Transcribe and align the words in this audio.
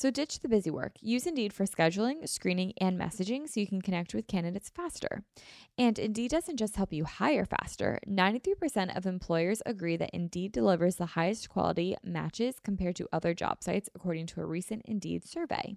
So 0.00 0.10
ditch 0.10 0.40
the 0.40 0.48
busy 0.48 0.70
work. 0.70 0.96
Use 1.02 1.26
Indeed 1.26 1.52
for 1.52 1.66
scheduling, 1.66 2.26
screening, 2.26 2.72
and 2.80 2.98
messaging 2.98 3.46
so 3.46 3.60
you 3.60 3.66
can 3.66 3.82
connect 3.82 4.14
with 4.14 4.26
candidates 4.26 4.70
faster. 4.70 5.24
And 5.76 5.98
Indeed 5.98 6.30
doesn't 6.30 6.56
just 6.56 6.76
help 6.76 6.90
you 6.90 7.04
hire 7.04 7.44
faster. 7.44 8.00
93% 8.08 8.96
of 8.96 9.04
employers 9.04 9.60
agree 9.66 9.98
that 9.98 10.14
Indeed 10.14 10.52
delivers 10.52 10.96
the 10.96 11.04
highest 11.04 11.50
quality 11.50 11.96
matches 12.02 12.58
compared 12.64 12.96
to 12.96 13.10
other 13.12 13.34
job 13.34 13.62
sites, 13.62 13.90
according 13.94 14.28
to 14.28 14.40
a 14.40 14.46
recent 14.46 14.86
Indeed 14.86 15.26
survey. 15.26 15.76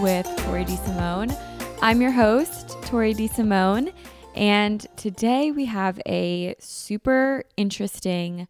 with 0.00 0.26
Tori 0.38 0.64
DeSimone. 0.64 1.36
I'm 1.82 2.00
your 2.00 2.10
host, 2.10 2.80
Tori 2.82 3.12
DeSimone, 3.12 3.92
and 4.34 4.86
today 4.96 5.50
we 5.50 5.66
have 5.66 6.00
a 6.06 6.54
super 6.58 7.44
interesting 7.58 8.48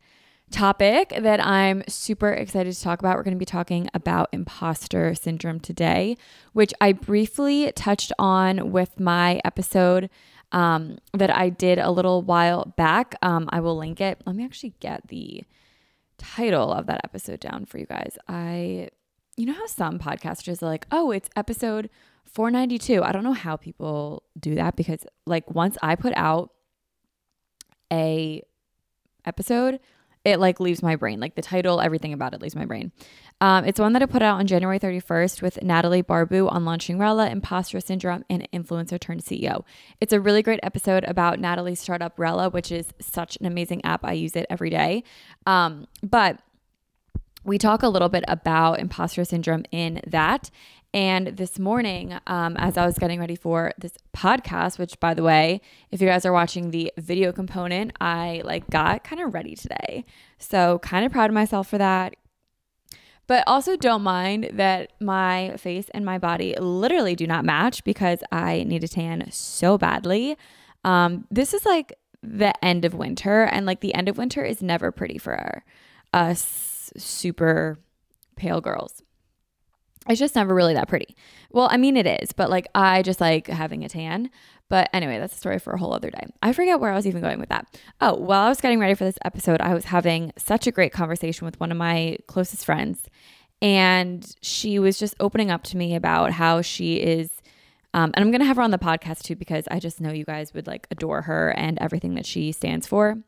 topic 0.53 1.13
that 1.19 1.45
I'm 1.45 1.83
super 1.89 2.31
excited 2.31 2.73
to 2.73 2.81
talk 2.81 3.01
about. 3.01 3.17
We're 3.17 3.25
going 3.25 3.35
to 3.35 3.39
be 3.39 3.45
talking 3.45 3.89
about 3.95 4.29
imposter 4.33 5.13
syndrome 5.17 5.59
today, 5.59 6.17
which 6.53 6.73
I 6.81 6.93
briefly 6.93 7.73
touched 7.75 8.13
on 8.17 8.71
with 8.71 9.01
my 9.01 9.41
episode 9.45 10.09
um, 10.53 10.99
that 11.15 11.35
I 11.37 11.49
did 11.49 11.81
a 11.81 11.91
little 11.91 12.23
while 12.23 12.73
back. 12.77 13.17
Um, 13.23 13.49
I 13.53 13.59
will 13.59 13.77
link 13.77 14.01
it. 14.01 14.23
Let 14.25 14.37
me 14.37 14.45
actually 14.45 14.75
get 14.79 15.09
the 15.09 15.43
title 16.17 16.73
of 16.73 16.87
that 16.87 17.01
episode 17.03 17.41
down 17.41 17.65
for 17.65 17.79
you 17.79 17.87
guys. 17.87 18.17
I, 18.29 18.91
you 19.41 19.47
know 19.47 19.55
how 19.55 19.67
some 19.67 19.99
podcasters 19.99 20.63
are 20.63 20.67
like, 20.67 20.87
oh, 20.93 21.11
it's 21.13 21.31
episode 21.35 21.89
492. 22.27 23.03
I 23.03 23.11
don't 23.11 23.25
know 23.25 23.33
how 23.33 23.57
people 23.57 24.23
do 24.39 24.55
that 24.55 24.77
because, 24.77 25.07
like, 25.25 25.51
once 25.51 25.79
I 25.83 25.97
put 25.97 26.13
out 26.15 26.51
a 27.91 28.43
episode, 29.25 29.81
it 30.27 30.39
like 30.39 30.61
leaves 30.61 30.83
my 30.83 30.97
brain. 30.97 31.19
Like 31.19 31.35
the 31.35 31.43
title, 31.43 31.81
everything 31.81 32.13
about 32.13 32.35
it 32.35 32.43
leaves 32.43 32.55
my 32.55 32.67
brain. 32.67 32.93
Um, 33.41 33.65
it's 33.65 33.81
one 33.81 33.95
that 33.95 34.03
I 34.03 34.07
put 34.07 34.21
out 34.21 34.39
on 34.39 34.47
January 34.47 34.79
31st 34.79 35.41
with 35.41 35.63
Natalie 35.63 36.03
Barbu 36.03 36.53
on 36.53 36.67
launching 36.67 36.99
Rella, 36.99 37.31
imposter 37.31 37.81
syndrome, 37.81 38.23
and 38.29 38.47
influencer 38.53 39.01
turned 39.01 39.23
CEO. 39.23 39.65
It's 40.03 40.13
a 40.13 40.21
really 40.21 40.43
great 40.43 40.61
episode 40.63 41.05
about 41.05 41.41
Natalie's 41.41 41.81
startup 41.81 42.19
Rella, 42.19 42.51
which 42.51 42.71
is 42.71 42.93
such 43.01 43.39
an 43.39 43.47
amazing 43.47 43.83
app. 43.87 44.05
I 44.05 44.13
use 44.13 44.37
it 44.37 44.45
every 44.51 44.69
day. 44.69 45.05
Um, 45.47 45.87
but 46.03 46.39
we 47.45 47.59
talk 47.59 47.83
a 47.83 47.89
little 47.89 48.09
bit 48.09 48.25
about 48.29 48.81
imposter 48.81 49.25
syndrome 49.25 49.65
in 49.71 50.01
that. 50.07 50.51
And 50.93 51.29
this 51.29 51.59
morning, 51.59 52.19
um, 52.27 52.57
as 52.57 52.77
I 52.77 52.85
was 52.85 52.99
getting 52.99 53.21
ready 53.21 53.37
for 53.37 53.73
this 53.79 53.93
podcast, 54.15 54.79
which 54.79 54.99
by 54.99 55.15
the 55.15 55.23
way, 55.23 55.61
if 55.91 56.01
you 56.01 56.09
guys 56.09 56.27
are 56.27 56.33
watching 56.33 56.71
the 56.71 56.93
video 56.99 57.33
component, 57.33 57.93
I 58.01 58.43
like 58.45 58.69
got 58.71 59.05
kind 59.05 59.23
of 59.23 59.33
ready 59.33 59.55
today. 59.55 60.05
So 60.39 60.81
kind 60.81 61.07
of 61.07 61.13
proud 61.13 61.31
of 61.31 61.35
myself 61.35 61.69
for 61.69 61.79
that. 61.79 62.17
But 63.29 63.45
also 63.47 63.77
don't 63.77 64.03
mind 64.03 64.51
that 64.55 64.93
my 65.01 65.55
face 65.57 65.89
and 65.95 66.05
my 66.05 66.19
body 66.19 66.57
literally 66.59 67.15
do 67.15 67.29
not 67.29 67.45
match 67.45 67.85
because 67.85 68.25
I 68.33 68.65
need 68.65 68.83
a 68.83 68.89
tan 68.89 69.31
so 69.31 69.79
badly. 69.79 70.37
Um, 70.83 71.27
this 71.31 71.55
is 71.55 71.65
like 71.65 71.93
the 72.25 72.53
end 72.65 72.85
of 72.85 72.95
winter, 72.95 73.45
and 73.45 73.67
like 73.67 73.81
the 73.81 73.95
end 73.95 74.09
of 74.09 74.19
winter 74.19 74.43
is 74.43 74.63
never 74.63 74.91
pretty 74.91 75.17
for 75.17 75.63
us 76.13 76.70
super 76.97 77.79
pale 78.37 78.61
girls 78.61 79.03
it's 80.09 80.21
just 80.21 80.35
never 80.35 80.55
really 80.55 80.75
that 80.75 80.89
pretty. 80.89 81.15
Well, 81.51 81.69
I 81.71 81.77
mean, 81.77 81.97
it 81.97 82.07
is, 82.07 82.33
but 82.33 82.51
like 82.51 82.69
I 82.75 83.03
just 83.03 83.21
like 83.21 83.47
having 83.49 83.85
a 83.85 83.89
tan. 83.89 84.31
But 84.69 84.89
anyway, 84.93 85.19
that's 85.19 85.35
a 85.35 85.39
story 85.39 85.59
for 85.59 85.73
a 85.73 85.79
whole 85.79 85.93
other 85.93 86.11
day. 86.11 86.27
I 86.43 86.53
forget 86.53 86.79
where 86.79 86.93
I 86.93 86.95
was 86.95 87.07
even 87.07 87.21
going 87.21 87.41
with 87.41 87.49
that. 87.49 87.67
Oh, 88.01 88.15
while 88.15 88.43
I 88.43 88.49
was 88.49 88.61
getting 88.61 88.79
ready 88.79 88.95
for 88.95 89.05
this 89.05 89.19
episode, 89.25 89.61
I 89.61 89.75
was 89.75 89.87
having 89.87 90.33
such 90.39 90.67
a 90.67 90.71
great 90.71 90.93
conversation 90.93 91.45
with 91.45 91.59
one 91.59 91.73
of 91.73 91.77
my 91.77 92.19
closest 92.29 92.65
friends. 92.65 93.09
And 93.61 94.25
she 94.43 94.79
was 94.79 94.99
just 94.99 95.17
opening 95.19 95.51
up 95.51 95.65
to 95.65 95.77
me 95.77 95.97
about 95.97 96.31
how 96.31 96.63
she 96.63 96.97
is. 96.97 97.31
Um, 97.93 98.13
and 98.15 98.25
I'm 98.25 98.31
going 98.31 98.41
to 98.41 98.47
have 98.47 98.57
her 98.57 98.63
on 98.63 98.71
the 98.71 98.79
podcast 98.79 99.23
too 99.23 99.35
because 99.35 99.67
I 99.71 99.81
just 99.81 100.01
know 100.01 100.13
you 100.13 100.25
guys 100.25 100.55
would 100.55 100.69
like 100.69 100.87
adore 100.93 101.23
her 101.23 101.51
and 101.51 101.77
everything 101.81 102.15
that 102.15 102.25
she 102.25 102.53
stands 102.53 102.87
for. 102.87 103.19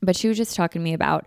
But 0.00 0.16
she 0.16 0.28
was 0.28 0.36
just 0.36 0.54
talking 0.54 0.80
to 0.80 0.84
me 0.84 0.94
about 0.94 1.26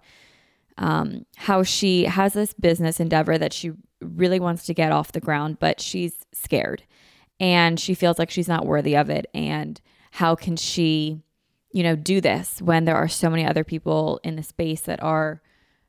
um, 0.77 1.25
how 1.37 1.63
she 1.63 2.05
has 2.05 2.33
this 2.33 2.53
business 2.53 2.99
endeavor 2.99 3.37
that 3.37 3.53
she 3.53 3.71
really 4.01 4.39
wants 4.39 4.65
to 4.65 4.73
get 4.73 4.91
off 4.91 5.11
the 5.11 5.19
ground, 5.19 5.59
but 5.59 5.79
she's 5.79 6.25
scared. 6.33 6.83
And 7.39 7.79
she 7.79 7.93
feels 7.93 8.19
like 8.19 8.29
she's 8.29 8.47
not 8.47 8.65
worthy 8.65 8.95
of 8.95 9.09
it. 9.09 9.27
And 9.33 9.79
how 10.11 10.35
can 10.35 10.55
she, 10.55 11.21
you 11.71 11.83
know, 11.83 11.95
do 11.95 12.21
this 12.21 12.61
when 12.61 12.85
there 12.85 12.95
are 12.95 13.07
so 13.07 13.29
many 13.29 13.45
other 13.45 13.63
people 13.63 14.19
in 14.23 14.35
the 14.35 14.43
space 14.43 14.81
that 14.81 15.01
are 15.01 15.41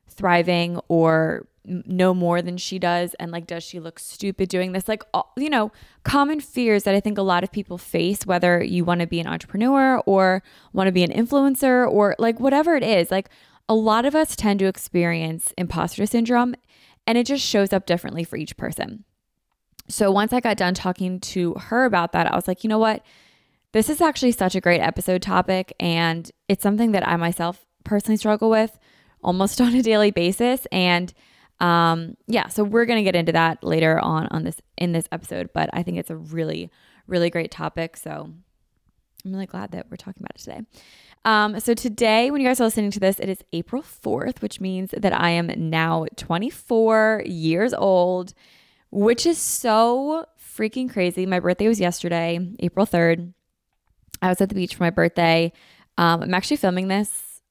thriving 0.09 0.79
or 0.87 1.47
know 1.65 2.13
more 2.13 2.41
than 2.41 2.57
she 2.57 2.79
does? 2.79 3.13
And 3.19 3.31
like 3.31 3.47
does 3.47 3.63
she 3.63 3.79
look 3.79 3.99
stupid 3.99 4.49
doing 4.49 4.71
this? 4.71 4.87
Like 4.87 5.03
you 5.37 5.49
know 5.49 5.71
common 6.03 6.39
fears 6.39 6.83
that 6.83 6.95
i 6.95 6.99
think 6.99 7.17
a 7.17 7.21
lot 7.21 7.43
of 7.43 7.51
people 7.51 7.77
face 7.77 8.25
whether 8.25 8.63
you 8.63 8.83
want 8.83 9.01
to 9.01 9.07
be 9.07 9.19
an 9.19 9.27
entrepreneur 9.27 9.99
or 10.05 10.43
want 10.73 10.87
to 10.87 10.91
be 10.91 11.03
an 11.03 11.11
influencer 11.11 11.89
or 11.89 12.15
like 12.19 12.39
whatever 12.39 12.75
it 12.75 12.83
is 12.83 13.09
like 13.09 13.29
a 13.69 13.75
lot 13.75 14.05
of 14.05 14.15
us 14.15 14.35
tend 14.35 14.59
to 14.59 14.65
experience 14.65 15.53
imposter 15.57 16.05
syndrome 16.05 16.55
and 17.07 17.17
it 17.17 17.25
just 17.25 17.45
shows 17.45 17.73
up 17.73 17.85
differently 17.85 18.23
for 18.23 18.37
each 18.37 18.57
person. 18.57 19.03
So 19.89 20.11
once 20.11 20.31
I 20.31 20.39
got 20.39 20.57
done 20.57 20.73
talking 20.73 21.19
to 21.19 21.53
her 21.55 21.85
about 21.85 22.13
that, 22.13 22.31
I 22.31 22.35
was 22.35 22.47
like, 22.47 22.63
you 22.63 22.69
know 22.69 22.79
what? 22.79 23.03
This 23.73 23.89
is 23.89 24.01
actually 24.01 24.31
such 24.31 24.55
a 24.55 24.61
great 24.61 24.79
episode 24.79 25.21
topic. 25.21 25.73
And 25.79 26.29
it's 26.47 26.63
something 26.63 26.91
that 26.91 27.07
I 27.07 27.17
myself 27.17 27.65
personally 27.83 28.17
struggle 28.17 28.49
with 28.49 28.77
almost 29.23 29.59
on 29.61 29.75
a 29.75 29.81
daily 29.81 30.11
basis. 30.11 30.65
And 30.71 31.13
um, 31.59 32.15
yeah, 32.27 32.47
so 32.47 32.63
we're 32.63 32.85
gonna 32.85 33.03
get 33.03 33.15
into 33.15 33.31
that 33.31 33.63
later 33.63 33.99
on 33.99 34.27
on 34.31 34.43
this 34.43 34.61
in 34.77 34.91
this 34.91 35.07
episode, 35.11 35.49
but 35.53 35.69
I 35.71 35.83
think 35.83 35.97
it's 35.97 36.09
a 36.09 36.15
really, 36.15 36.71
really 37.07 37.29
great 37.29 37.51
topic. 37.51 37.95
So 37.95 38.33
I'm 39.25 39.31
really 39.31 39.45
glad 39.45 39.71
that 39.71 39.87
we're 39.89 39.97
talking 39.97 40.21
about 40.21 40.35
it 40.35 40.39
today. 40.39 40.61
Um, 41.25 41.59
so 41.59 41.73
today, 41.73 42.31
when 42.31 42.41
you 42.41 42.47
guys 42.47 42.59
are 42.59 42.65
listening 42.65 42.91
to 42.91 42.99
this, 42.99 43.19
it 43.19 43.29
is 43.29 43.39
April 43.53 43.81
4th, 43.81 44.41
which 44.41 44.59
means 44.59 44.93
that 44.97 45.13
I 45.13 45.29
am 45.29 45.49
now 45.69 46.05
24 46.17 47.23
years 47.25 47.73
old, 47.73 48.33
which 48.91 49.25
is 49.25 49.37
so 49.37 50.25
freaking 50.37 50.91
crazy. 50.91 51.25
My 51.25 51.39
birthday 51.39 51.67
was 51.67 51.79
yesterday, 51.79 52.39
April 52.59 52.85
3rd. 52.85 53.33
I 54.21 54.29
was 54.29 54.41
at 54.41 54.49
the 54.49 54.55
beach 54.55 54.75
for 54.75 54.83
my 54.83 54.89
birthday. 54.89 55.53
Um, 55.97 56.23
I'm 56.23 56.33
actually 56.33 56.57
filming 56.57 56.89
this 56.89 57.41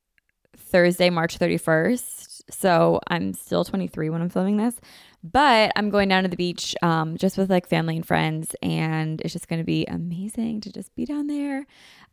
Thursday, 0.57 1.11
March 1.11 1.39
31st. 1.39 2.43
So 2.51 3.01
I'm 3.09 3.33
still 3.33 3.65
23 3.65 4.11
when 4.11 4.21
I'm 4.21 4.29
filming 4.29 4.59
this. 4.59 4.75
But 5.25 5.73
I'm 5.77 5.91
going 5.91 6.09
down 6.09 6.25
to 6.25 6.29
the 6.29 6.37
beach 6.37 6.75
um, 6.83 7.17
just 7.17 7.39
with 7.39 7.49
like 7.49 7.69
family 7.69 7.97
and 7.97 8.07
friends, 8.07 8.57
and 8.61 9.21
it's 9.21 9.33
just 9.33 9.49
going 9.49 9.61
to 9.61 9.65
be 9.65 9.87
amazing 9.87 10.61
to 10.63 10.73
just 10.73 10.95
be 10.97 11.05
down 11.05 11.29
there. 11.29 11.67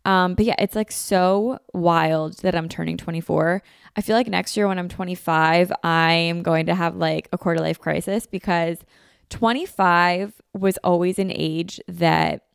Um, 0.06 0.36
but 0.36 0.46
yeah, 0.46 0.56
it's 0.60 0.76
like 0.76 0.92
so 0.92 1.60
wild 1.74 2.38
that 2.40 2.56
I'm 2.56 2.70
turning 2.70 2.98
24. 2.98 3.62
I 3.96 4.02
feel 4.02 4.16
like 4.16 4.28
next 4.28 4.56
year 4.56 4.68
when 4.68 4.80
I'm 4.80 4.90
25, 4.90 5.72
I 5.84 6.14
am 6.14 6.44
going 6.44 6.68
to 6.68 6.76
have 6.76 6.96
like 6.96 7.28
a 7.34 7.38
quarter 7.38 7.60
life 7.60 7.80
crisis 7.80 8.28
because 8.28 8.78
25 9.30 10.34
was 10.54 10.78
always 10.84 11.20
an 11.20 11.32
age 11.34 11.80
that 11.88 12.46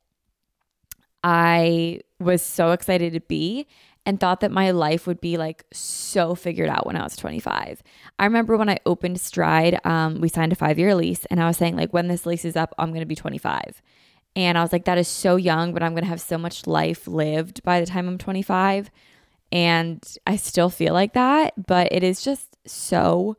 I 1.22 2.00
was 2.20 2.42
so 2.42 2.72
excited 2.72 3.12
to 3.14 3.20
be 3.20 3.66
and 4.06 4.20
thought 4.20 4.40
that 4.40 4.50
my 4.50 4.70
life 4.70 5.06
would 5.06 5.20
be 5.20 5.36
like 5.36 5.64
so 5.72 6.34
figured 6.34 6.68
out 6.68 6.86
when 6.86 6.96
I 6.96 7.02
was 7.02 7.16
25. 7.16 7.82
I 8.18 8.24
remember 8.24 8.56
when 8.56 8.68
I 8.68 8.78
opened 8.84 9.20
Stride, 9.20 9.80
um, 9.84 10.20
we 10.20 10.28
signed 10.28 10.52
a 10.52 10.56
five 10.56 10.78
year 10.78 10.94
lease, 10.94 11.24
and 11.26 11.42
I 11.42 11.46
was 11.46 11.56
saying, 11.56 11.76
like, 11.76 11.92
when 11.92 12.08
this 12.08 12.26
lease 12.26 12.44
is 12.44 12.56
up, 12.56 12.74
I'm 12.78 12.90
going 12.90 13.00
to 13.00 13.06
be 13.06 13.14
25. 13.14 13.80
And 14.36 14.58
I 14.58 14.62
was 14.62 14.72
like, 14.72 14.84
that 14.84 14.98
is 14.98 15.08
so 15.08 15.36
young, 15.36 15.72
but 15.72 15.82
I'm 15.82 15.92
going 15.92 16.02
to 16.02 16.08
have 16.08 16.20
so 16.20 16.36
much 16.36 16.66
life 16.66 17.06
lived 17.06 17.62
by 17.62 17.80
the 17.80 17.86
time 17.86 18.08
I'm 18.08 18.18
25. 18.18 18.90
And 19.52 20.04
I 20.26 20.36
still 20.36 20.70
feel 20.70 20.92
like 20.92 21.12
that, 21.12 21.54
but 21.66 21.88
it 21.92 22.02
is 22.02 22.22
just 22.22 22.56
so 22.66 23.36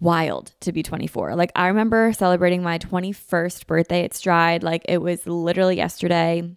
wild 0.00 0.52
to 0.60 0.72
be 0.72 0.82
24. 0.84 1.34
Like, 1.34 1.50
I 1.56 1.66
remember 1.66 2.12
celebrating 2.12 2.62
my 2.62 2.78
21st 2.78 3.66
birthday 3.66 4.04
at 4.04 4.14
Stride. 4.14 4.62
Like, 4.62 4.84
it 4.88 4.98
was 4.98 5.26
literally 5.26 5.76
yesterday. 5.76 6.56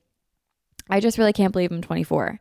I 0.89 0.99
just 0.99 1.17
really 1.17 1.33
can't 1.33 1.51
believe 1.51 1.71
I'm 1.71 1.81
24 1.81 2.39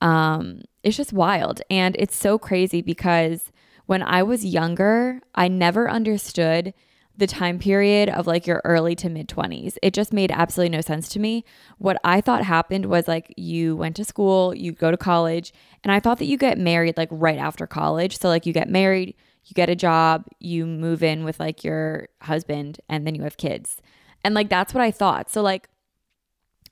um, 0.00 0.62
it's 0.82 0.96
just 0.96 1.12
wild. 1.12 1.60
And 1.70 1.96
it's 1.98 2.16
so 2.16 2.38
crazy 2.38 2.82
because 2.82 3.52
when 3.86 4.02
I 4.02 4.22
was 4.22 4.44
younger, 4.44 5.20
I 5.34 5.48
never 5.48 5.90
understood 5.90 6.74
the 7.16 7.26
time 7.26 7.58
period 7.58 8.08
of 8.08 8.28
like 8.28 8.46
your 8.46 8.62
early 8.64 8.94
to 8.94 9.08
mid 9.08 9.28
20s. 9.28 9.76
It 9.82 9.92
just 9.92 10.12
made 10.12 10.30
absolutely 10.30 10.76
no 10.76 10.80
sense 10.80 11.08
to 11.10 11.18
me. 11.18 11.44
What 11.78 12.00
I 12.04 12.20
thought 12.20 12.44
happened 12.44 12.86
was 12.86 13.08
like 13.08 13.34
you 13.36 13.74
went 13.76 13.96
to 13.96 14.04
school, 14.04 14.54
you 14.54 14.70
go 14.70 14.92
to 14.92 14.96
college, 14.96 15.52
and 15.82 15.92
I 15.92 15.98
thought 15.98 16.18
that 16.18 16.26
you 16.26 16.38
get 16.38 16.58
married 16.58 16.96
like 16.96 17.08
right 17.10 17.38
after 17.38 17.66
college. 17.66 18.18
So 18.18 18.28
like 18.28 18.46
you 18.46 18.52
get 18.52 18.68
married, 18.70 19.16
you 19.44 19.54
get 19.54 19.68
a 19.68 19.74
job, 19.74 20.26
you 20.38 20.64
move 20.64 21.02
in 21.02 21.24
with 21.24 21.40
like 21.40 21.64
your 21.64 22.08
husband, 22.22 22.78
and 22.88 23.04
then 23.04 23.16
you 23.16 23.24
have 23.24 23.36
kids. 23.36 23.82
And 24.22 24.32
like 24.34 24.48
that's 24.48 24.72
what 24.72 24.82
I 24.82 24.92
thought. 24.92 25.28
So 25.28 25.42
like 25.42 25.68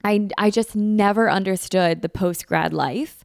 I 0.07 0.29
I 0.39 0.51
just 0.51 0.77
never 0.77 1.29
understood 1.29 2.01
the 2.01 2.09
post 2.09 2.47
grad 2.47 2.73
life 2.73 3.25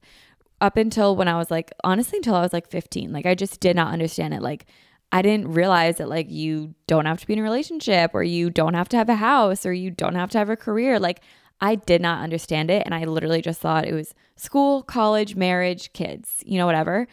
up 0.59 0.77
until 0.77 1.15
when 1.15 1.27
I 1.27 1.37
was 1.37 1.51
like 1.51 1.71
honestly 1.83 2.17
until 2.17 2.33
I 2.33 2.41
was 2.41 2.53
like 2.53 2.67
15. 2.67 3.13
Like 3.13 3.27
I 3.27 3.35
just 3.35 3.59
did 3.59 3.75
not 3.75 3.93
understand 3.93 4.33
it. 4.33 4.41
Like 4.41 4.65
I 5.11 5.21
didn't 5.21 5.53
realize 5.53 5.97
that 5.97 6.09
like 6.09 6.31
you 6.31 6.73
don't 6.87 7.05
have 7.05 7.19
to 7.19 7.27
be 7.27 7.33
in 7.33 7.39
a 7.39 7.43
relationship 7.43 8.11
or 8.15 8.23
you 8.23 8.49
don't 8.49 8.73
have 8.73 8.89
to 8.89 8.97
have 8.97 9.09
a 9.09 9.15
house 9.15 9.63
or 9.63 9.73
you 9.73 9.91
don't 9.91 10.15
have 10.15 10.31
to 10.31 10.39
have 10.39 10.49
a 10.49 10.55
career. 10.55 10.97
Like 10.97 11.21
I 11.59 11.75
did 11.75 12.01
not 12.01 12.23
understand 12.23 12.71
it 12.71 12.81
and 12.83 12.95
I 12.95 13.05
literally 13.05 13.43
just 13.43 13.61
thought 13.61 13.85
it 13.85 13.93
was 13.93 14.15
school, 14.35 14.81
college, 14.81 15.35
marriage, 15.35 15.93
kids, 15.93 16.43
you 16.47 16.57
know 16.57 16.65
whatever. 16.65 17.07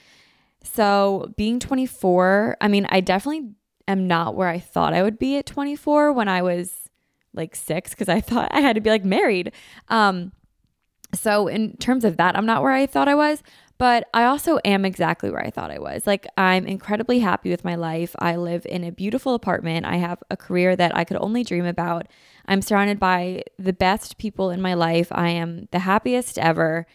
So, 0.64 1.32
being 1.36 1.60
24, 1.60 2.56
I 2.60 2.68
mean, 2.68 2.86
I 2.90 3.00
definitely 3.00 3.52
am 3.86 4.08
not 4.08 4.34
where 4.34 4.48
I 4.48 4.58
thought 4.58 4.92
I 4.92 5.02
would 5.02 5.18
be 5.18 5.36
at 5.36 5.46
24 5.46 6.12
when 6.12 6.26
I 6.26 6.42
was 6.42 6.87
like 7.34 7.54
six 7.54 7.90
because 7.90 8.08
I 8.08 8.20
thought 8.20 8.50
I 8.52 8.60
had 8.60 8.74
to 8.74 8.80
be 8.80 8.90
like 8.90 9.04
married. 9.04 9.52
Um, 9.88 10.32
so 11.14 11.48
in 11.48 11.76
terms 11.78 12.04
of 12.04 12.16
that, 12.18 12.36
I'm 12.36 12.46
not 12.46 12.62
where 12.62 12.72
I 12.72 12.86
thought 12.86 13.08
I 13.08 13.14
was, 13.14 13.42
but 13.78 14.08
I 14.12 14.24
also 14.24 14.58
am 14.64 14.84
exactly 14.84 15.30
where 15.30 15.44
I 15.44 15.50
thought 15.50 15.70
I 15.70 15.78
was. 15.78 16.06
Like 16.06 16.26
I'm 16.36 16.66
incredibly 16.66 17.20
happy 17.20 17.50
with 17.50 17.64
my 17.64 17.76
life. 17.76 18.14
I 18.18 18.36
live 18.36 18.66
in 18.66 18.84
a 18.84 18.92
beautiful 18.92 19.34
apartment. 19.34 19.86
I 19.86 19.96
have 19.96 20.22
a 20.30 20.36
career 20.36 20.76
that 20.76 20.94
I 20.96 21.04
could 21.04 21.16
only 21.20 21.44
dream 21.44 21.64
about. 21.64 22.08
I'm 22.46 22.60
surrounded 22.60 22.98
by 22.98 23.44
the 23.58 23.72
best 23.72 24.18
people 24.18 24.50
in 24.50 24.60
my 24.60 24.74
life. 24.74 25.08
I 25.12 25.30
am 25.30 25.68
the 25.70 25.80
happiest 25.80 26.38
ever. 26.38 26.86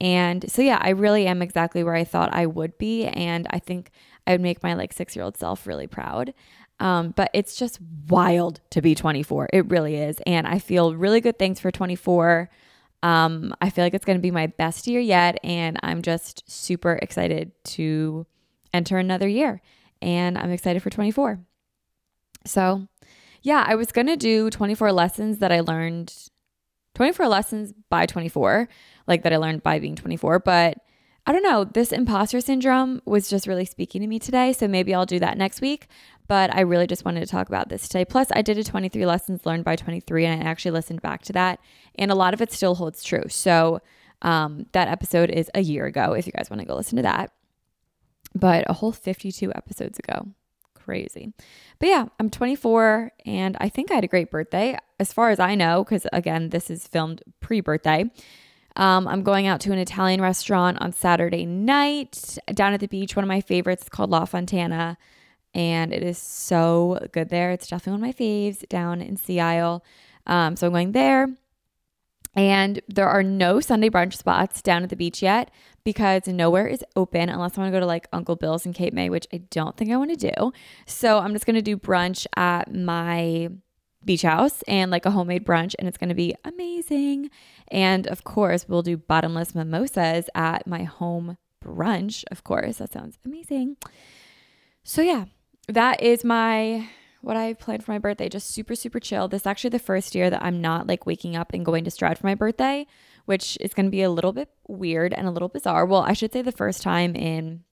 And 0.00 0.50
so 0.50 0.62
yeah, 0.62 0.78
I 0.80 0.90
really 0.90 1.26
am 1.26 1.42
exactly 1.42 1.84
where 1.84 1.94
I 1.94 2.04
thought 2.04 2.32
I 2.32 2.46
would 2.46 2.78
be 2.78 3.06
and 3.06 3.46
I 3.50 3.58
think 3.58 3.90
I 4.26 4.32
would 4.32 4.40
make 4.40 4.62
my 4.62 4.74
like 4.74 4.94
6-year-old 4.94 5.36
self 5.36 5.66
really 5.66 5.86
proud. 5.86 6.32
Um, 6.80 7.10
but 7.10 7.30
it's 7.34 7.56
just 7.56 7.78
wild 8.08 8.60
to 8.70 8.80
be 8.80 8.94
24. 8.94 9.50
It 9.52 9.68
really 9.70 9.96
is. 9.96 10.18
And 10.26 10.46
I 10.46 10.58
feel 10.58 10.94
really 10.94 11.20
good 11.20 11.38
things 11.38 11.60
for 11.60 11.70
24. 11.70 12.48
Um, 13.02 13.54
I 13.60 13.70
feel 13.70 13.84
like 13.84 13.94
it's 13.94 14.04
going 14.04 14.18
to 14.18 14.22
be 14.22 14.30
my 14.30 14.46
best 14.46 14.86
year 14.86 15.00
yet. 15.00 15.38
And 15.44 15.78
I'm 15.82 16.02
just 16.02 16.50
super 16.50 16.98
excited 17.02 17.52
to 17.64 18.26
enter 18.72 18.98
another 18.98 19.28
year. 19.28 19.60
And 20.00 20.38
I'm 20.38 20.50
excited 20.50 20.82
for 20.82 20.90
24. 20.90 21.40
So, 22.46 22.88
yeah, 23.42 23.64
I 23.66 23.74
was 23.74 23.92
going 23.92 24.06
to 24.06 24.16
do 24.16 24.48
24 24.48 24.92
lessons 24.92 25.38
that 25.38 25.52
I 25.52 25.60
learned, 25.60 26.14
24 26.94 27.28
lessons 27.28 27.74
by 27.90 28.06
24, 28.06 28.68
like 29.06 29.22
that 29.22 29.32
I 29.32 29.36
learned 29.36 29.62
by 29.62 29.78
being 29.78 29.96
24. 29.96 30.38
But 30.38 30.78
I 31.26 31.32
don't 31.32 31.42
know, 31.42 31.64
this 31.64 31.92
imposter 31.92 32.40
syndrome 32.40 33.02
was 33.04 33.28
just 33.28 33.46
really 33.46 33.66
speaking 33.66 34.00
to 34.00 34.06
me 34.06 34.18
today. 34.18 34.54
So 34.54 34.66
maybe 34.66 34.94
I'll 34.94 35.06
do 35.06 35.18
that 35.18 35.36
next 35.36 35.60
week 35.60 35.86
but 36.30 36.54
I 36.54 36.60
really 36.60 36.86
just 36.86 37.04
wanted 37.04 37.18
to 37.22 37.26
talk 37.26 37.48
about 37.48 37.70
this 37.70 37.88
today. 37.88 38.04
Plus, 38.04 38.28
I 38.32 38.40
did 38.40 38.56
a 38.56 38.62
23 38.62 39.04
lessons 39.04 39.44
learned 39.44 39.64
by 39.64 39.74
23, 39.74 40.26
and 40.26 40.40
I 40.40 40.46
actually 40.46 40.70
listened 40.70 41.02
back 41.02 41.22
to 41.22 41.32
that, 41.32 41.58
and 41.96 42.12
a 42.12 42.14
lot 42.14 42.34
of 42.34 42.40
it 42.40 42.52
still 42.52 42.76
holds 42.76 43.02
true. 43.02 43.24
So, 43.28 43.80
um, 44.22 44.66
that 44.70 44.86
episode 44.86 45.28
is 45.28 45.50
a 45.56 45.60
year 45.60 45.86
ago 45.86 46.12
if 46.12 46.28
you 46.28 46.32
guys 46.32 46.48
want 46.48 46.60
to 46.60 46.68
go 46.68 46.76
listen 46.76 46.94
to 46.98 47.02
that, 47.02 47.32
but 48.32 48.62
a 48.70 48.74
whole 48.74 48.92
52 48.92 49.52
episodes 49.56 49.98
ago. 49.98 50.28
Crazy. 50.72 51.32
But 51.80 51.88
yeah, 51.88 52.06
I'm 52.20 52.30
24 52.30 53.10
and 53.26 53.56
I 53.58 53.68
think 53.68 53.90
I 53.90 53.94
had 53.94 54.04
a 54.04 54.08
great 54.08 54.30
birthday 54.30 54.78
as 55.00 55.12
far 55.12 55.30
as 55.30 55.40
I 55.40 55.56
know, 55.56 55.82
because 55.82 56.06
again, 56.12 56.50
this 56.50 56.70
is 56.70 56.86
filmed 56.86 57.24
pre 57.40 57.60
birthday. 57.60 58.08
Um, 58.76 59.08
I'm 59.08 59.24
going 59.24 59.48
out 59.48 59.60
to 59.62 59.72
an 59.72 59.80
Italian 59.80 60.20
restaurant 60.20 60.80
on 60.80 60.92
Saturday 60.92 61.44
night 61.44 62.38
down 62.54 62.72
at 62.72 62.78
the 62.78 62.86
beach. 62.86 63.16
One 63.16 63.24
of 63.24 63.28
my 63.28 63.40
favorites 63.40 63.88
called 63.88 64.10
La 64.10 64.24
Fontana 64.26 64.96
and 65.54 65.92
it 65.92 66.02
is 66.02 66.18
so 66.18 67.06
good 67.12 67.28
there. 67.28 67.50
It's 67.50 67.68
definitely 67.68 68.00
one 68.00 68.10
of 68.10 68.18
my 68.18 68.24
faves 68.24 68.68
down 68.68 69.00
in 69.00 69.16
Sea 69.16 69.40
Isle. 69.40 69.84
Um, 70.26 70.56
so 70.56 70.66
I'm 70.66 70.72
going 70.72 70.92
there. 70.92 71.28
And 72.34 72.80
there 72.86 73.08
are 73.08 73.24
no 73.24 73.60
Sunday 73.60 73.90
brunch 73.90 74.14
spots 74.14 74.62
down 74.62 74.84
at 74.84 74.90
the 74.90 74.96
beach 74.96 75.20
yet 75.20 75.50
because 75.82 76.28
nowhere 76.28 76.66
is 76.66 76.84
open 76.94 77.28
unless 77.28 77.58
I 77.58 77.60
want 77.60 77.72
to 77.72 77.76
go 77.76 77.80
to 77.80 77.86
like 77.86 78.06
Uncle 78.12 78.36
Bill's 78.36 78.64
in 78.64 78.72
Cape 78.72 78.94
May, 78.94 79.10
which 79.10 79.26
I 79.32 79.38
don't 79.50 79.76
think 79.76 79.90
I 79.90 79.96
want 79.96 80.10
to 80.10 80.30
do. 80.30 80.52
So 80.86 81.18
I'm 81.18 81.32
just 81.32 81.44
going 81.44 81.56
to 81.56 81.62
do 81.62 81.76
brunch 81.76 82.26
at 82.36 82.72
my 82.72 83.48
beach 84.04 84.22
house 84.22 84.62
and 84.62 84.90
like 84.90 85.06
a 85.06 85.10
homemade 85.10 85.44
brunch, 85.44 85.74
and 85.78 85.88
it's 85.88 85.98
going 85.98 86.08
to 86.08 86.14
be 86.14 86.34
amazing. 86.44 87.30
And 87.68 88.06
of 88.06 88.22
course, 88.22 88.68
we'll 88.68 88.82
do 88.82 88.96
bottomless 88.96 89.54
mimosas 89.54 90.30
at 90.34 90.66
my 90.66 90.84
home 90.84 91.36
brunch. 91.64 92.24
Of 92.30 92.44
course, 92.44 92.78
that 92.78 92.92
sounds 92.92 93.18
amazing. 93.24 93.76
So, 94.84 95.02
yeah, 95.02 95.26
that 95.72 96.02
is 96.02 96.24
my 96.24 96.88
what 97.22 97.36
I 97.36 97.52
planned 97.52 97.84
for 97.84 97.92
my 97.92 97.98
birthday. 97.98 98.28
Just 98.28 98.50
super, 98.50 98.74
super 98.74 98.98
chill. 98.98 99.28
This 99.28 99.42
is 99.42 99.46
actually 99.46 99.70
the 99.70 99.78
first 99.78 100.14
year 100.14 100.30
that 100.30 100.42
I'm 100.42 100.60
not 100.60 100.86
like 100.86 101.06
waking 101.06 101.36
up 101.36 101.52
and 101.52 101.64
going 101.64 101.84
to 101.84 101.90
stride 101.90 102.18
for 102.18 102.26
my 102.26 102.34
birthday, 102.34 102.86
which 103.26 103.58
is 103.60 103.74
going 103.74 103.86
to 103.86 103.90
be 103.90 104.02
a 104.02 104.10
little 104.10 104.32
bit 104.32 104.48
weird 104.66 105.12
and 105.12 105.26
a 105.26 105.30
little 105.30 105.48
bizarre. 105.48 105.84
Well, 105.84 106.00
I 106.00 106.14
should 106.14 106.32
say 106.32 106.42
the 106.42 106.52
first 106.52 106.82
time 106.82 107.14
in 107.14 107.64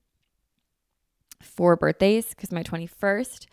four 1.41 1.77
birthdays 1.77 2.31
because 2.31 2.53
my 2.53 2.63
21st 2.63 3.47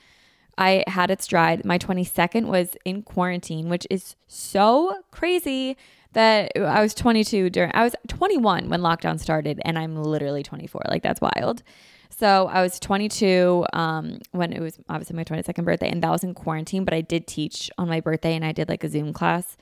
I 0.57 0.83
had 0.87 1.11
it 1.11 1.21
stride. 1.21 1.65
My 1.65 1.77
22nd 1.77 2.45
was 2.45 2.77
in 2.85 3.03
quarantine, 3.03 3.69
which 3.69 3.85
is 3.89 4.15
so 4.27 5.01
crazy 5.11 5.75
that 6.13 6.51
I 6.55 6.81
was 6.81 6.93
22 6.93 7.49
during 7.49 7.71
I 7.73 7.83
was 7.83 7.95
21 8.07 8.69
when 8.69 8.81
lockdown 8.81 9.19
started 9.19 9.61
and 9.65 9.77
I'm 9.77 9.97
literally 9.97 10.43
24. 10.43 10.83
Like 10.87 11.03
that's 11.03 11.19
wild. 11.19 11.61
So 12.09 12.47
I 12.47 12.62
was 12.62 12.79
22 12.79 13.65
um, 13.74 14.19
when 14.31 14.53
it 14.53 14.62
was 14.62 14.79
obviously 14.89 15.15
my 15.15 15.24
22nd 15.24 15.65
birthday, 15.65 15.89
and 15.89 16.01
that 16.03 16.12
was 16.12 16.24
in 16.24 16.33
quarantine. 16.33 16.85
But 16.85 16.93
I 16.93 17.01
did 17.01 17.27
teach 17.27 17.69
on 17.77 17.88
my 17.88 18.00
birthday, 18.00 18.35
and 18.35 18.45
I 18.45 18.51
did 18.51 18.69
like 18.69 18.83
a 18.83 18.89
Zoom 18.89 19.13
class. 19.13 19.57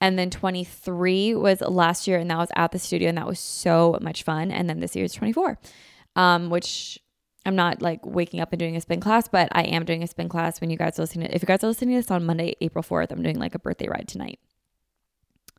And 0.00 0.18
then 0.18 0.30
23 0.30 1.34
was 1.34 1.62
last 1.62 2.06
year, 2.06 2.18
and 2.18 2.30
that 2.30 2.38
was 2.38 2.50
at 2.54 2.72
the 2.72 2.78
studio, 2.78 3.08
and 3.08 3.18
that 3.18 3.26
was 3.26 3.40
so 3.40 3.98
much 4.02 4.22
fun. 4.22 4.50
And 4.50 4.68
then 4.68 4.80
this 4.80 4.94
year 4.94 5.04
is 5.06 5.12
24, 5.12 5.58
um, 6.16 6.50
which 6.50 6.98
I'm 7.46 7.56
not 7.56 7.80
like 7.80 8.04
waking 8.04 8.40
up 8.40 8.52
and 8.52 8.58
doing 8.58 8.76
a 8.76 8.80
spin 8.80 9.00
class, 9.00 9.28
but 9.28 9.48
I 9.52 9.62
am 9.62 9.84
doing 9.84 10.02
a 10.02 10.06
spin 10.06 10.28
class 10.28 10.60
when 10.60 10.68
you 10.68 10.76
guys 10.76 10.98
are 10.98 11.02
listening. 11.02 11.28
To, 11.28 11.34
if 11.34 11.42
you 11.42 11.46
guys 11.46 11.62
are 11.64 11.68
listening 11.68 11.94
to 11.94 12.02
this 12.02 12.10
on 12.10 12.26
Monday, 12.26 12.56
April 12.60 12.82
4th, 12.82 13.10
I'm 13.10 13.22
doing 13.22 13.38
like 13.38 13.54
a 13.54 13.58
birthday 13.58 13.88
ride 13.88 14.08
tonight. 14.08 14.38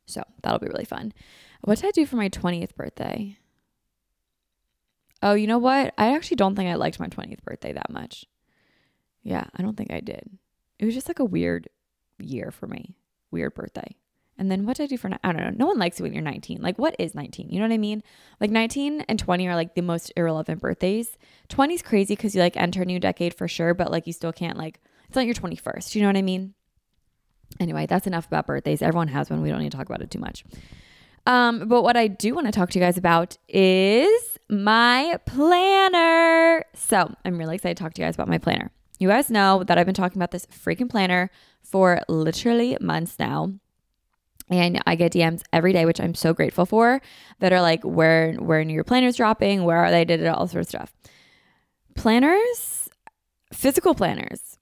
So 0.06 0.24
that'll 0.44 0.60
be 0.60 0.68
really 0.68 0.86
fun. 0.86 1.14
What 1.62 1.80
did 1.80 1.88
I 1.88 1.92
do 1.92 2.06
for 2.06 2.18
my 2.18 2.30
20th 2.30 2.76
birthday? 2.76 3.38
Oh, 5.24 5.34
you 5.34 5.48
know 5.48 5.58
what? 5.58 5.94
I 5.98 6.16
actually 6.16 6.36
don't 6.36 6.56
think 6.56 6.70
I 6.70 6.76
liked 6.76 7.00
my 7.00 7.08
20th 7.08 7.44
birthday 7.44 7.74
that 7.74 7.90
much. 7.90 8.26
Yeah, 9.24 9.46
I 9.56 9.62
don't 9.62 9.76
think 9.76 9.92
I 9.92 10.00
did. 10.00 10.30
It 10.80 10.86
was 10.86 10.94
just 10.94 11.08
like 11.08 11.20
a 11.20 11.26
weird 11.26 11.70
year 12.20 12.52
for 12.52 12.68
me. 12.68 12.96
Weird 13.32 13.56
birthday. 13.56 13.96
And 14.38 14.52
then 14.52 14.66
what 14.66 14.78
did 14.78 14.84
I 14.84 14.88
do 14.88 14.98
for, 14.98 15.10
I 15.24 15.32
don't 15.32 15.42
know. 15.42 15.54
No 15.56 15.66
one 15.66 15.80
likes 15.80 16.00
it 16.00 16.04
when 16.04 16.14
you're 16.14 16.22
19. 16.22 16.62
Like, 16.62 16.78
what 16.78 16.96
is 17.00 17.16
19? 17.16 17.50
You 17.50 17.60
know 17.60 17.66
what 17.66 17.74
I 17.74 17.80
mean? 17.80 18.04
Like, 18.40 18.52
19 18.52 19.02
and 19.02 19.18
20 19.18 19.48
are 19.48 19.56
like 19.56 19.74
the 19.74 19.82
most 19.82 20.14
irrelevant 20.16 20.62
birthdays. 20.62 21.18
20 21.50 21.74
is 21.74 21.82
crazy 21.82 22.16
because 22.16 22.36
you 22.36 22.42
like 22.42 22.56
enter 22.56 22.84
a 22.84 22.86
new 22.86 23.00
decade 23.00 23.34
for 23.34 23.48
sure, 23.48 23.74
but 23.74 23.92
like 23.92 24.06
you 24.06 24.14
still 24.14 24.32
can't, 24.32 24.58
like, 24.58 24.80
it's 25.08 25.16
not 25.16 25.26
your 25.26 25.34
21st. 25.34 25.96
You 25.96 26.02
know 26.02 26.10
what 26.10 26.18
I 26.18 26.22
mean? 26.22 26.54
Anyway, 27.60 27.88
that's 27.88 28.06
enough 28.06 28.28
about 28.28 28.46
birthdays. 28.46 28.82
Everyone 28.82 29.08
has 29.08 29.30
one. 29.30 29.42
We 29.42 29.50
don't 29.50 29.60
need 29.60 29.72
to 29.72 29.78
talk 29.78 29.88
about 29.88 30.02
it 30.02 30.12
too 30.12 30.20
much. 30.20 30.46
Um, 31.26 31.68
but 31.68 31.82
what 31.82 31.98
I 31.98 32.08
do 32.08 32.36
want 32.36 32.46
to 32.46 32.52
talk 32.52 32.70
to 32.72 32.80
you 32.80 32.86
guys 32.86 32.98
about 32.98 33.38
is 33.48 34.37
my 34.50 35.20
planner. 35.26 36.66
So 36.74 37.14
I'm 37.26 37.38
really 37.38 37.56
excited 37.56 37.78
to 37.78 37.84
talk 37.84 37.94
to 37.94 38.02
you 38.02 38.08
guys 38.08 38.16
about 38.16 38.30
my 38.30 38.38
planner. 38.38 38.72
You 39.00 39.10
guys 39.10 39.30
know 39.30 39.64
that 39.64 39.78
I've 39.78 39.86
been 39.86 39.96
talking 39.96 40.18
about 40.18 40.32
this 40.32 40.48
freaking 40.48 40.90
planner 40.90 41.30
for 41.62 42.02
literally 42.08 42.78
months 42.82 43.18
now. 43.20 43.54
And 44.50 44.82
I 44.88 44.96
get 44.96 45.12
DMs 45.12 45.44
every 45.52 45.74
day, 45.74 45.86
which 45.86 46.00
I'm 46.00 46.16
so 46.16 46.34
grateful 46.34 46.66
for, 46.66 47.02
that 47.40 47.52
are 47.52 47.62
like, 47.62 47.84
where 47.84 48.34
where 48.36 48.64
new 48.64 48.74
your 48.74 48.86
planners 48.86 49.18
dropping? 49.18 49.66
Where 49.66 49.78
are 49.78 49.92
they? 49.92 50.06
Did 50.06 50.22
it 50.22 50.28
all 50.28 50.48
sorts 50.48 50.74
of 50.74 50.80
stuff. 50.80 50.94
Planners, 51.96 52.90
physical 53.52 53.94
planners. 53.94 54.58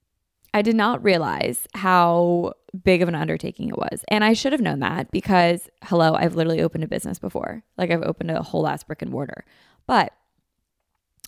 I 0.55 0.61
did 0.61 0.75
not 0.75 1.03
realize 1.03 1.67
how 1.75 2.53
big 2.83 3.01
of 3.01 3.09
an 3.09 3.15
undertaking 3.15 3.69
it 3.69 3.77
was. 3.77 4.03
And 4.07 4.23
I 4.23 4.33
should 4.33 4.53
have 4.53 4.61
known 4.61 4.79
that 4.79 5.11
because, 5.11 5.69
hello, 5.83 6.15
I've 6.15 6.35
literally 6.35 6.61
opened 6.61 6.83
a 6.83 6.87
business 6.87 7.19
before. 7.19 7.63
Like 7.77 7.91
I've 7.91 8.03
opened 8.03 8.31
a 8.31 8.41
whole 8.41 8.65
ass 8.65 8.83
brick 8.83 9.01
and 9.01 9.11
mortar. 9.11 9.43
But 9.87 10.13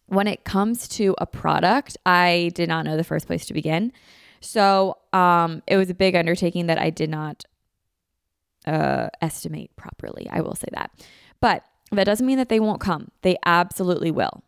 when 0.08 0.28
it 0.28 0.44
comes 0.44 0.88
to 0.90 1.16
a 1.18 1.26
product, 1.26 1.98
I 2.06 2.52
did 2.56 2.70
not 2.70 2.86
know 2.86 2.98
the 2.98 3.04
first 3.04 3.28
place 3.28 3.46
to 3.48 3.54
begin. 3.54 3.92
So 4.40 4.98
um, 5.14 5.64
it 5.68 5.78
was 5.78 5.90
a 5.90 5.94
big 5.94 6.16
undertaking 6.16 6.68
that 6.68 6.80
I 6.80 6.90
did 6.90 7.10
not 7.10 7.44
uh, 8.66 9.10
estimate 9.22 9.76
properly. 9.76 10.28
I 10.32 10.42
will 10.42 10.56
say 10.56 10.68
that. 10.72 10.92
But 11.42 11.64
that 11.92 12.06
doesn't 12.06 12.26
mean 12.26 12.38
that 12.38 12.50
they 12.50 12.60
won't 12.60 12.82
come. 12.82 13.12
They 13.22 13.38
absolutely 13.46 14.12
will. 14.12 14.44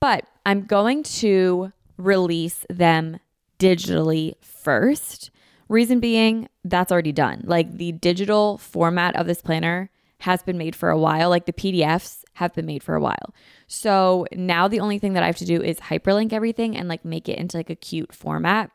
But 0.00 0.26
I'm 0.46 0.64
going 0.64 1.02
to 1.02 1.72
release 1.96 2.64
them 2.68 3.18
digitally 3.58 4.34
first 4.40 5.30
Reason 5.68 6.00
being, 6.00 6.48
that's 6.64 6.90
already 6.90 7.12
done. 7.12 7.42
Like 7.44 7.76
the 7.76 7.92
digital 7.92 8.56
format 8.56 9.14
of 9.16 9.26
this 9.26 9.42
planner 9.42 9.90
has 10.20 10.42
been 10.42 10.58
made 10.58 10.74
for 10.74 10.90
a 10.90 10.98
while. 10.98 11.30
Like 11.30 11.46
the 11.46 11.52
PDFs 11.52 12.24
have 12.34 12.54
been 12.54 12.66
made 12.66 12.82
for 12.82 12.94
a 12.94 13.00
while. 13.00 13.34
So 13.66 14.26
now 14.32 14.68
the 14.68 14.80
only 14.80 14.98
thing 14.98 15.12
that 15.14 15.22
I 15.22 15.26
have 15.26 15.36
to 15.38 15.44
do 15.44 15.62
is 15.62 15.78
hyperlink 15.78 16.32
everything 16.32 16.76
and 16.76 16.88
like 16.88 17.04
make 17.04 17.28
it 17.28 17.38
into 17.38 17.56
like 17.56 17.70
a 17.70 17.76
cute 17.76 18.12
format 18.14 18.70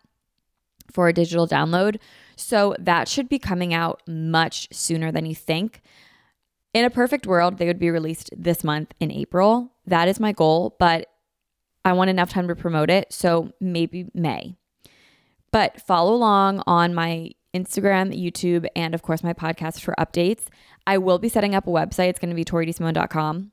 for 0.92 1.08
a 1.08 1.14
digital 1.14 1.48
download. 1.48 2.00
So 2.36 2.76
that 2.80 3.08
should 3.08 3.30
be 3.30 3.40
coming 3.40 3.74
out 3.74 4.02
much 4.08 4.68
sooner 4.72 5.12
than 5.12 5.26
you 5.26 5.36
think. 5.36 5.82
In 6.74 6.86
a 6.86 6.90
perfect 6.90 7.28
world, 7.28 7.58
they 7.58 7.68
would 7.68 7.80
be 7.80 7.92
released 7.92 8.32
this 8.36 8.64
month 8.64 8.94
in 9.00 9.12
April. 9.12 9.72
That 9.86 10.08
is 10.08 10.20
my 10.20 10.32
goal, 10.32 10.76
but 10.80 11.08
I 11.86 11.94
want 11.94 12.10
enough 12.10 12.32
time 12.32 12.48
to 12.48 12.56
promote 12.56 12.90
it. 12.90 13.14
So 13.14 13.52
maybe 13.60 14.10
May. 14.14 14.56
But 15.52 15.82
follow 15.82 16.14
along 16.16 16.64
on 16.66 16.96
my 16.96 17.32
Instagram, 17.54 18.18
YouTube, 18.18 18.68
and 18.76 18.94
of 18.94 19.02
course 19.02 19.24
my 19.24 19.34
podcast 19.34 19.82
for 19.82 19.96
updates. 20.00 20.46
I 20.86 20.98
will 20.98 21.20
be 21.20 21.30
setting 21.30 21.56
up 21.56 21.68
a 21.68 21.72
website. 21.72 22.10
It's 22.10 22.20
going 22.20 22.30
to 22.30 22.36
be 22.36 22.46
toridesimone.com. 22.46 23.52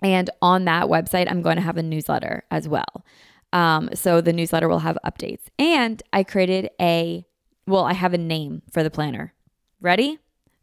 And 0.00 0.30
on 0.40 0.64
that 0.66 0.86
website, 0.86 1.30
I'm 1.30 1.42
going 1.42 1.56
to 1.56 1.62
have 1.62 1.76
a 1.76 1.82
newsletter 1.82 2.44
as 2.50 2.68
well. 2.68 3.04
Um, 3.52 3.90
so 3.94 4.20
the 4.20 4.32
newsletter 4.32 4.68
will 4.68 4.80
have 4.80 4.98
updates. 5.04 5.42
And 5.58 6.02
I 6.12 6.22
created 6.22 6.70
a, 6.80 7.24
well, 7.66 7.84
I 7.84 7.94
have 7.94 8.14
a 8.14 8.18
name 8.18 8.62
for 8.70 8.82
the 8.82 8.90
planner. 8.90 9.32
Ready? 9.80 10.18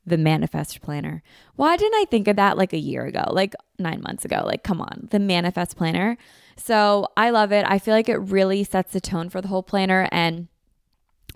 The 0.06 0.18
Manifest 0.18 0.82
Planner. 0.82 1.24
Why 1.56 1.78
didn't 1.78 2.00
I 2.00 2.06
think 2.06 2.28
of 2.28 2.36
that 2.36 2.58
like 2.58 2.74
a 2.74 2.78
year 2.78 3.06
ago, 3.06 3.24
like 3.32 3.56
nine 3.80 4.02
months 4.02 4.24
ago? 4.24 4.44
Like, 4.46 4.64
come 4.64 4.80
on, 4.80 5.08
the 5.10 5.20
Manifest 5.20 5.76
Planner. 5.76 6.16
So 6.58 7.08
I 7.18 7.32
love 7.32 7.52
it. 7.52 7.66
I 7.68 7.80
feel 7.80 7.96
like 7.96 8.08
it 8.08 8.18
really 8.18 8.64
sets 8.64 8.94
the 8.94 9.02
tone 9.02 9.30
for 9.30 9.42
the 9.42 9.48
whole 9.48 9.64
planner. 9.64 10.08
And 10.12 10.48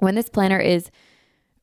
when 0.02 0.16
this 0.16 0.30
planner 0.30 0.60
is 0.60 0.92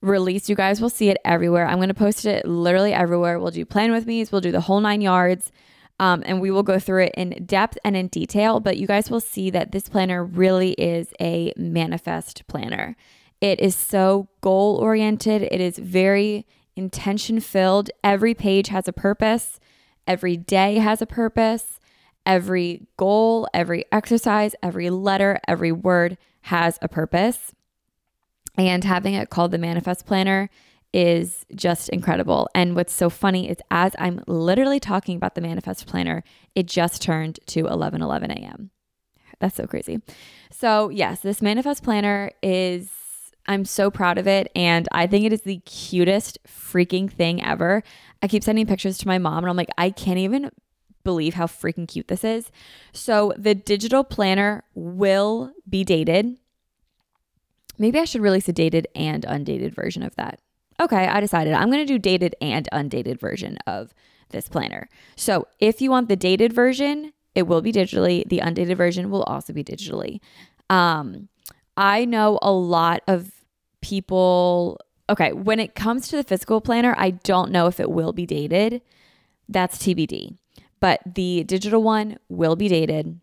released, 0.01 0.49
you 0.49 0.57
guys 0.57 0.81
will 0.81 0.91
see 0.91 1.09
it 1.09 1.19
everywhere. 1.25 1.67
I'm 1.67 1.79
going 1.79 1.89
to 1.89 1.95
post 1.95 2.27
it 2.27 2.47
literally 2.47 2.93
everywhere. 2.93 3.39
We'll 3.39 3.51
do 3.51 3.65
plan 3.65 3.93
with 3.93 4.07
me's, 4.07 4.31
we'll 4.31 4.41
do 4.41 4.53
the 4.53 4.63
whole 4.63 4.81
nine 4.81 5.01
yards. 5.01 5.53
Um, 5.99 6.23
and 6.27 6.43
we 6.43 6.51
will 6.51 6.63
go 6.63 6.79
through 6.79 7.05
it 7.05 7.15
in 7.17 7.47
depth 7.47 7.79
and 7.83 7.97
in 7.97 8.09
detail, 8.09 8.61
but 8.61 8.77
you 8.77 8.87
guys 8.87 9.11
will 9.11 9.21
see 9.21 9.49
that 9.49 9.73
this 9.73 9.89
planner 9.89 10.23
really 10.23 10.73
is 10.73 11.15
a 11.19 11.55
manifest 11.57 12.47
planner. 12.49 12.97
It 13.41 13.61
is 13.61 13.75
so 13.75 14.29
goal 14.43 14.77
oriented, 14.77 15.43
it 15.43 15.59
is 15.59 15.79
very 15.79 16.47
intention 16.77 17.41
filled. 17.41 17.89
Every 18.05 18.35
page 18.35 18.69
has 18.69 18.87
a 18.87 18.93
purpose, 18.93 19.59
every 20.07 20.37
day 20.37 20.77
has 20.77 21.01
a 21.01 21.07
purpose. 21.07 21.81
Every 22.27 22.89
goal, 22.97 23.47
every 23.55 23.85
exercise, 23.93 24.57
every 24.61 24.91
letter, 24.91 25.39
every 25.47 25.71
word 25.71 26.19
has 26.43 26.77
a 26.83 26.89
purpose. 26.89 27.53
And 28.59 28.85
having 28.85 29.15
it 29.15 29.31
called 29.31 29.51
the 29.51 29.59
Manifest 29.59 30.07
Planner 30.07 30.49
is 30.93 31.45
just 31.55 31.89
incredible. 31.91 32.49
And 32.55 32.75
what's 32.75 32.95
so 32.95 33.11
funny 33.11 33.51
is 33.51 33.59
as 33.71 33.95
I'm 33.99 34.23
literally 34.27 34.81
talking 34.81 35.17
about 35.17 35.35
the 35.35 35.41
Manifest 35.41 35.87
Planner, 35.87 36.25
it 36.55 36.67
just 36.67 37.03
turned 37.03 37.39
to 37.47 37.67
11 37.67 38.01
11 38.01 38.31
a.m. 38.31 38.71
That's 39.39 39.57
so 39.57 39.67
crazy. 39.67 40.01
So, 40.51 40.89
yes, 40.89 41.21
this 41.21 41.43
Manifest 41.43 41.83
Planner 41.83 42.31
is, 42.43 42.91
I'm 43.47 43.67
so 43.67 43.91
proud 43.91 44.17
of 44.17 44.27
it. 44.27 44.51
And 44.57 44.89
I 44.93 45.07
think 45.07 45.27
it 45.27 45.33
is 45.33 45.43
the 45.43 45.59
cutest 45.59 46.39
freaking 46.47 47.13
thing 47.13 47.45
ever. 47.45 47.83
I 48.23 48.29
keep 48.29 48.43
sending 48.43 48.67
pictures 48.67 48.97
to 48.99 49.09
my 49.09 49.19
mom, 49.19 49.39
and 49.39 49.51
I'm 49.51 49.57
like, 49.57 49.69
I 49.77 49.91
can't 49.91 50.19
even 50.19 50.51
believe 51.05 51.35
how 51.35 51.47
freaking 51.47 51.87
cute 51.87 52.09
this 52.09 52.25
is. 52.25 52.51
So 52.93 53.33
the 53.37 53.55
digital 53.55 54.03
planner 54.03 54.65
will 54.75 55.53
be 55.69 55.85
dated. 55.85 56.39
Maybe 57.79 57.99
I 57.99 58.05
should 58.05 58.21
release 58.21 58.49
a 58.49 58.53
dated 58.53 58.89
and 58.95 59.25
undated 59.25 59.75
version 59.75 60.03
of 60.03 60.15
that. 60.17 60.41
Okay, 60.81 61.07
I 61.07 61.21
decided 61.21 61.55
I'm 61.55 61.71
going 61.71 61.87
to 61.87 61.93
do 61.93 61.99
dated 61.99 62.35
and 62.41 62.69
undated 62.73 63.19
version 63.19 63.59
of 63.67 63.95
this 64.31 64.49
planner. 64.49 64.89
So 65.17 65.47
if 65.59 65.81
you 65.81 65.91
want 65.91 66.09
the 66.09 66.17
dated 66.17 66.53
version, 66.53 67.13
it 67.35 67.47
will 67.47 67.63
be 67.63 67.73
digitally. 67.73 68.29
The 68.29 68.41
undated 68.41 68.77
version 68.77 69.11
will 69.11 69.23
also 69.23 69.53
be 69.53 69.65
digitally. 69.65 70.21
Um, 70.69 71.29
I 71.77 72.05
know 72.05 72.39
a 72.43 72.53
lot 72.53 73.03
of 73.07 73.31
people. 73.81 74.79
Okay, 75.09 75.33
when 75.33 75.61
it 75.61 75.75
comes 75.75 76.09
to 76.09 76.17
the 76.17 76.25
physical 76.25 76.61
planner, 76.61 76.95
I 76.99 77.11
don't 77.11 77.53
know 77.53 77.69
if 77.69 77.79
it 77.79 77.91
will 77.91 78.13
be 78.13 78.27
dated. 78.27 78.83
That's 79.49 79.79
TBD 79.79 80.37
but 80.81 81.01
the 81.05 81.45
digital 81.45 81.83
one 81.83 82.19
will 82.29 82.57
be 82.57 82.69
dated. 82.69 83.21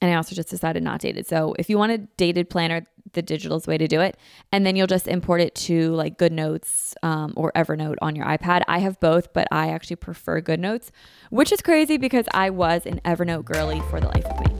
And 0.00 0.10
I 0.10 0.16
also 0.16 0.34
just 0.34 0.48
decided 0.48 0.82
not 0.82 1.00
dated. 1.00 1.26
So 1.26 1.54
if 1.58 1.68
you 1.68 1.76
want 1.76 1.92
a 1.92 1.98
dated 1.98 2.48
planner, 2.48 2.86
the 3.12 3.22
digital 3.22 3.56
is 3.56 3.64
the 3.64 3.70
way 3.70 3.78
to 3.78 3.88
do 3.88 4.00
it. 4.00 4.16
And 4.52 4.64
then 4.64 4.76
you'll 4.76 4.86
just 4.86 5.08
import 5.08 5.40
it 5.40 5.54
to 5.56 5.92
like 5.92 6.18
GoodNotes 6.18 6.94
um, 7.02 7.32
or 7.36 7.52
Evernote 7.52 7.96
on 8.00 8.16
your 8.16 8.26
iPad. 8.26 8.62
I 8.68 8.78
have 8.78 8.98
both, 9.00 9.32
but 9.32 9.46
I 9.50 9.68
actually 9.68 9.96
prefer 9.96 10.40
GoodNotes, 10.40 10.90
which 11.30 11.52
is 11.52 11.60
crazy 11.60 11.96
because 11.96 12.26
I 12.32 12.50
was 12.50 12.86
an 12.86 13.00
Evernote 13.04 13.44
girly 13.44 13.80
for 13.90 14.00
the 14.00 14.06
life 14.06 14.24
of 14.24 14.40
me. 14.40 14.59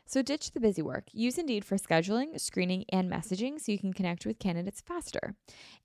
So 0.11 0.21
ditch 0.21 0.51
the 0.51 0.59
busy 0.59 0.81
work. 0.81 1.05
Use 1.13 1.37
Indeed 1.37 1.63
for 1.63 1.77
scheduling, 1.77 2.37
screening, 2.37 2.83
and 2.91 3.09
messaging 3.09 3.61
so 3.61 3.71
you 3.71 3.79
can 3.79 3.93
connect 3.93 4.25
with 4.25 4.39
candidates 4.39 4.81
faster. 4.81 5.35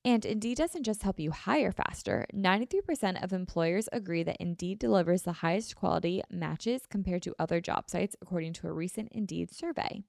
And 0.05 0.25
Indeed 0.25 0.59
doesn't 0.59 0.83
just 0.83 1.05
help 1.05 1.21
you 1.21 1.31
hire 1.31 1.71
faster. 1.71 2.27
93% 2.35 3.23
of 3.23 3.33
employers 3.33 3.89
agree 3.93 4.25
that 4.25 4.39
Indeed 4.41 4.81
delivers 4.81 5.23
the 5.23 5.33
highest 5.33 5.77
quality 5.77 6.23
matches 6.29 6.87
compared 6.91 7.23
to 7.23 7.37
other 7.39 7.61
job 7.61 7.89
sites, 7.89 8.17
according 8.21 8.55
to 8.55 8.67
a 8.67 8.73
recent 8.73 9.11
Indeed 9.13 9.55
survey. 9.55 10.03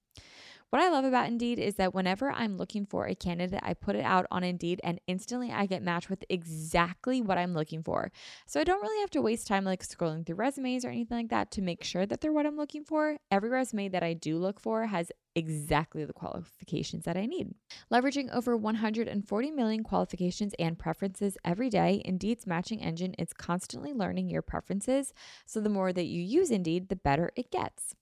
What 0.69 0.81
I 0.81 0.89
love 0.89 1.05
about 1.05 1.29
Indeed 1.29 1.59
is 1.59 1.75
that 1.75 1.93
whenever 1.93 2.29
I'm 2.29 2.57
looking 2.57 2.85
for 2.85 3.05
a 3.05 3.15
candidate, 3.15 3.61
I 3.63 3.73
put 3.73 3.95
it 3.95 4.03
out 4.03 4.25
on 4.29 4.43
Indeed 4.43 4.81
and 4.83 4.99
instantly 5.07 5.49
I 5.49 5.65
get 5.65 5.81
matched 5.81 6.09
with 6.09 6.25
exactly 6.27 7.21
what 7.21 7.37
I'm 7.37 7.53
looking 7.53 7.83
for. 7.83 8.11
So 8.45 8.59
I 8.59 8.65
don't 8.65 8.81
really 8.81 8.99
have 8.99 9.09
to 9.11 9.21
waste 9.21 9.47
time 9.47 9.63
like 9.63 9.81
scrolling 9.81 10.25
through 10.25 10.35
resumes 10.35 10.83
or 10.83 10.89
anything 10.89 11.19
like 11.19 11.29
that 11.29 11.51
to 11.51 11.61
make 11.61 11.85
sure 11.85 12.05
that 12.05 12.19
they're 12.19 12.33
what 12.33 12.45
I'm 12.45 12.57
looking 12.57 12.83
for. 12.83 13.15
Every 13.31 13.49
resume 13.49 13.87
that 13.87 14.03
I 14.03 14.11
do 14.11 14.37
look 14.37 14.59
for 14.59 14.87
has 14.87 15.09
exactly 15.35 16.03
the 16.03 16.11
qualifications 16.11 17.05
that 17.05 17.15
I 17.15 17.27
need. 17.27 17.53
Leveraging 17.89 18.35
over 18.35 18.57
140 18.57 19.51
million 19.51 19.83
qualifications 19.83 20.53
and 20.59 20.77
preferences 20.77 21.37
every 21.45 21.69
day, 21.69 22.01
Indeed's 22.03 22.45
matching 22.45 22.81
engine 22.81 23.13
is 23.13 23.31
constantly 23.31 23.93
learning 23.93 24.29
your 24.29 24.41
preferences. 24.41 25.13
So 25.45 25.61
the 25.61 25.69
more 25.69 25.93
that 25.93 26.07
you 26.07 26.21
use 26.21 26.51
Indeed, 26.51 26.89
the 26.89 26.97
better 26.97 27.31
it 27.37 27.51
gets. 27.51 27.95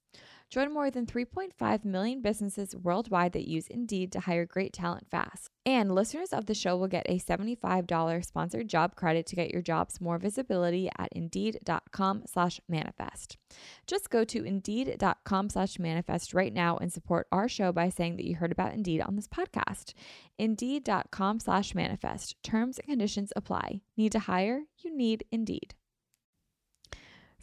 Join 0.56 0.74
more 0.74 0.90
than 0.90 1.06
3.5 1.06 1.84
million 1.84 2.22
businesses 2.22 2.74
worldwide 2.74 3.34
that 3.34 3.46
use 3.46 3.68
Indeed 3.68 4.14
to 4.14 4.22
hire 4.22 4.46
great 4.46 4.72
talent 4.72 5.06
fast. 5.12 5.50
And 5.66 5.94
listeners 5.94 6.32
of 6.32 6.46
the 6.46 6.54
show 6.54 6.78
will 6.78 6.88
get 6.88 7.06
a 7.10 7.20
$75 7.20 8.24
sponsored 8.24 8.70
job 8.70 8.96
credit 8.96 9.26
to 9.26 9.36
get 9.36 9.52
your 9.52 9.62
jobs 9.62 10.00
more 10.00 10.18
visibility 10.18 10.90
at 10.98 11.10
indeed.com 11.12 12.24
slash 12.26 12.62
manifest. 12.70 13.36
Just 13.86 14.10
go 14.10 14.24
to 14.24 14.46
indeed.com 14.46 15.50
slash 15.50 15.78
manifest 15.78 16.34
right 16.34 16.54
now 16.54 16.78
and 16.78 16.94
support 16.94 17.28
our 17.34 17.50
show 17.50 17.74
by 17.74 17.90
saying 17.90 18.16
that 18.16 18.26
you 18.26 18.36
heard 18.36 18.54
about 18.54 18.74
Indeed 18.74 19.02
on 19.02 19.18
this 19.18 19.28
podcast. 19.28 19.94
Indeed.com 20.38 21.42
slash 21.42 21.76
manifest. 21.76 22.42
Terms 22.44 22.78
and 22.80 22.88
conditions 22.88 23.34
apply. 23.36 23.82
Need 23.98 24.14
to 24.14 24.20
hire? 24.20 24.62
You 24.78 24.96
need 24.96 25.26
Indeed. 25.34 25.76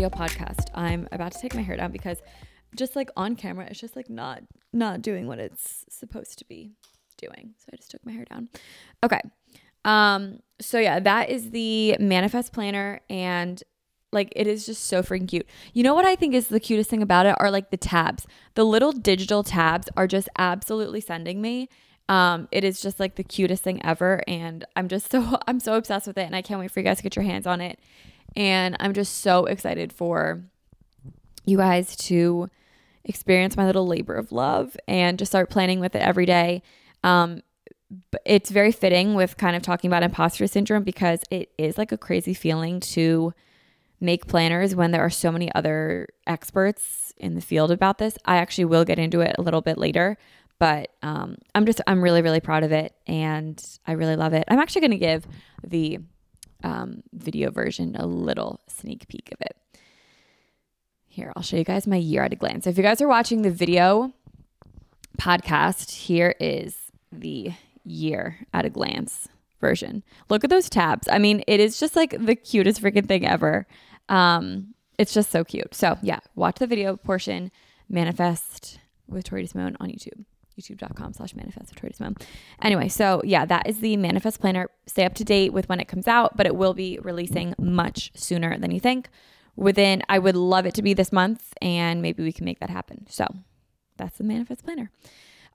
Video 0.00 0.08
podcast. 0.16 0.68
I'm 0.74 1.06
about 1.12 1.32
to 1.32 1.40
take 1.40 1.54
my 1.54 1.60
hair 1.60 1.76
down 1.76 1.92
because 1.92 2.22
just 2.74 2.96
like 2.96 3.10
on 3.18 3.36
camera, 3.36 3.66
it's 3.68 3.78
just 3.78 3.96
like 3.96 4.08
not 4.08 4.42
not 4.72 5.02
doing 5.02 5.26
what 5.26 5.38
it's 5.38 5.84
supposed 5.90 6.38
to 6.38 6.46
be 6.46 6.72
doing. 7.18 7.52
So 7.58 7.66
I 7.70 7.76
just 7.76 7.90
took 7.90 8.06
my 8.06 8.12
hair 8.12 8.24
down. 8.24 8.48
Okay. 9.04 9.20
Um 9.84 10.40
so 10.58 10.78
yeah, 10.78 11.00
that 11.00 11.28
is 11.28 11.50
the 11.50 11.98
manifest 12.00 12.54
planner 12.54 13.00
and 13.10 13.62
like 14.10 14.32
it 14.34 14.46
is 14.46 14.64
just 14.64 14.84
so 14.84 15.02
freaking 15.02 15.28
cute. 15.28 15.46
You 15.74 15.82
know 15.82 15.94
what 15.94 16.06
I 16.06 16.16
think 16.16 16.32
is 16.34 16.48
the 16.48 16.60
cutest 16.60 16.88
thing 16.88 17.02
about 17.02 17.26
it 17.26 17.34
are 17.38 17.50
like 17.50 17.70
the 17.70 17.76
tabs. 17.76 18.26
The 18.54 18.64
little 18.64 18.92
digital 18.92 19.42
tabs 19.42 19.90
are 19.98 20.06
just 20.06 20.30
absolutely 20.38 21.02
sending 21.02 21.42
me. 21.42 21.68
Um, 22.08 22.48
it 22.50 22.64
is 22.64 22.80
just 22.80 22.98
like 22.98 23.16
the 23.16 23.22
cutest 23.22 23.62
thing 23.62 23.84
ever, 23.84 24.22
and 24.26 24.64
I'm 24.74 24.88
just 24.88 25.10
so 25.12 25.38
I'm 25.46 25.60
so 25.60 25.74
obsessed 25.74 26.06
with 26.06 26.16
it, 26.16 26.22
and 26.22 26.34
I 26.34 26.40
can't 26.40 26.58
wait 26.58 26.70
for 26.70 26.80
you 26.80 26.84
guys 26.84 26.96
to 26.96 27.02
get 27.02 27.16
your 27.16 27.24
hands 27.26 27.46
on 27.46 27.60
it. 27.60 27.78
And 28.36 28.76
I'm 28.80 28.94
just 28.94 29.18
so 29.18 29.46
excited 29.46 29.92
for 29.92 30.42
you 31.44 31.58
guys 31.58 31.96
to 31.96 32.48
experience 33.04 33.56
my 33.56 33.66
little 33.66 33.86
labor 33.86 34.14
of 34.14 34.32
love 34.32 34.76
and 34.86 35.18
just 35.18 35.32
start 35.32 35.50
planning 35.50 35.80
with 35.80 35.94
it 35.94 36.02
every 36.02 36.26
day. 36.26 36.62
Um, 37.02 37.42
it's 38.24 38.50
very 38.50 38.72
fitting 38.72 39.14
with 39.14 39.36
kind 39.36 39.56
of 39.56 39.62
talking 39.62 39.88
about 39.88 40.02
imposter 40.02 40.46
syndrome 40.46 40.84
because 40.84 41.22
it 41.30 41.50
is 41.58 41.76
like 41.76 41.92
a 41.92 41.98
crazy 41.98 42.34
feeling 42.34 42.78
to 42.80 43.32
make 44.00 44.26
planners 44.26 44.74
when 44.74 44.92
there 44.92 45.04
are 45.04 45.10
so 45.10 45.30
many 45.30 45.52
other 45.54 46.08
experts 46.26 47.12
in 47.16 47.34
the 47.34 47.40
field 47.40 47.70
about 47.70 47.98
this. 47.98 48.16
I 48.24 48.36
actually 48.36 48.66
will 48.66 48.84
get 48.84 48.98
into 48.98 49.20
it 49.20 49.34
a 49.38 49.42
little 49.42 49.60
bit 49.60 49.76
later, 49.76 50.16
but 50.58 50.92
um, 51.02 51.36
I'm 51.54 51.66
just 51.66 51.80
I'm 51.86 52.02
really 52.02 52.22
really 52.22 52.40
proud 52.40 52.62
of 52.62 52.72
it 52.72 52.94
and 53.06 53.62
I 53.86 53.92
really 53.92 54.16
love 54.16 54.32
it. 54.32 54.44
I'm 54.48 54.58
actually 54.58 54.82
going 54.82 54.90
to 54.92 54.98
give 54.98 55.26
the 55.66 55.98
um, 56.62 57.02
video 57.12 57.50
version 57.50 57.96
a 57.96 58.06
little 58.06 58.60
sneak 58.68 59.08
peek 59.08 59.30
of 59.32 59.40
it. 59.40 59.56
Here, 61.08 61.32
I'll 61.34 61.42
show 61.42 61.56
you 61.56 61.64
guys 61.64 61.86
my 61.86 61.96
year 61.96 62.22
at 62.22 62.32
a 62.32 62.36
glance. 62.36 62.64
So 62.64 62.70
if 62.70 62.76
you 62.76 62.82
guys 62.82 63.00
are 63.00 63.08
watching 63.08 63.42
the 63.42 63.50
video 63.50 64.12
podcast, 65.18 65.90
here 65.90 66.34
is 66.38 66.76
the 67.10 67.52
year 67.84 68.46
at 68.54 68.64
a 68.64 68.70
glance 68.70 69.28
version. 69.60 70.02
Look 70.28 70.44
at 70.44 70.50
those 70.50 70.70
tabs. 70.70 71.08
I 71.10 71.18
mean, 71.18 71.42
it 71.46 71.60
is 71.60 71.80
just 71.80 71.96
like 71.96 72.16
the 72.18 72.36
cutest 72.36 72.80
freaking 72.80 73.06
thing 73.06 73.26
ever. 73.26 73.66
Um, 74.08 74.74
it's 74.98 75.12
just 75.12 75.30
so 75.30 75.44
cute. 75.44 75.74
So 75.74 75.98
yeah, 76.02 76.20
watch 76.34 76.56
the 76.56 76.66
video 76.66 76.96
portion, 76.96 77.50
Manifest 77.88 78.78
with 79.08 79.24
Tori 79.24 79.46
Simone 79.46 79.76
on 79.80 79.88
YouTube. 79.88 80.24
youtube.com 80.60 81.12
slash 81.12 81.34
manifest 81.34 81.72
Anyway, 82.62 82.88
so 82.88 83.22
yeah, 83.24 83.44
that 83.44 83.66
is 83.66 83.80
the 83.80 83.96
manifest 83.96 84.40
planner. 84.40 84.68
Stay 84.86 85.04
up 85.04 85.14
to 85.14 85.24
date 85.24 85.52
with 85.52 85.68
when 85.68 85.80
it 85.80 85.88
comes 85.88 86.06
out, 86.06 86.36
but 86.36 86.46
it 86.46 86.56
will 86.56 86.74
be 86.74 86.98
releasing 87.02 87.54
much 87.58 88.12
sooner 88.14 88.58
than 88.58 88.70
you 88.70 88.80
think. 88.80 89.08
Within, 89.56 90.02
I 90.08 90.18
would 90.18 90.36
love 90.36 90.66
it 90.66 90.74
to 90.74 90.82
be 90.82 90.94
this 90.94 91.12
month, 91.12 91.52
and 91.60 92.00
maybe 92.00 92.22
we 92.22 92.32
can 92.32 92.44
make 92.44 92.60
that 92.60 92.70
happen. 92.70 93.06
So 93.08 93.26
that's 93.96 94.16
the 94.18 94.24
manifest 94.24 94.64
planner. 94.64 94.90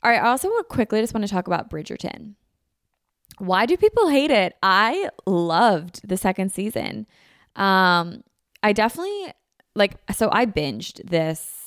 All 0.04 0.12
right, 0.12 0.22
I 0.22 0.28
also 0.28 0.50
quickly 0.64 1.02
just 1.02 1.14
want 1.14 1.26
to 1.26 1.32
talk 1.34 1.48
about 1.48 1.70
Bridgerton. 1.70 2.36
Why 3.40 3.66
do 3.66 3.76
people 3.78 4.10
hate 4.10 4.32
it? 4.32 4.56
I 4.62 5.10
loved 5.26 6.08
the 6.08 6.18
second 6.18 6.52
season. 6.52 7.08
Um, 7.56 8.24
I 8.62 8.74
definitely 8.74 9.34
like 9.76 9.98
so 10.14 10.30
I 10.32 10.46
binged 10.46 11.10
this 11.10 11.65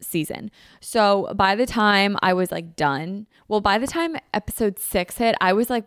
season. 0.00 0.50
So 0.80 1.32
by 1.34 1.54
the 1.54 1.66
time 1.66 2.16
I 2.22 2.32
was 2.32 2.50
like 2.50 2.76
done, 2.76 3.26
well, 3.48 3.60
by 3.60 3.78
the 3.78 3.86
time 3.86 4.16
episode 4.34 4.78
six 4.78 5.16
hit, 5.18 5.34
I 5.40 5.52
was 5.52 5.70
like 5.70 5.84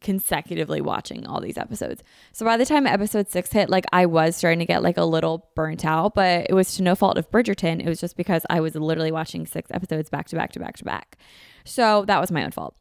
consecutively 0.00 0.80
watching 0.80 1.26
all 1.26 1.40
these 1.40 1.58
episodes. 1.58 2.02
So 2.32 2.44
by 2.44 2.56
the 2.56 2.66
time 2.66 2.86
episode 2.86 3.30
six 3.30 3.52
hit, 3.52 3.68
like 3.68 3.84
I 3.92 4.06
was 4.06 4.36
starting 4.36 4.60
to 4.60 4.64
get 4.64 4.82
like 4.82 4.96
a 4.96 5.04
little 5.04 5.48
burnt 5.54 5.84
out, 5.84 6.14
but 6.14 6.46
it 6.48 6.54
was 6.54 6.76
to 6.76 6.82
no 6.82 6.94
fault 6.94 7.18
of 7.18 7.30
Bridgerton. 7.30 7.80
It 7.80 7.88
was 7.88 8.00
just 8.00 8.16
because 8.16 8.44
I 8.50 8.60
was 8.60 8.74
literally 8.74 9.12
watching 9.12 9.46
six 9.46 9.70
episodes 9.70 10.10
back 10.10 10.28
to 10.28 10.36
back 10.36 10.52
to 10.52 10.60
back 10.60 10.76
to 10.76 10.84
back. 10.84 11.18
So 11.64 12.04
that 12.06 12.20
was 12.20 12.30
my 12.30 12.44
own 12.44 12.50
fault. 12.50 12.74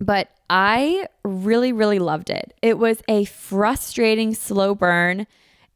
But 0.00 0.30
I 0.48 1.06
really, 1.24 1.72
really 1.72 1.98
loved 1.98 2.30
it. 2.30 2.54
It 2.62 2.78
was 2.78 3.02
a 3.08 3.24
frustrating 3.24 4.34
slow 4.34 4.74
burn. 4.74 5.26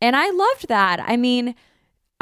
And 0.01 0.17
I 0.17 0.31
loved 0.31 0.69
that. 0.69 1.01
I 1.01 1.17
mean, 1.17 1.55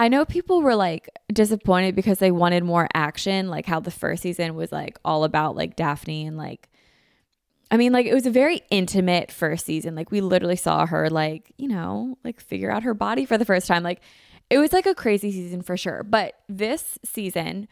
I 0.01 0.09
know 0.09 0.25
people 0.25 0.63
were 0.63 0.75
like 0.75 1.11
disappointed 1.31 1.95
because 1.95 2.21
they 2.21 2.31
wanted 2.31 2.65
more 2.65 2.89
action, 2.95 3.49
like 3.49 3.67
how 3.67 3.81
the 3.81 3.91
first 3.91 4.23
season 4.23 4.55
was 4.55 4.73
like 4.73 4.99
all 5.05 5.25
about 5.25 5.57
like 5.57 5.77
Daphne 5.77 6.27
and 6.27 6.39
like 6.39 6.71
I 7.71 7.77
mean, 7.77 7.93
like 7.93 8.07
it 8.07 8.15
was 8.15 8.25
a 8.25 8.31
very 8.31 8.63
intimate 8.71 9.31
first 9.31 9.67
season. 9.67 9.95
Like 9.95 10.11
we 10.11 10.23
literally 10.23 10.57
saw 10.57 10.87
her 10.87 11.11
like, 11.11 11.53
you 11.59 11.69
know, 11.69 12.17
like 12.25 12.41
figure 12.41 12.71
out 12.71 12.83
her 12.83 12.95
body 12.95 13.27
for 13.27 13.37
the 13.37 13.45
first 13.45 13.67
time. 13.67 13.83
Like 13.83 14.01
it 14.49 14.57
was 14.57 14.73
like 14.73 14.87
a 14.87 14.95
crazy 14.95 15.31
season 15.31 15.61
for 15.61 15.77
sure. 15.77 16.03
But 16.03 16.33
this 16.49 16.99
season, 17.05 17.69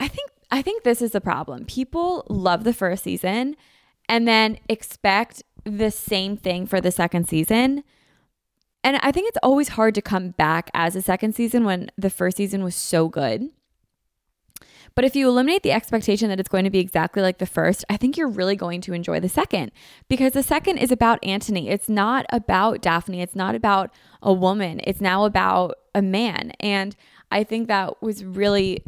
I 0.00 0.08
think 0.08 0.30
I 0.50 0.62
think 0.62 0.84
this 0.84 1.02
is 1.02 1.10
the 1.10 1.20
problem. 1.20 1.66
People 1.66 2.24
love 2.30 2.64
the 2.64 2.72
first 2.72 3.04
season 3.04 3.56
and 4.08 4.26
then 4.26 4.58
expect 4.70 5.42
the 5.64 5.90
same 5.90 6.38
thing 6.38 6.66
for 6.66 6.80
the 6.80 6.90
second 6.90 7.28
season. 7.28 7.84
And 8.84 8.98
I 9.02 9.12
think 9.12 9.28
it's 9.28 9.38
always 9.42 9.70
hard 9.70 9.94
to 9.94 10.02
come 10.02 10.30
back 10.30 10.70
as 10.74 10.96
a 10.96 11.02
second 11.02 11.34
season 11.34 11.64
when 11.64 11.90
the 11.96 12.10
first 12.10 12.36
season 12.36 12.64
was 12.64 12.74
so 12.74 13.08
good. 13.08 13.50
But 14.94 15.04
if 15.04 15.16
you 15.16 15.28
eliminate 15.28 15.62
the 15.62 15.72
expectation 15.72 16.28
that 16.28 16.38
it's 16.38 16.48
going 16.48 16.64
to 16.64 16.70
be 16.70 16.78
exactly 16.78 17.22
like 17.22 17.38
the 17.38 17.46
first, 17.46 17.84
I 17.88 17.96
think 17.96 18.16
you're 18.16 18.28
really 18.28 18.56
going 18.56 18.80
to 18.82 18.92
enjoy 18.92 19.20
the 19.20 19.28
second 19.28 19.72
because 20.08 20.32
the 20.32 20.42
second 20.42 20.78
is 20.78 20.90
about 20.90 21.24
Anthony. 21.24 21.68
It's 21.68 21.88
not 21.88 22.26
about 22.30 22.82
Daphne. 22.82 23.22
It's 23.22 23.36
not 23.36 23.54
about 23.54 23.90
a 24.22 24.32
woman. 24.32 24.80
It's 24.84 25.00
now 25.00 25.24
about 25.24 25.76
a 25.94 26.02
man. 26.02 26.52
And 26.60 26.94
I 27.30 27.44
think 27.44 27.68
that 27.68 28.02
was 28.02 28.24
really 28.24 28.84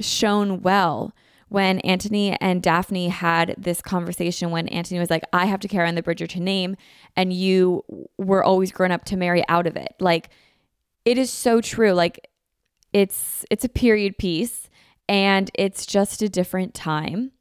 shown 0.00 0.62
well 0.62 1.14
when 1.52 1.80
Anthony 1.80 2.36
and 2.40 2.62
Daphne 2.62 3.08
had 3.08 3.54
this 3.58 3.82
conversation 3.82 4.50
when 4.50 4.68
Anthony 4.68 4.98
was 4.98 5.10
like, 5.10 5.22
I 5.32 5.46
have 5.46 5.60
to 5.60 5.68
carry 5.68 5.88
on 5.88 5.94
the 5.94 6.02
Bridgerton 6.02 6.40
name, 6.40 6.76
and 7.16 7.32
you 7.32 7.84
were 8.18 8.42
always 8.42 8.72
grown 8.72 8.90
up 8.90 9.04
to 9.06 9.16
marry 9.16 9.46
out 9.48 9.66
of 9.66 9.76
it. 9.76 9.94
Like, 10.00 10.30
it 11.04 11.18
is 11.18 11.30
so 11.30 11.60
true. 11.60 11.92
Like, 11.92 12.28
it's 12.92 13.44
it's 13.50 13.64
a 13.64 13.68
period 13.68 14.18
piece 14.18 14.68
and 15.08 15.50
it's 15.54 15.86
just 15.86 16.22
a 16.22 16.28
different 16.28 16.74
time. 16.74 17.32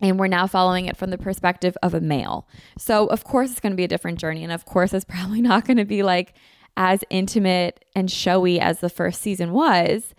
And 0.00 0.18
we're 0.18 0.28
now 0.28 0.46
following 0.46 0.86
it 0.86 0.96
from 0.96 1.10
the 1.10 1.18
perspective 1.18 1.76
of 1.82 1.92
a 1.92 2.00
male. 2.00 2.48
So, 2.78 3.06
of 3.06 3.24
course, 3.24 3.50
it's 3.50 3.60
going 3.60 3.72
to 3.72 3.76
be 3.76 3.84
a 3.84 3.88
different 3.88 4.18
journey. 4.18 4.42
And 4.42 4.52
of 4.52 4.64
course, 4.64 4.94
it's 4.94 5.04
probably 5.08 5.42
not 5.42 5.66
going 5.66 5.76
to 5.76 5.84
be 5.84 6.02
like 6.02 6.34
as 6.76 7.04
intimate 7.10 7.84
and 7.94 8.10
showy 8.10 8.58
as 8.58 8.80
the 8.80 8.88
first 8.88 9.20
season 9.20 9.52
was 9.52 10.14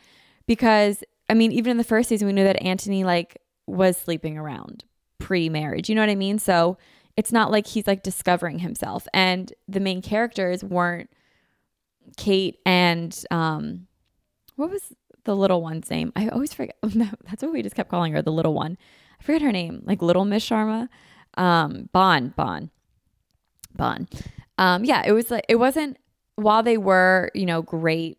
because 0.45 1.03
I 1.31 1.33
mean, 1.33 1.53
even 1.53 1.71
in 1.71 1.77
the 1.77 1.85
first 1.85 2.09
season, 2.09 2.27
we 2.27 2.33
knew 2.33 2.43
that 2.43 2.61
Anthony 2.61 3.05
like 3.05 3.37
was 3.65 3.95
sleeping 3.97 4.37
around 4.37 4.83
pre-marriage. 5.17 5.87
You 5.87 5.95
know 5.95 6.01
what 6.01 6.09
I 6.09 6.15
mean? 6.15 6.39
So 6.39 6.77
it's 7.15 7.31
not 7.31 7.51
like 7.51 7.67
he's 7.67 7.87
like 7.87 8.03
discovering 8.03 8.59
himself. 8.59 9.07
And 9.13 9.53
the 9.65 9.79
main 9.79 10.01
characters 10.01 10.61
weren't 10.61 11.09
Kate 12.17 12.57
and 12.65 13.17
um 13.31 13.87
what 14.57 14.69
was 14.69 14.93
the 15.23 15.35
little 15.35 15.61
one's 15.61 15.89
name? 15.89 16.11
I 16.17 16.27
always 16.27 16.53
forget. 16.53 16.75
That's 16.83 17.41
what 17.41 17.53
we 17.53 17.61
just 17.61 17.75
kept 17.75 17.89
calling 17.89 18.11
her, 18.11 18.21
the 18.21 18.31
little 18.31 18.53
one. 18.53 18.77
I 19.19 19.23
forget 19.23 19.41
her 19.41 19.51
name, 19.53 19.83
like 19.85 20.01
Little 20.01 20.25
Miss 20.25 20.47
Sharma. 20.47 20.89
Um, 21.35 21.89
Bon, 21.93 22.33
Bon, 22.35 22.69
Bon. 23.73 24.07
Um, 24.57 24.83
yeah, 24.83 25.03
it 25.05 25.13
was 25.13 25.31
like 25.31 25.45
it 25.47 25.55
wasn't 25.55 25.97
while 26.35 26.63
they 26.63 26.77
were, 26.77 27.31
you 27.33 27.45
know, 27.45 27.61
great 27.61 28.17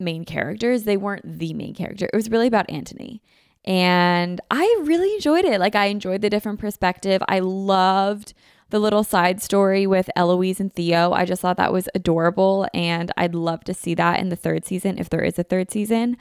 main 0.00 0.24
characters, 0.24 0.84
they 0.84 0.96
weren't 0.96 1.38
the 1.38 1.52
main 1.54 1.74
character. 1.74 2.06
It 2.12 2.16
was 2.16 2.30
really 2.30 2.46
about 2.46 2.70
Anthony. 2.70 3.22
And 3.64 4.40
I 4.50 4.82
really 4.84 5.12
enjoyed 5.14 5.44
it. 5.44 5.60
Like 5.60 5.74
I 5.74 5.86
enjoyed 5.86 6.22
the 6.22 6.30
different 6.30 6.58
perspective. 6.58 7.22
I 7.28 7.40
loved 7.40 8.32
the 8.70 8.78
little 8.78 9.04
side 9.04 9.42
story 9.42 9.86
with 9.86 10.08
Eloise 10.16 10.60
and 10.60 10.72
Theo. 10.72 11.12
I 11.12 11.24
just 11.24 11.42
thought 11.42 11.56
that 11.58 11.72
was 11.72 11.88
adorable 11.94 12.68
and 12.72 13.10
I'd 13.16 13.34
love 13.34 13.64
to 13.64 13.74
see 13.74 13.94
that 13.94 14.20
in 14.20 14.28
the 14.28 14.36
third 14.36 14.64
season 14.64 14.98
if 14.98 15.10
there 15.10 15.22
is 15.22 15.38
a 15.38 15.42
third 15.42 15.70
season. 15.70 16.16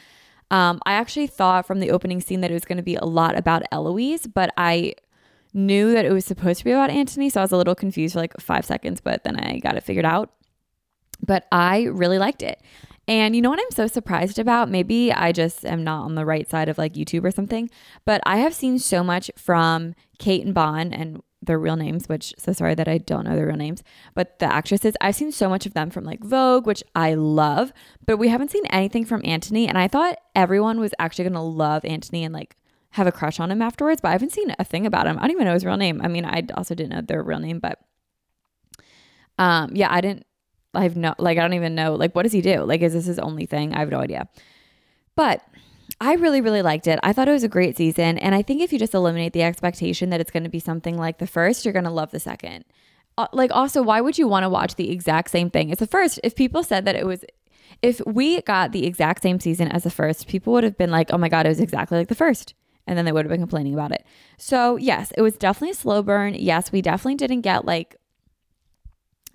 Um, 0.52 0.80
I 0.86 0.94
actually 0.94 1.28
thought 1.28 1.68
from 1.68 1.80
the 1.80 1.92
opening 1.92 2.22
scene 2.22 2.42
that 2.42 2.50
it 2.50 2.56
was 2.56 2.66
going 2.66 2.78
to 2.78 2.84
be 2.84 2.96
a 2.96 3.06
lot 3.06 3.38
about 3.38 3.64
Eloise, 3.72 4.26
but 4.26 4.52
I 4.58 4.96
knew 5.54 5.94
that 5.94 6.06
it 6.06 6.12
was 6.12 6.26
supposed 6.26 6.60
to 6.60 6.66
be 6.66 6.72
about 6.72 6.90
Anthony, 6.90 7.30
so 7.30 7.40
I 7.40 7.44
was 7.44 7.52
a 7.52 7.58
little 7.58 7.76
confused 7.76 8.14
for 8.14 8.20
like 8.20 8.34
five 8.40 8.66
seconds, 8.66 9.00
but 9.00 9.24
then 9.24 9.36
I 9.36 9.60
got 9.60 9.76
it 9.76 9.84
figured 9.84 10.06
out. 10.06 10.34
But 11.26 11.48
I 11.52 11.84
really 11.84 12.18
liked 12.18 12.42
it. 12.42 12.62
And 13.10 13.36
you 13.36 13.42
know 13.42 13.50
what 13.50 13.60
I'm 13.60 13.72
so 13.72 13.88
surprised 13.88 14.38
about? 14.38 14.70
Maybe 14.70 15.12
I 15.12 15.32
just 15.32 15.66
am 15.66 15.84
not 15.84 16.04
on 16.04 16.14
the 16.14 16.26
right 16.26 16.48
side 16.48 16.70
of 16.70 16.78
like 16.78 16.94
YouTube 16.94 17.26
or 17.26 17.32
something, 17.32 17.68
but 18.06 18.22
I 18.24 18.38
have 18.38 18.54
seen 18.54 18.78
so 18.78 19.04
much 19.04 19.32
from 19.36 19.96
Kate 20.20 20.46
and 20.46 20.54
Bon 20.54 20.94
and 20.94 21.24
their 21.42 21.58
real 21.58 21.76
names, 21.76 22.08
which 22.08 22.36
so 22.38 22.54
sorry 22.54 22.76
that 22.76 22.88
I 22.88 23.00
don't 23.00 23.26
know 23.26 23.36
their 23.36 23.48
real 23.48 23.56
names, 23.56 23.82
but 24.14 24.38
the 24.38 24.46
actresses, 24.46 24.94
I've 25.02 25.16
seen 25.16 25.32
so 25.32 25.50
much 25.50 25.66
of 25.66 25.74
them 25.74 25.90
from 25.90 26.04
like 26.04 26.24
Vogue, 26.24 26.68
which 26.68 26.84
I 26.96 27.16
love, 27.16 27.74
but 28.06 28.18
we 28.18 28.28
haven't 28.28 28.52
seen 28.52 28.68
anything 28.68 29.06
from 29.06 29.24
Anthony. 29.26 29.68
And 29.68 29.78
I 29.78 29.88
thought 29.88 30.20
everyone 30.36 30.80
was 30.80 30.94
actually 31.00 31.24
going 31.24 31.34
to 31.34 31.40
love 31.40 31.84
Anthony 31.86 32.24
and 32.24 32.34
like 32.34 32.58
have 32.92 33.08
a 33.08 33.12
crush 33.12 33.40
on 33.40 33.50
him 33.50 33.64
afterwards, 33.64 34.02
but 34.02 34.10
I 34.10 34.12
haven't 34.12 34.34
seen 34.34 34.54
a 34.60 34.64
thing 34.64 34.86
about 34.86 35.08
him. 35.08 35.18
I 35.18 35.22
don't 35.22 35.32
even 35.32 35.46
know 35.46 35.54
his 35.56 35.66
real 35.66 35.78
name. 35.78 36.00
I 36.04 36.10
mean, 36.10 36.26
I 36.26 36.44
also 36.56 36.76
didn't 36.76 36.92
know 36.92 37.02
their 37.02 37.24
real 37.24 37.40
name, 37.40 37.58
but 37.58 37.80
um, 39.40 39.72
yeah, 39.74 39.92
I 39.92 40.02
didn't 40.02 40.28
I 40.74 40.84
have 40.84 40.96
no, 40.96 41.16
like, 41.18 41.38
I 41.38 41.42
don't 41.42 41.54
even 41.54 41.76
know, 41.76 41.96
like, 41.96 42.14
what 42.14 42.24
does 42.24 42.32
he 42.32 42.42
do? 42.42 42.64
Like, 42.64 42.82
is 42.82 42.94
this 42.94 43.06
his 43.06 43.20
only 43.20 43.46
thing? 43.46 43.74
I 43.74 43.80
have 43.80 43.90
no 43.90 44.00
idea. 44.00 44.28
But 45.16 45.42
I 46.00 46.14
really, 46.14 46.42
really 46.42 46.62
liked 46.62 46.88
it. 46.88 47.00
I 47.04 47.12
thought 47.12 47.28
it 47.28 47.34
was 47.34 47.44
a 47.44 47.50
great 47.50 47.76
season. 47.76 48.18
And 48.20 48.34
I 48.36 48.42
think 48.42 48.62
if 48.62 48.72
you 48.72 48.80
just 48.80 48.94
eliminate 48.94 49.34
the 49.34 49.44
expectation 49.44 50.12
that 50.12 50.22
it's 50.22 50.32
going 50.32 50.44
to 50.44 50.50
be 50.50 50.60
something 50.60 50.98
like 50.98 51.18
the 51.18 51.28
first, 51.28 51.66
you're 51.66 51.74
going 51.74 51.86
to 51.86 51.92
love 51.92 52.12
the 52.12 52.20
second. 52.20 52.66
Uh, 53.18 53.28
like, 53.34 53.52
also, 53.52 53.82
why 53.82 54.00
would 54.00 54.18
you 54.18 54.28
want 54.28 54.44
to 54.44 54.50
watch 54.50 54.76
the 54.76 54.92
exact 54.92 55.30
same 55.32 55.50
thing 55.50 55.72
as 55.72 55.80
the 55.80 55.88
first? 55.88 56.20
If 56.24 56.36
people 56.36 56.64
said 56.64 56.86
that 56.86 56.96
it 56.96 57.06
was, 57.06 57.26
if 57.82 58.02
we 58.06 58.42
got 58.44 58.72
the 58.72 58.86
exact 58.86 59.24
same 59.24 59.40
season 59.40 59.68
as 59.68 59.84
the 59.84 59.90
first, 59.90 60.28
people 60.28 60.54
would 60.54 60.64
have 60.64 60.78
been 60.78 60.92
like, 60.92 61.12
oh 61.12 61.18
my 61.18 61.28
God, 61.30 61.46
it 61.46 61.50
was 61.50 61.60
exactly 61.60 61.98
like 61.98 62.08
the 62.08 62.16
first. 62.16 62.54
And 62.88 62.98
then 62.98 63.06
they 63.06 63.12
would 63.12 63.26
have 63.26 63.30
been 63.30 63.42
complaining 63.42 63.74
about 63.74 63.92
it. 63.92 64.06
So, 64.38 64.78
yes, 64.78 65.12
it 65.18 65.22
was 65.22 65.36
definitely 65.36 65.72
a 65.72 65.76
slow 65.76 66.02
burn. 66.02 66.34
Yes, 66.34 66.72
we 66.72 66.82
definitely 66.82 67.16
didn't 67.16 67.42
get 67.42 67.66
like 67.66 67.98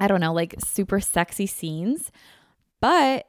I 0.00 0.09
don't 0.09 0.20
know, 0.20 0.33
like 0.33 0.54
super 0.59 1.00
sexy 1.00 1.46
scenes. 1.46 2.11
But 2.80 3.26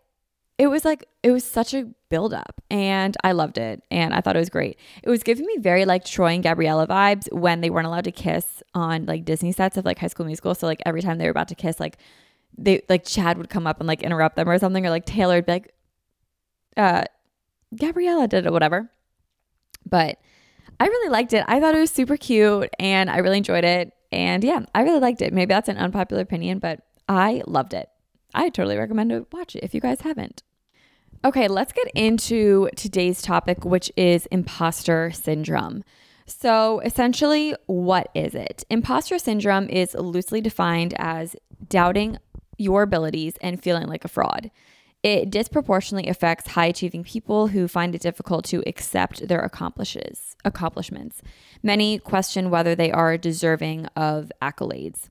it 0.57 0.67
was 0.67 0.85
like 0.85 1.07
it 1.21 1.31
was 1.31 1.43
such 1.43 1.73
a 1.73 1.89
build 2.09 2.33
up 2.33 2.61
and 2.69 3.15
I 3.23 3.33
loved 3.33 3.57
it 3.57 3.83
and 3.91 4.13
I 4.13 4.21
thought 4.21 4.35
it 4.35 4.39
was 4.39 4.49
great. 4.49 4.79
It 5.03 5.09
was 5.09 5.23
giving 5.23 5.45
me 5.45 5.57
very 5.59 5.85
like 5.85 6.05
Troy 6.05 6.33
and 6.33 6.43
Gabriella 6.43 6.87
vibes 6.87 7.31
when 7.33 7.61
they 7.61 7.69
weren't 7.69 7.87
allowed 7.87 8.05
to 8.05 8.11
kiss 8.11 8.63
on 8.73 9.05
like 9.05 9.25
Disney 9.25 9.51
sets 9.51 9.75
of 9.75 9.85
like 9.85 9.99
High 9.99 10.07
School 10.07 10.25
Musical. 10.25 10.55
So 10.55 10.65
like 10.65 10.81
every 10.85 11.01
time 11.01 11.17
they 11.17 11.25
were 11.25 11.31
about 11.31 11.49
to 11.49 11.55
kiss, 11.55 11.79
like 11.79 11.97
they 12.57 12.81
like 12.87 13.05
Chad 13.05 13.37
would 13.37 13.49
come 13.49 13.67
up 13.67 13.79
and 13.79 13.87
like 13.87 14.01
interrupt 14.01 14.37
them 14.37 14.47
or 14.47 14.57
something, 14.59 14.85
or 14.85 14.89
like 14.89 15.05
Taylor 15.05 15.35
would 15.35 15.45
be 15.45 15.51
like, 15.51 15.73
uh, 16.77 17.03
Gabriella 17.75 18.27
did 18.27 18.45
it, 18.45 18.53
whatever. 18.53 18.89
But 19.85 20.19
I 20.79 20.87
really 20.87 21.09
liked 21.09 21.33
it. 21.33 21.43
I 21.47 21.59
thought 21.59 21.75
it 21.75 21.79
was 21.79 21.91
super 21.91 22.17
cute 22.17 22.69
and 22.79 23.09
I 23.09 23.17
really 23.17 23.37
enjoyed 23.37 23.65
it. 23.65 23.93
And 24.15 24.43
yeah, 24.43 24.61
I 24.73 24.83
really 24.83 25.01
liked 25.01 25.21
it. 25.21 25.33
Maybe 25.33 25.53
that's 25.53 25.67
an 25.67 25.77
unpopular 25.77 26.21
opinion, 26.21 26.59
but 26.59 26.79
I 27.09 27.43
loved 27.45 27.73
it. 27.73 27.89
I 28.33 28.49
totally 28.49 28.77
recommend 28.77 29.09
to 29.09 29.27
watch 29.31 29.55
it 29.55 29.63
if 29.63 29.73
you 29.75 29.81
guys 29.81 30.01
haven't. 30.01 30.41
Okay, 31.23 31.47
let's 31.47 31.73
get 31.73 31.87
into 31.95 32.69
today's 32.75 33.21
topic, 33.21 33.65
which 33.65 33.91
is 33.97 34.25
imposter 34.27 35.11
syndrome. 35.11 35.83
So, 36.27 36.79
essentially, 36.79 37.55
what 37.67 38.09
is 38.15 38.33
it? 38.33 38.63
Imposter 38.69 39.19
syndrome 39.19 39.69
is 39.69 39.93
loosely 39.93 40.41
defined 40.41 40.93
as 40.97 41.35
doubting 41.67 42.17
your 42.57 42.83
abilities 42.83 43.35
and 43.41 43.61
feeling 43.61 43.87
like 43.87 44.05
a 44.05 44.07
fraud. 44.07 44.49
It 45.05 45.29
disproportionately 45.29 46.09
affects 46.09 46.47
high 46.47 46.65
achieving 46.65 47.03
people 47.03 47.49
who 47.49 47.67
find 47.67 47.93
it 47.93 48.01
difficult 48.01 48.43
to 48.45 48.63
accept 48.65 49.27
their 49.27 49.39
accomplishments. 49.39 51.21
Many 51.61 51.99
question 51.99 52.49
whether 52.49 52.73
they 52.73 52.91
are 52.91 53.15
deserving 53.15 53.85
of 53.95 54.31
accolades. 54.41 55.09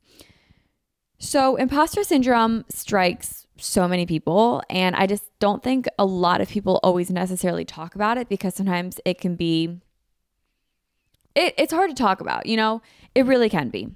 So, 1.19 1.55
imposter 1.55 2.03
syndrome 2.03 2.65
strikes 2.69 3.47
so 3.57 3.87
many 3.87 4.05
people, 4.05 4.65
and 4.69 4.97
I 4.97 5.07
just 5.07 5.31
don't 5.39 5.63
think 5.63 5.87
a 5.97 6.05
lot 6.05 6.41
of 6.41 6.49
people 6.49 6.81
always 6.83 7.09
necessarily 7.09 7.65
talk 7.65 7.95
about 7.95 8.19
it 8.19 8.29
because 8.29 8.57
sometimes 8.57 8.99
it 9.05 9.21
can 9.21 9.37
be 9.37 9.81
it, 11.37 11.55
it's 11.57 11.73
hard 11.73 11.91
to 11.91 11.97
talk 11.97 12.21
about, 12.21 12.47
you 12.47 12.57
know? 12.57 12.83
It 13.15 13.27
really 13.27 13.49
can 13.49 13.69
be. 13.69 13.95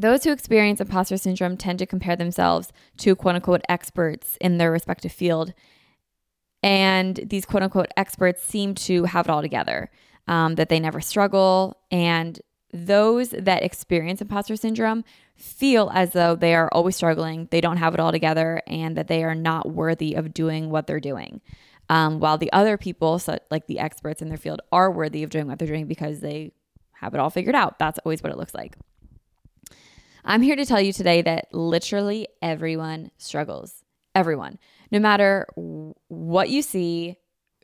Those 0.00 0.24
who 0.24 0.32
experience 0.32 0.80
imposter 0.80 1.18
syndrome 1.18 1.58
tend 1.58 1.78
to 1.78 1.84
compare 1.84 2.16
themselves 2.16 2.72
to 2.96 3.14
quote 3.14 3.34
unquote 3.34 3.60
experts 3.68 4.38
in 4.40 4.56
their 4.56 4.72
respective 4.72 5.12
field. 5.12 5.52
And 6.62 7.20
these 7.22 7.44
quote 7.44 7.62
unquote 7.62 7.90
experts 7.98 8.42
seem 8.42 8.74
to 8.76 9.04
have 9.04 9.26
it 9.26 9.30
all 9.30 9.42
together, 9.42 9.90
um, 10.26 10.54
that 10.54 10.70
they 10.70 10.80
never 10.80 11.02
struggle. 11.02 11.76
And 11.90 12.40
those 12.72 13.28
that 13.28 13.62
experience 13.62 14.22
imposter 14.22 14.56
syndrome 14.56 15.04
feel 15.36 15.90
as 15.92 16.12
though 16.12 16.34
they 16.34 16.54
are 16.54 16.70
always 16.72 16.96
struggling, 16.96 17.48
they 17.50 17.60
don't 17.60 17.76
have 17.76 17.92
it 17.92 18.00
all 18.00 18.10
together, 18.10 18.62
and 18.66 18.96
that 18.96 19.08
they 19.08 19.22
are 19.22 19.34
not 19.34 19.70
worthy 19.70 20.14
of 20.14 20.32
doing 20.32 20.70
what 20.70 20.86
they're 20.86 20.98
doing. 20.98 21.42
Um, 21.90 22.20
while 22.20 22.38
the 22.38 22.50
other 22.54 22.78
people, 22.78 23.18
so 23.18 23.36
like 23.50 23.66
the 23.66 23.78
experts 23.78 24.22
in 24.22 24.28
their 24.28 24.38
field, 24.38 24.62
are 24.72 24.90
worthy 24.90 25.22
of 25.24 25.28
doing 25.28 25.46
what 25.46 25.58
they're 25.58 25.68
doing 25.68 25.86
because 25.86 26.20
they 26.20 26.52
have 26.92 27.12
it 27.12 27.20
all 27.20 27.28
figured 27.28 27.54
out. 27.54 27.78
That's 27.78 27.98
always 27.98 28.22
what 28.22 28.32
it 28.32 28.38
looks 28.38 28.54
like. 28.54 28.78
I'm 30.24 30.42
here 30.42 30.56
to 30.56 30.66
tell 30.66 30.80
you 30.80 30.92
today 30.92 31.22
that 31.22 31.52
literally 31.52 32.28
everyone 32.42 33.10
struggles. 33.18 33.84
Everyone. 34.14 34.58
No 34.90 34.98
matter 34.98 35.46
what 35.54 36.50
you 36.50 36.62
see, 36.62 37.16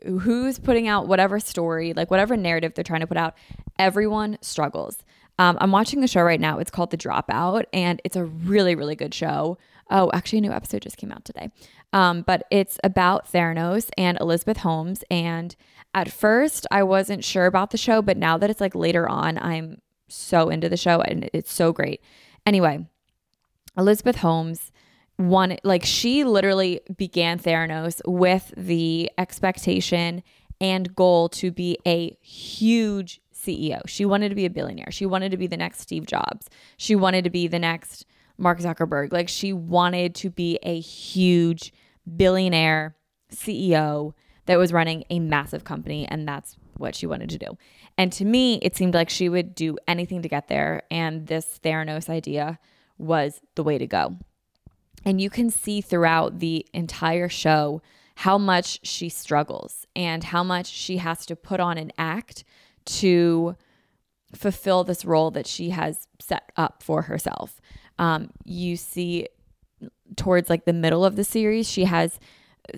who's 0.04 0.58
putting 0.58 0.88
out 0.88 1.08
whatever 1.08 1.40
story, 1.40 1.92
like 1.92 2.10
whatever 2.10 2.36
narrative 2.36 2.74
they're 2.74 2.84
trying 2.84 3.00
to 3.00 3.06
put 3.06 3.16
out, 3.16 3.34
everyone 3.78 4.38
struggles. 4.42 4.98
Um, 5.38 5.58
I'm 5.60 5.72
watching 5.72 6.02
a 6.02 6.08
show 6.08 6.22
right 6.22 6.40
now. 6.40 6.58
It's 6.58 6.70
called 6.70 6.90
The 6.90 6.96
Dropout, 6.96 7.64
and 7.72 8.00
it's 8.04 8.16
a 8.16 8.24
really, 8.24 8.74
really 8.74 8.96
good 8.96 9.12
show. 9.12 9.58
Oh, 9.90 10.10
actually, 10.14 10.38
a 10.38 10.42
new 10.42 10.52
episode 10.52 10.82
just 10.82 10.96
came 10.96 11.12
out 11.12 11.24
today. 11.24 11.50
Um, 11.92 12.22
but 12.22 12.46
it's 12.50 12.78
about 12.82 13.30
Theranos 13.30 13.90
and 13.96 14.18
Elizabeth 14.20 14.58
Holmes. 14.58 15.04
And 15.10 15.54
at 15.94 16.10
first, 16.10 16.66
I 16.70 16.82
wasn't 16.82 17.24
sure 17.24 17.46
about 17.46 17.70
the 17.70 17.78
show, 17.78 18.02
but 18.02 18.16
now 18.16 18.38
that 18.38 18.50
it's 18.50 18.60
like 18.60 18.74
later 18.74 19.08
on, 19.08 19.38
I'm 19.38 19.80
so 20.08 20.48
into 20.48 20.68
the 20.68 20.76
show 20.76 21.00
and 21.00 21.28
it's 21.32 21.52
so 21.52 21.72
great. 21.72 22.00
Anyway, 22.46 22.86
Elizabeth 23.76 24.16
Holmes 24.16 24.72
one 25.16 25.56
like 25.64 25.84
she 25.84 26.24
literally 26.24 26.80
began 26.96 27.38
Theranos 27.38 28.00
with 28.06 28.52
the 28.56 29.10
expectation 29.18 30.22
and 30.60 30.94
goal 30.94 31.28
to 31.30 31.50
be 31.50 31.78
a 31.86 32.16
huge 32.20 33.20
CEO. 33.34 33.80
She 33.86 34.04
wanted 34.04 34.30
to 34.30 34.34
be 34.34 34.46
a 34.46 34.50
billionaire. 34.50 34.90
She 34.90 35.06
wanted 35.06 35.30
to 35.30 35.36
be 35.36 35.46
the 35.46 35.56
next 35.56 35.80
Steve 35.80 36.06
Jobs. 36.06 36.48
She 36.76 36.94
wanted 36.94 37.24
to 37.24 37.30
be 37.30 37.46
the 37.46 37.58
next 37.58 38.06
Mark 38.38 38.58
Zuckerberg. 38.58 39.12
Like 39.12 39.28
she 39.28 39.52
wanted 39.52 40.14
to 40.16 40.30
be 40.30 40.58
a 40.62 40.80
huge 40.80 41.72
billionaire 42.16 42.96
CEO 43.32 44.12
that 44.46 44.58
was 44.58 44.72
running 44.72 45.04
a 45.10 45.18
massive 45.18 45.64
company 45.64 46.06
and 46.06 46.26
that's 46.26 46.56
what 46.78 46.94
she 46.94 47.06
wanted 47.06 47.30
to 47.30 47.38
do. 47.38 47.56
And 47.98 48.12
to 48.12 48.24
me, 48.24 48.56
it 48.62 48.76
seemed 48.76 48.94
like 48.94 49.10
she 49.10 49.28
would 49.28 49.54
do 49.54 49.78
anything 49.88 50.22
to 50.22 50.28
get 50.28 50.48
there. 50.48 50.82
And 50.90 51.26
this 51.26 51.60
Theranos 51.62 52.08
idea 52.08 52.58
was 52.98 53.40
the 53.54 53.62
way 53.62 53.78
to 53.78 53.86
go. 53.86 54.16
And 55.04 55.20
you 55.20 55.30
can 55.30 55.50
see 55.50 55.80
throughout 55.80 56.40
the 56.40 56.66
entire 56.72 57.28
show 57.28 57.80
how 58.16 58.38
much 58.38 58.80
she 58.82 59.08
struggles 59.08 59.86
and 59.94 60.24
how 60.24 60.42
much 60.42 60.66
she 60.66 60.96
has 60.96 61.26
to 61.26 61.36
put 61.36 61.60
on 61.60 61.78
an 61.78 61.92
act 61.98 62.44
to 62.86 63.56
fulfill 64.34 64.84
this 64.84 65.04
role 65.04 65.30
that 65.30 65.46
she 65.46 65.70
has 65.70 66.08
set 66.18 66.50
up 66.56 66.82
for 66.82 67.02
herself. 67.02 67.60
Um, 67.98 68.30
you 68.44 68.76
see 68.76 69.28
towards 70.16 70.50
like 70.50 70.64
the 70.64 70.72
middle 70.72 71.04
of 71.04 71.16
the 71.16 71.24
series, 71.24 71.68
she 71.68 71.84
has 71.84 72.18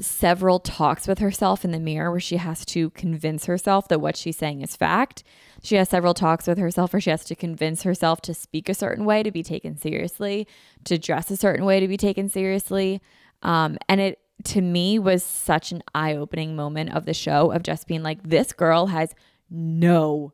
several 0.01 0.59
talks 0.61 1.07
with 1.07 1.19
herself 1.19 1.65
in 1.65 1.71
the 1.71 1.79
mirror 1.79 2.11
where 2.11 2.21
she 2.21 2.37
has 2.37 2.65
to 2.67 2.91
convince 2.91 3.47
herself 3.47 3.89
that 3.89 4.01
what 4.01 4.17
she's 4.17 4.37
saying 4.37 4.63
is 4.63 4.77
fact. 4.77 5.23
She 5.63 5.77
has 5.77 5.89
several 5.89 6.15
talks 6.15 6.47
with 6.47 6.59
herself 6.59 6.93
where 6.93 7.01
she 7.01 7.11
has 7.11 7.25
to 7.27 7.35
convince 7.35 7.83
herself 7.83 8.21
to 8.23 8.35
speak 8.35 8.69
a 8.69 8.75
certain 8.75 9.05
way 9.05 9.23
to 9.23 9.31
be 9.31 9.43
taken 9.43 9.77
seriously, 9.77 10.47
to 10.85 10.99
dress 10.99 11.31
a 11.31 11.37
certain 11.37 11.65
way 11.65 11.81
to 11.81 11.89
be 11.89 11.97
taken 11.97 12.29
seriously. 12.29 13.01
Um, 13.43 13.79
and 13.89 14.01
it, 14.01 14.21
to 14.45 14.61
me, 14.61 14.99
was 14.99 15.23
such 15.25 15.73
an 15.73 15.83
eye 15.95 16.15
opening 16.15 16.55
moment 16.55 16.95
of 16.95 17.05
the 17.05 17.15
show 17.15 17.51
of 17.51 17.63
just 17.63 17.87
being 17.87 18.03
like, 18.03 18.23
this 18.23 18.53
girl 18.53 18.87
has 18.87 19.15
no 19.51 20.33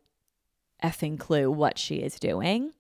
effing 0.83 1.19
clue 1.19 1.51
what 1.51 1.79
she 1.79 1.97
is 1.97 2.19
doing. 2.19 2.73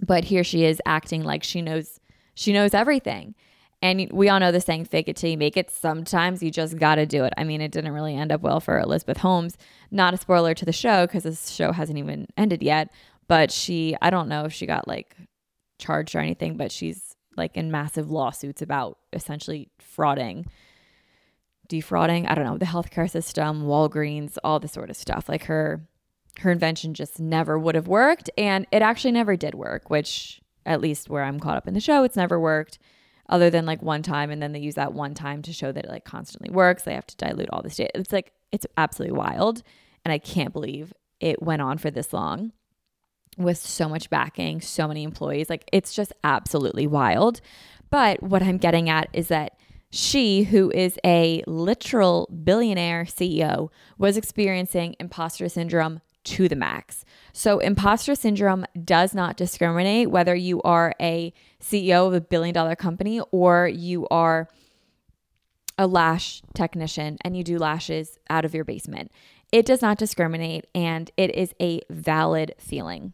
But 0.00 0.24
here 0.24 0.44
she 0.44 0.64
is 0.64 0.80
acting 0.84 1.24
like 1.24 1.42
she 1.42 1.62
knows 1.62 2.00
she 2.34 2.52
knows 2.52 2.74
everything. 2.74 3.34
And 3.82 4.10
we 4.10 4.28
all 4.28 4.40
know 4.40 4.52
the 4.52 4.60
saying, 4.60 4.86
fake 4.86 5.08
it 5.08 5.16
till 5.16 5.30
you 5.30 5.36
make 5.36 5.56
it. 5.56 5.70
Sometimes 5.70 6.42
you 6.42 6.50
just 6.50 6.78
got 6.78 6.94
to 6.94 7.06
do 7.06 7.24
it. 7.24 7.32
I 7.36 7.44
mean, 7.44 7.60
it 7.60 7.72
didn't 7.72 7.92
really 7.92 8.16
end 8.16 8.32
up 8.32 8.40
well 8.40 8.58
for 8.58 8.78
Elizabeth 8.78 9.18
Holmes. 9.18 9.56
Not 9.90 10.14
a 10.14 10.16
spoiler 10.16 10.54
to 10.54 10.64
the 10.64 10.72
show 10.72 11.06
because 11.06 11.24
this 11.24 11.50
show 11.50 11.72
hasn't 11.72 11.98
even 11.98 12.26
ended 12.36 12.62
yet. 12.62 12.90
But 13.28 13.50
she, 13.50 13.94
I 14.00 14.10
don't 14.10 14.28
know 14.28 14.44
if 14.44 14.52
she 14.52 14.66
got 14.66 14.88
like 14.88 15.14
charged 15.78 16.14
or 16.14 16.20
anything, 16.20 16.56
but 16.56 16.72
she's 16.72 17.14
like 17.36 17.56
in 17.56 17.70
massive 17.70 18.10
lawsuits 18.10 18.62
about 18.62 18.98
essentially 19.12 19.68
frauding, 19.78 20.46
defrauding, 21.68 22.26
I 22.26 22.34
don't 22.34 22.46
know, 22.46 22.56
the 22.56 22.64
healthcare 22.64 23.10
system, 23.10 23.64
Walgreens, 23.64 24.38
all 24.42 24.58
this 24.58 24.72
sort 24.72 24.90
of 24.90 24.96
stuff. 24.96 25.28
Like 25.28 25.44
her 25.44 25.86
her 26.40 26.50
invention 26.50 26.92
just 26.92 27.18
never 27.18 27.58
would 27.58 27.74
have 27.74 27.88
worked 27.88 28.28
and 28.36 28.66
it 28.70 28.82
actually 28.82 29.12
never 29.12 29.36
did 29.36 29.54
work, 29.54 29.88
which 29.88 30.40
at 30.66 30.80
least 30.80 31.08
where 31.08 31.24
I'm 31.24 31.40
caught 31.40 31.56
up 31.56 31.66
in 31.66 31.72
the 31.74 31.80
show, 31.80 32.04
it's 32.04 32.16
never 32.16 32.38
worked 32.38 32.78
other 33.28 33.50
than 33.50 33.66
like 33.66 33.82
one 33.82 34.02
time 34.02 34.30
and 34.30 34.42
then 34.42 34.52
they 34.52 34.58
use 34.58 34.74
that 34.74 34.92
one 34.92 35.14
time 35.14 35.42
to 35.42 35.52
show 35.52 35.72
that 35.72 35.84
it 35.84 35.90
like 35.90 36.04
constantly 36.04 36.50
works. 36.50 36.84
They 36.84 36.94
have 36.94 37.06
to 37.06 37.16
dilute 37.16 37.50
all 37.50 37.62
this 37.62 37.76
data. 37.76 37.90
It's 37.94 38.12
like 38.12 38.32
it's 38.52 38.66
absolutely 38.76 39.16
wild 39.16 39.62
and 40.04 40.12
I 40.12 40.18
can't 40.18 40.52
believe 40.52 40.92
it 41.20 41.42
went 41.42 41.62
on 41.62 41.78
for 41.78 41.90
this 41.90 42.12
long 42.12 42.52
with 43.36 43.58
so 43.58 43.88
much 43.88 44.08
backing, 44.08 44.60
so 44.60 44.88
many 44.88 45.02
employees. 45.02 45.50
Like 45.50 45.68
it's 45.72 45.94
just 45.94 46.12
absolutely 46.24 46.86
wild. 46.86 47.40
But 47.90 48.22
what 48.22 48.42
I'm 48.42 48.58
getting 48.58 48.88
at 48.88 49.08
is 49.12 49.28
that 49.28 49.58
she, 49.90 50.44
who 50.44 50.70
is 50.72 50.98
a 51.04 51.42
literal 51.46 52.28
billionaire 52.44 53.04
CEO, 53.04 53.70
was 53.98 54.16
experiencing 54.16 54.96
imposter 54.98 55.48
syndrome 55.48 56.00
to 56.26 56.48
the 56.48 56.56
max. 56.56 57.04
So, 57.32 57.58
imposter 57.58 58.14
syndrome 58.14 58.64
does 58.84 59.14
not 59.14 59.36
discriminate 59.36 60.10
whether 60.10 60.34
you 60.34 60.60
are 60.62 60.94
a 61.00 61.32
CEO 61.60 62.06
of 62.06 62.14
a 62.14 62.20
billion 62.20 62.54
dollar 62.54 62.76
company 62.76 63.20
or 63.30 63.68
you 63.68 64.06
are 64.08 64.48
a 65.78 65.86
lash 65.86 66.42
technician 66.54 67.18
and 67.22 67.36
you 67.36 67.44
do 67.44 67.58
lashes 67.58 68.18
out 68.30 68.44
of 68.44 68.54
your 68.54 68.64
basement. 68.64 69.12
It 69.52 69.66
does 69.66 69.82
not 69.82 69.98
discriminate 69.98 70.66
and 70.74 71.10
it 71.16 71.34
is 71.34 71.54
a 71.60 71.80
valid 71.90 72.54
feeling. 72.58 73.12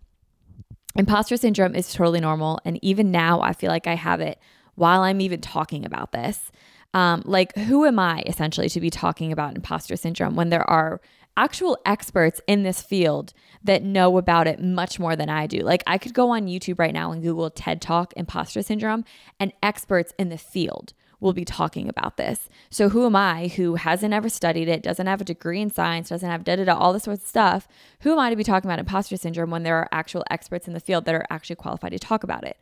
Imposter 0.97 1.37
syndrome 1.37 1.75
is 1.75 1.93
totally 1.93 2.21
normal. 2.21 2.61
And 2.65 2.79
even 2.83 3.11
now, 3.11 3.41
I 3.41 3.53
feel 3.53 3.71
like 3.71 3.87
I 3.87 3.95
have 3.95 4.21
it 4.21 4.39
while 4.75 5.03
I'm 5.03 5.21
even 5.21 5.41
talking 5.41 5.85
about 5.85 6.13
this. 6.13 6.51
Um, 6.95 7.23
like, 7.25 7.57
who 7.57 7.87
am 7.87 7.99
I 7.99 8.23
essentially 8.27 8.69
to 8.69 8.81
be 8.81 8.91
talking 8.91 9.33
about 9.33 9.57
imposter 9.57 9.97
syndrome 9.97 10.37
when 10.37 10.51
there 10.51 10.69
are 10.69 11.01
actual 11.37 11.79
experts 11.87 12.41
in 12.47 12.63
this 12.63 12.83
field 12.83 13.33
that 13.65 13.83
know 13.83 14.19
about 14.19 14.47
it 14.47 14.63
much 14.63 14.99
more 14.99 15.17
than 15.17 15.29
I 15.29 15.47
do. 15.47 15.61
Like 15.61 15.83
I 15.87 15.99
could 15.99 16.15
go 16.15 16.31
on 16.31 16.47
YouTube 16.47 16.79
right 16.79 16.93
now 16.93 17.13
and 17.13 17.23
Google 17.23 17.51
TED 17.51 17.81
Talk 17.81 18.13
imposter 18.17 18.63
syndrome, 18.63 19.05
and 19.39 19.53
experts 19.63 20.13
in 20.19 20.29
the 20.29 20.39
field 20.39 20.93
will 21.21 21.33
be 21.33 21.45
talking 21.45 21.89
about 21.89 22.17
this. 22.17 22.49
So 22.69 22.89
who 22.89 23.07
am 23.07 23.15
I 23.15 23.47
who 23.47 23.77
hasn't 23.77 24.13
ever 24.13 24.29
studied 24.29 24.69
it, 24.69 24.83
doesn't 24.83 25.07
have 25.07 25.21
a 25.21 25.25
degree 25.25 25.61
in 25.61 25.71
science, 25.71 26.09
doesn't 26.09 26.29
have 26.29 26.43
da 26.43 26.57
da 26.57 26.65
da, 26.65 26.77
all 26.77 26.93
this 26.93 27.05
sort 27.05 27.19
of 27.19 27.25
stuff? 27.25 27.69
Who 28.01 28.13
am 28.13 28.19
I 28.19 28.29
to 28.31 28.37
be 28.37 28.45
talking 28.45 28.69
about 28.69 28.81
imposter 28.81 29.17
syndrome 29.17 29.51
when 29.51 29.63
there 29.63 29.77
are 29.77 29.89
actual 29.93 30.25
experts 30.31 30.67
in 30.67 30.75
the 30.75 30.81
field 30.81 31.05
that 31.05 31.15
are 31.15 31.27
actually 31.31 31.57
qualified 31.57 31.93
to 31.93 31.99
talk 32.01 32.25
about 32.25 32.45
it? 32.45 32.59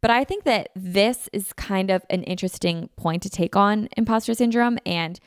But 0.00 0.10
I 0.10 0.24
think 0.24 0.44
that 0.44 0.70
this 0.74 1.28
is 1.32 1.52
kind 1.52 1.90
of 1.90 2.04
an 2.08 2.22
interesting 2.22 2.88
point 2.96 3.22
to 3.24 3.30
take 3.30 3.56
on 3.56 3.88
imposter 3.96 4.32
syndrome 4.32 4.78
and 4.86 5.20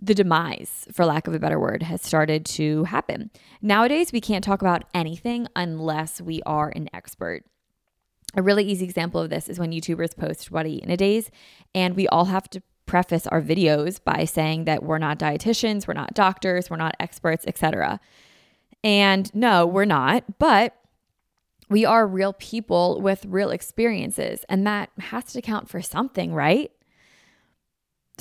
the 0.00 0.14
demise, 0.14 0.86
for 0.92 1.06
lack 1.06 1.26
of 1.26 1.34
a 1.34 1.38
better 1.38 1.58
word, 1.58 1.82
has 1.82 2.02
started 2.02 2.44
to 2.44 2.84
happen. 2.84 3.30
Nowadays, 3.62 4.12
we 4.12 4.20
can't 4.20 4.44
talk 4.44 4.60
about 4.60 4.84
anything 4.92 5.46
unless 5.56 6.20
we 6.20 6.42
are 6.44 6.70
an 6.74 6.88
expert. 6.92 7.44
A 8.34 8.42
really 8.42 8.64
easy 8.64 8.84
example 8.84 9.20
of 9.20 9.30
this 9.30 9.48
is 9.48 9.58
when 9.58 9.72
YouTubers 9.72 10.16
post 10.16 10.50
what 10.50 10.66
I 10.66 10.70
eat 10.70 10.84
in 10.84 10.90
a 10.90 10.96
days, 10.96 11.30
and 11.74 11.96
we 11.96 12.08
all 12.08 12.26
have 12.26 12.48
to 12.50 12.62
preface 12.86 13.26
our 13.26 13.40
videos 13.40 14.02
by 14.02 14.24
saying 14.24 14.64
that 14.64 14.82
we're 14.82 14.98
not 14.98 15.18
dietitians, 15.18 15.86
we're 15.86 15.94
not 15.94 16.14
doctors, 16.14 16.68
we're 16.68 16.76
not 16.76 16.96
experts, 17.00 17.44
etc. 17.46 18.00
And 18.84 19.34
no, 19.34 19.66
we're 19.66 19.84
not, 19.84 20.38
but 20.38 20.76
we 21.70 21.84
are 21.86 22.06
real 22.06 22.34
people 22.34 23.00
with 23.00 23.24
real 23.24 23.50
experiences, 23.50 24.44
and 24.48 24.66
that 24.66 24.90
has 24.98 25.32
to 25.32 25.40
count 25.40 25.70
for 25.70 25.80
something, 25.80 26.34
right? 26.34 26.70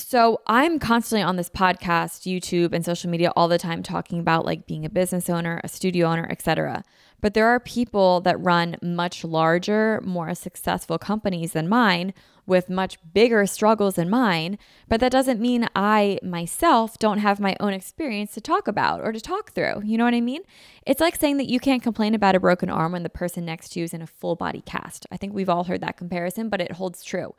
So 0.02 0.42
I'm 0.48 0.80
constantly 0.80 1.22
on 1.22 1.36
this 1.36 1.50
podcast, 1.50 2.26
YouTube, 2.26 2.74
and 2.74 2.84
social 2.84 3.10
media 3.10 3.32
all 3.36 3.48
the 3.48 3.58
time 3.58 3.84
talking 3.84 4.20
about 4.20 4.46
like 4.46 4.66
being 4.66 4.84
a 4.84 4.90
business 4.90 5.30
owner, 5.30 5.62
a 5.64 5.68
studio 5.68 6.08
owner, 6.08 6.28
etc. 6.30 6.84
But 7.22 7.34
there 7.34 7.48
are 7.48 7.60
people 7.60 8.20
that 8.22 8.40
run 8.40 8.78
much 8.82 9.24
larger, 9.24 10.02
more 10.04 10.34
successful 10.34 10.98
companies 10.98 11.54
than 11.54 11.70
mine 11.70 12.14
with 12.48 12.70
much 12.70 12.98
bigger 13.14 13.46
struggles 13.46 13.96
than 13.96 14.10
mine. 14.10 14.58
But 14.90 15.00
that 15.02 15.12
doesn't 15.12 15.40
mean 15.40 15.70
I 15.76 16.20
myself 16.24 16.98
don't 16.98 17.20
have 17.20 17.40
my 17.40 17.56
own 17.60 17.74
experience 17.74 18.34
to 18.34 18.42
talk 18.42 18.68
about 18.68 19.02
or 19.02 19.12
to 19.12 19.22
talk 19.22 19.52
through. 19.54 19.84
You 19.86 19.98
know 19.98 20.04
what 20.04 20.16
I 20.16 20.22
mean? 20.22 20.42
It's 20.86 21.00
like 21.00 21.16
saying 21.16 21.38
that 21.38 21.50
you 21.50 21.60
can't 21.60 21.84
complain 21.84 22.16
about 22.16 22.36
a 22.36 22.40
broken 22.40 22.70
arm 22.70 22.94
when 22.94 23.04
the 23.04 23.10
person 23.10 23.46
next 23.46 23.70
to 23.70 23.80
you 23.80 23.86
is 23.86 23.94
in 23.94 24.02
a 24.02 24.08
full 24.08 24.36
body 24.36 24.62
cast. 24.66 25.06
I 25.12 25.18
think 25.18 25.34
we've 25.34 25.50
all 25.50 25.66
heard 25.66 25.82
that 25.82 25.98
comparison, 25.98 26.50
but 26.50 26.60
it 26.60 26.74
holds 26.74 27.04
true. 27.04 27.36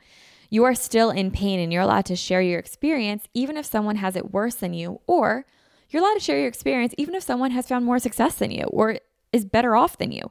You 0.53 0.65
are 0.65 0.75
still 0.75 1.09
in 1.09 1.31
pain 1.31 1.59
and 1.59 1.73
you're 1.73 1.81
allowed 1.81 2.05
to 2.05 2.15
share 2.15 2.39
your 2.39 2.59
experience 2.59 3.27
even 3.33 3.57
if 3.57 3.65
someone 3.65 3.95
has 3.95 4.15
it 4.15 4.31
worse 4.33 4.53
than 4.53 4.75
you, 4.75 5.01
or 5.07 5.47
you're 5.89 6.03
allowed 6.03 6.13
to 6.13 6.19
share 6.19 6.37
your 6.37 6.47
experience 6.47 6.93
even 6.95 7.15
if 7.15 7.23
someone 7.23 7.49
has 7.49 7.67
found 7.67 7.85
more 7.85 7.97
success 7.97 8.35
than 8.35 8.51
you 8.51 8.65
or 8.65 8.99
is 9.31 9.45
better 9.45 9.75
off 9.75 9.97
than 9.97 10.11
you. 10.11 10.29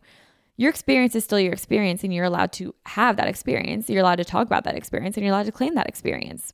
Your 0.57 0.71
experience 0.71 1.17
is 1.17 1.25
still 1.25 1.41
your 1.41 1.53
experience, 1.53 2.05
and 2.05 2.15
you're 2.15 2.25
allowed 2.25 2.53
to 2.53 2.73
have 2.87 3.17
that 3.17 3.27
experience. 3.27 3.91
You're 3.91 4.03
allowed 4.03 4.19
to 4.19 4.25
talk 4.25 4.47
about 4.47 4.63
that 4.63 4.77
experience, 4.77 5.17
and 5.17 5.27
you're 5.27 5.35
allowed 5.35 5.47
to 5.47 5.51
claim 5.51 5.75
that 5.75 5.89
experience. 5.89 6.53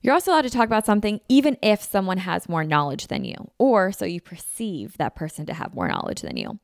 You're 0.00 0.14
also 0.14 0.32
allowed 0.32 0.42
to 0.42 0.50
talk 0.50 0.66
about 0.66 0.84
something 0.84 1.20
even 1.28 1.58
if 1.62 1.80
someone 1.80 2.18
has 2.18 2.48
more 2.48 2.64
knowledge 2.64 3.06
than 3.06 3.24
you, 3.24 3.52
or 3.58 3.92
so 3.92 4.04
you 4.04 4.20
perceive 4.20 4.98
that 4.98 5.14
person 5.14 5.46
to 5.46 5.54
have 5.54 5.76
more 5.76 5.86
knowledge 5.86 6.22
than 6.22 6.36
you. 6.36 6.58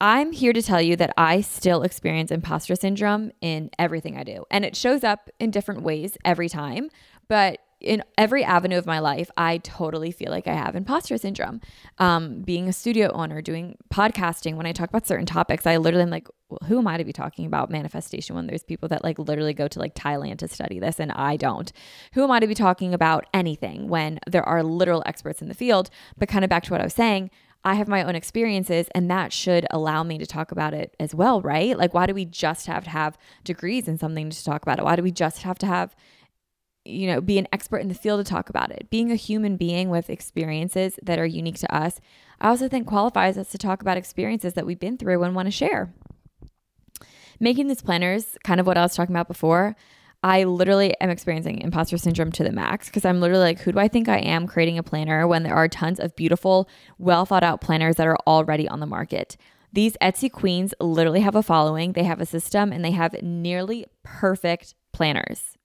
I'm 0.00 0.32
here 0.32 0.52
to 0.54 0.62
tell 0.62 0.80
you 0.80 0.96
that 0.96 1.12
I 1.18 1.42
still 1.42 1.82
experience 1.82 2.30
imposter 2.30 2.74
syndrome 2.74 3.32
in 3.40 3.70
everything 3.78 4.16
I 4.16 4.24
do, 4.24 4.44
and 4.50 4.64
it 4.64 4.74
shows 4.74 5.04
up 5.04 5.28
in 5.38 5.50
different 5.50 5.82
ways 5.82 6.16
every 6.24 6.48
time. 6.48 6.88
But 7.28 7.60
in 7.80 8.02
every 8.18 8.44
avenue 8.44 8.76
of 8.76 8.86
my 8.86 8.98
life, 8.98 9.30
I 9.36 9.58
totally 9.58 10.10
feel 10.10 10.30
like 10.30 10.46
I 10.46 10.54
have 10.54 10.76
imposter 10.76 11.16
syndrome. 11.16 11.60
Um, 11.98 12.42
being 12.42 12.68
a 12.68 12.72
studio 12.72 13.10
owner, 13.12 13.40
doing 13.40 13.76
podcasting, 13.92 14.56
when 14.56 14.66
I 14.66 14.72
talk 14.72 14.90
about 14.90 15.06
certain 15.06 15.26
topics, 15.26 15.66
I 15.66 15.78
literally 15.78 16.02
am 16.02 16.10
like, 16.10 16.28
well, 16.50 16.58
who 16.66 16.78
am 16.78 16.86
I 16.86 16.98
to 16.98 17.04
be 17.04 17.12
talking 17.12 17.46
about 17.46 17.70
manifestation 17.70 18.36
when 18.36 18.46
there's 18.46 18.62
people 18.62 18.88
that 18.88 19.02
like 19.02 19.18
literally 19.18 19.54
go 19.54 19.66
to 19.68 19.78
like 19.78 19.94
Thailand 19.94 20.38
to 20.38 20.48
study 20.48 20.78
this 20.78 21.00
and 21.00 21.10
I 21.12 21.36
don't? 21.36 21.72
Who 22.12 22.22
am 22.22 22.30
I 22.30 22.40
to 22.40 22.46
be 22.46 22.54
talking 22.54 22.92
about 22.92 23.26
anything 23.32 23.88
when 23.88 24.18
there 24.26 24.46
are 24.46 24.62
literal 24.62 25.02
experts 25.06 25.40
in 25.40 25.48
the 25.48 25.54
field? 25.54 25.88
But 26.18 26.28
kind 26.28 26.44
of 26.44 26.50
back 26.50 26.64
to 26.64 26.72
what 26.72 26.80
I 26.80 26.84
was 26.84 26.94
saying, 26.94 27.30
I 27.64 27.74
have 27.74 27.88
my 27.88 28.02
own 28.02 28.14
experiences 28.14 28.88
and 28.94 29.10
that 29.10 29.32
should 29.32 29.66
allow 29.70 30.02
me 30.02 30.16
to 30.18 30.26
talk 30.26 30.50
about 30.50 30.72
it 30.72 30.94
as 30.98 31.14
well, 31.14 31.42
right? 31.42 31.76
Like, 31.76 31.92
why 31.92 32.06
do 32.06 32.14
we 32.14 32.24
just 32.24 32.66
have 32.66 32.84
to 32.84 32.90
have 32.90 33.18
degrees 33.44 33.86
in 33.86 33.98
something 33.98 34.30
to 34.30 34.44
talk 34.44 34.62
about 34.62 34.78
it? 34.78 34.84
Why 34.84 34.96
do 34.96 35.02
we 35.02 35.10
just 35.10 35.42
have 35.42 35.58
to 35.58 35.66
have 35.66 35.94
you 36.84 37.06
know, 37.06 37.20
be 37.20 37.38
an 37.38 37.46
expert 37.52 37.78
in 37.78 37.88
the 37.88 37.94
field 37.94 38.24
to 38.24 38.30
talk 38.30 38.48
about 38.48 38.70
it. 38.70 38.88
Being 38.90 39.12
a 39.12 39.16
human 39.16 39.56
being 39.56 39.90
with 39.90 40.08
experiences 40.08 40.98
that 41.02 41.18
are 41.18 41.26
unique 41.26 41.58
to 41.58 41.74
us, 41.74 42.00
I 42.40 42.48
also 42.48 42.68
think 42.68 42.86
qualifies 42.86 43.36
us 43.36 43.50
to 43.50 43.58
talk 43.58 43.82
about 43.82 43.96
experiences 43.96 44.54
that 44.54 44.66
we've 44.66 44.80
been 44.80 44.96
through 44.96 45.22
and 45.22 45.34
want 45.34 45.46
to 45.46 45.52
share. 45.52 45.92
Making 47.38 47.68
these 47.68 47.82
planners, 47.82 48.36
kind 48.44 48.60
of 48.60 48.66
what 48.66 48.78
I 48.78 48.82
was 48.82 48.94
talking 48.94 49.14
about 49.14 49.28
before, 49.28 49.76
I 50.22 50.44
literally 50.44 50.94
am 51.00 51.08
experiencing 51.08 51.60
imposter 51.60 51.96
syndrome 51.96 52.30
to 52.32 52.44
the 52.44 52.52
max 52.52 52.86
because 52.86 53.06
I'm 53.06 53.20
literally 53.20 53.44
like, 53.44 53.60
who 53.60 53.72
do 53.72 53.78
I 53.78 53.88
think 53.88 54.08
I 54.08 54.18
am 54.18 54.46
creating 54.46 54.76
a 54.76 54.82
planner 54.82 55.26
when 55.26 55.44
there 55.44 55.54
are 55.54 55.68
tons 55.68 55.98
of 55.98 56.14
beautiful, 56.14 56.68
well 56.98 57.24
thought 57.24 57.42
out 57.42 57.62
planners 57.62 57.96
that 57.96 58.06
are 58.06 58.18
already 58.26 58.68
on 58.68 58.80
the 58.80 58.86
market? 58.86 59.38
These 59.72 59.96
Etsy 60.02 60.30
queens 60.30 60.74
literally 60.80 61.20
have 61.20 61.36
a 61.36 61.42
following, 61.42 61.92
they 61.92 62.04
have 62.04 62.20
a 62.20 62.26
system, 62.26 62.72
and 62.72 62.84
they 62.84 62.90
have 62.90 63.22
nearly 63.22 63.86
perfect 64.02 64.74
planners. 64.92 65.56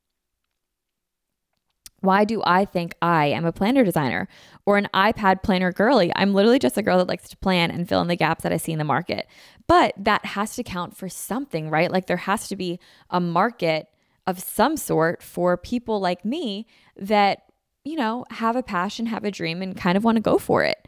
Why 1.99 2.23
do 2.23 2.41
I 2.45 2.65
think 2.65 2.93
I 3.01 3.27
am 3.27 3.45
a 3.45 3.51
planner 3.51 3.83
designer 3.83 4.27
or 4.65 4.77
an 4.77 4.87
iPad 4.93 5.41
planner 5.41 5.71
girly? 5.71 6.11
I'm 6.15 6.35
literally 6.35 6.59
just 6.59 6.77
a 6.77 6.83
girl 6.83 6.99
that 6.99 7.07
likes 7.07 7.27
to 7.29 7.37
plan 7.37 7.71
and 7.71 7.89
fill 7.89 8.01
in 8.01 8.07
the 8.07 8.15
gaps 8.15 8.43
that 8.43 8.53
I 8.53 8.57
see 8.57 8.71
in 8.71 8.77
the 8.77 8.83
market. 8.83 9.27
But 9.67 9.95
that 9.97 10.23
has 10.23 10.55
to 10.55 10.63
count 10.63 10.95
for 10.95 11.09
something, 11.09 11.71
right? 11.71 11.91
Like 11.91 12.05
there 12.05 12.17
has 12.17 12.47
to 12.49 12.55
be 12.55 12.79
a 13.09 13.19
market 13.19 13.87
of 14.27 14.39
some 14.39 14.77
sort 14.77 15.21
for 15.21 15.57
people 15.57 15.99
like 15.99 16.25
me 16.25 16.67
that, 16.97 17.43
you 17.83 17.95
know, 17.95 18.25
have 18.31 18.55
a 18.55 18.63
passion, 18.63 19.05
have 19.07 19.23
a 19.23 19.31
dream, 19.31 19.61
and 19.61 19.77
kind 19.77 19.97
of 19.97 20.03
want 20.03 20.15
to 20.15 20.21
go 20.21 20.38
for 20.38 20.63
it. 20.63 20.88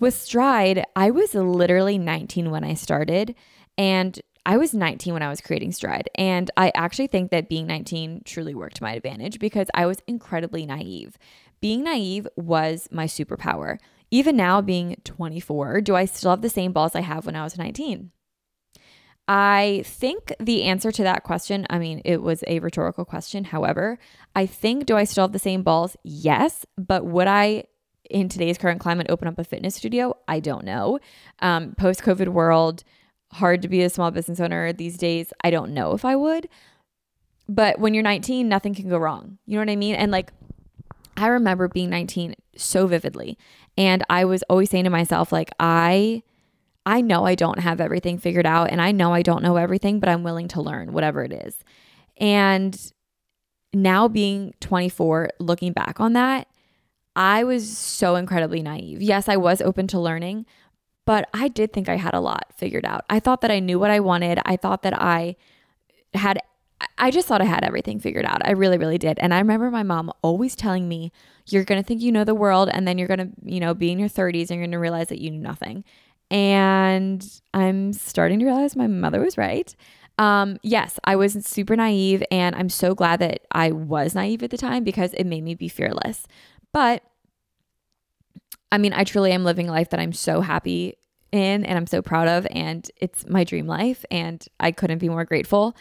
With 0.00 0.14
Stride, 0.14 0.84
I 0.94 1.10
was 1.10 1.34
literally 1.34 1.98
19 1.98 2.50
when 2.50 2.64
I 2.64 2.74
started. 2.74 3.34
And 3.76 4.20
I 4.46 4.56
was 4.56 4.72
19 4.72 5.12
when 5.12 5.22
I 5.22 5.28
was 5.28 5.40
creating 5.40 5.72
Stride. 5.72 6.08
And 6.14 6.50
I 6.56 6.72
actually 6.74 7.08
think 7.08 7.30
that 7.30 7.48
being 7.48 7.66
19 7.66 8.22
truly 8.24 8.54
worked 8.54 8.76
to 8.76 8.82
my 8.82 8.92
advantage 8.92 9.38
because 9.38 9.68
I 9.74 9.86
was 9.86 10.02
incredibly 10.06 10.64
naive. 10.64 11.18
Being 11.60 11.84
naive 11.84 12.26
was 12.36 12.88
my 12.90 13.06
superpower. 13.06 13.78
Even 14.10 14.36
now, 14.36 14.62
being 14.62 14.96
24, 15.04 15.82
do 15.82 15.94
I 15.94 16.06
still 16.06 16.30
have 16.30 16.40
the 16.40 16.48
same 16.48 16.72
balls 16.72 16.94
I 16.94 17.02
have 17.02 17.26
when 17.26 17.36
I 17.36 17.44
was 17.44 17.58
19? 17.58 18.10
I 19.28 19.82
think 19.84 20.32
the 20.40 20.62
answer 20.64 20.90
to 20.90 21.02
that 21.02 21.22
question, 21.22 21.66
I 21.68 21.78
mean, 21.78 22.00
it 22.06 22.22
was 22.22 22.42
a 22.46 22.60
rhetorical 22.60 23.04
question. 23.04 23.44
However, 23.44 23.98
I 24.34 24.46
think, 24.46 24.86
do 24.86 24.96
I 24.96 25.04
still 25.04 25.24
have 25.24 25.32
the 25.32 25.38
same 25.38 25.62
balls? 25.62 25.98
Yes. 26.02 26.64
But 26.78 27.04
would 27.04 27.26
I, 27.26 27.64
in 28.08 28.30
today's 28.30 28.56
current 28.56 28.80
climate, 28.80 29.08
open 29.10 29.28
up 29.28 29.38
a 29.38 29.44
fitness 29.44 29.74
studio? 29.74 30.16
I 30.26 30.40
don't 30.40 30.64
know. 30.64 30.98
Um, 31.40 31.74
Post 31.76 32.02
COVID 32.02 32.28
world, 32.28 32.84
hard 33.32 33.60
to 33.60 33.68
be 33.68 33.82
a 33.82 33.90
small 33.90 34.10
business 34.10 34.40
owner 34.40 34.72
these 34.72 34.96
days. 34.96 35.30
I 35.44 35.50
don't 35.50 35.74
know 35.74 35.92
if 35.92 36.06
I 36.06 36.16
would. 36.16 36.48
But 37.50 37.78
when 37.78 37.92
you're 37.92 38.02
19, 38.02 38.48
nothing 38.48 38.74
can 38.74 38.88
go 38.88 38.96
wrong. 38.96 39.36
You 39.44 39.54
know 39.54 39.60
what 39.60 39.70
I 39.70 39.76
mean? 39.76 39.94
And 39.94 40.10
like, 40.10 40.32
I 41.18 41.26
remember 41.26 41.68
being 41.68 41.90
19 41.90 42.34
so 42.56 42.86
vividly. 42.86 43.36
And 43.76 44.02
I 44.08 44.24
was 44.24 44.42
always 44.44 44.70
saying 44.70 44.84
to 44.84 44.90
myself, 44.90 45.32
like, 45.32 45.50
I. 45.60 46.22
I 46.88 47.02
know 47.02 47.26
I 47.26 47.34
don't 47.34 47.58
have 47.58 47.82
everything 47.82 48.16
figured 48.16 48.46
out 48.46 48.70
and 48.70 48.80
I 48.80 48.92
know 48.92 49.12
I 49.12 49.20
don't 49.20 49.42
know 49.42 49.56
everything, 49.56 50.00
but 50.00 50.08
I'm 50.08 50.22
willing 50.22 50.48
to 50.48 50.62
learn 50.62 50.94
whatever 50.94 51.22
it 51.22 51.34
is. 51.34 51.58
And 52.16 52.80
now 53.74 54.08
being 54.08 54.54
24, 54.60 55.32
looking 55.38 55.74
back 55.74 56.00
on 56.00 56.14
that, 56.14 56.48
I 57.14 57.44
was 57.44 57.76
so 57.76 58.16
incredibly 58.16 58.62
naive. 58.62 59.02
Yes, 59.02 59.28
I 59.28 59.36
was 59.36 59.60
open 59.60 59.86
to 59.88 60.00
learning, 60.00 60.46
but 61.04 61.28
I 61.34 61.48
did 61.48 61.74
think 61.74 61.90
I 61.90 61.96
had 61.96 62.14
a 62.14 62.20
lot 62.20 62.46
figured 62.56 62.86
out. 62.86 63.04
I 63.10 63.20
thought 63.20 63.42
that 63.42 63.50
I 63.50 63.58
knew 63.60 63.78
what 63.78 63.90
I 63.90 64.00
wanted. 64.00 64.40
I 64.46 64.56
thought 64.56 64.82
that 64.84 64.98
I 64.98 65.36
had 66.14 66.40
I 66.96 67.10
just 67.10 67.28
thought 67.28 67.42
I 67.42 67.44
had 67.44 67.64
everything 67.64 67.98
figured 67.98 68.24
out. 68.24 68.46
I 68.46 68.52
really, 68.52 68.78
really 68.78 68.98
did. 68.98 69.18
And 69.18 69.34
I 69.34 69.38
remember 69.38 69.70
my 69.70 69.82
mom 69.82 70.12
always 70.22 70.54
telling 70.54 70.88
me, 70.88 71.12
you're 71.46 71.64
going 71.64 71.80
to 71.82 71.86
think 71.86 72.00
you 72.00 72.12
know 72.12 72.24
the 72.24 72.34
world 72.34 72.68
and 72.72 72.86
then 72.86 72.98
you're 72.98 73.08
going 73.08 73.18
to, 73.18 73.30
you 73.44 73.58
know, 73.58 73.74
be 73.74 73.90
in 73.90 73.98
your 73.98 74.08
30s 74.08 74.42
and 74.42 74.50
you're 74.50 74.60
going 74.60 74.70
to 74.70 74.78
realize 74.78 75.08
that 75.08 75.20
you 75.20 75.30
knew 75.30 75.40
nothing. 75.40 75.84
And 76.30 77.26
I'm 77.54 77.92
starting 77.92 78.38
to 78.40 78.44
realize 78.44 78.76
my 78.76 78.86
mother 78.86 79.20
was 79.20 79.38
right. 79.38 79.74
Um, 80.18 80.58
yes, 80.62 80.98
I 81.04 81.16
was 81.16 81.32
super 81.46 81.76
naive 81.76 82.24
and 82.30 82.56
I'm 82.56 82.68
so 82.68 82.94
glad 82.94 83.20
that 83.20 83.46
I 83.52 83.70
was 83.70 84.14
naive 84.14 84.42
at 84.42 84.50
the 84.50 84.58
time 84.58 84.82
because 84.82 85.14
it 85.14 85.24
made 85.24 85.44
me 85.44 85.54
be 85.54 85.68
fearless. 85.68 86.26
But 86.72 87.02
I 88.70 88.78
mean, 88.78 88.92
I 88.92 89.04
truly 89.04 89.32
am 89.32 89.44
living 89.44 89.68
a 89.68 89.72
life 89.72 89.90
that 89.90 90.00
I'm 90.00 90.12
so 90.12 90.40
happy 90.40 90.98
in 91.32 91.64
and 91.64 91.78
I'm 91.78 91.86
so 91.86 92.02
proud 92.02 92.28
of. 92.28 92.46
And 92.50 92.90
it's 92.96 93.26
my 93.28 93.44
dream 93.44 93.66
life. 93.66 94.04
And 94.10 94.44
I 94.58 94.72
couldn't 94.72 94.98
be 94.98 95.08
more 95.08 95.24
grateful. 95.24 95.76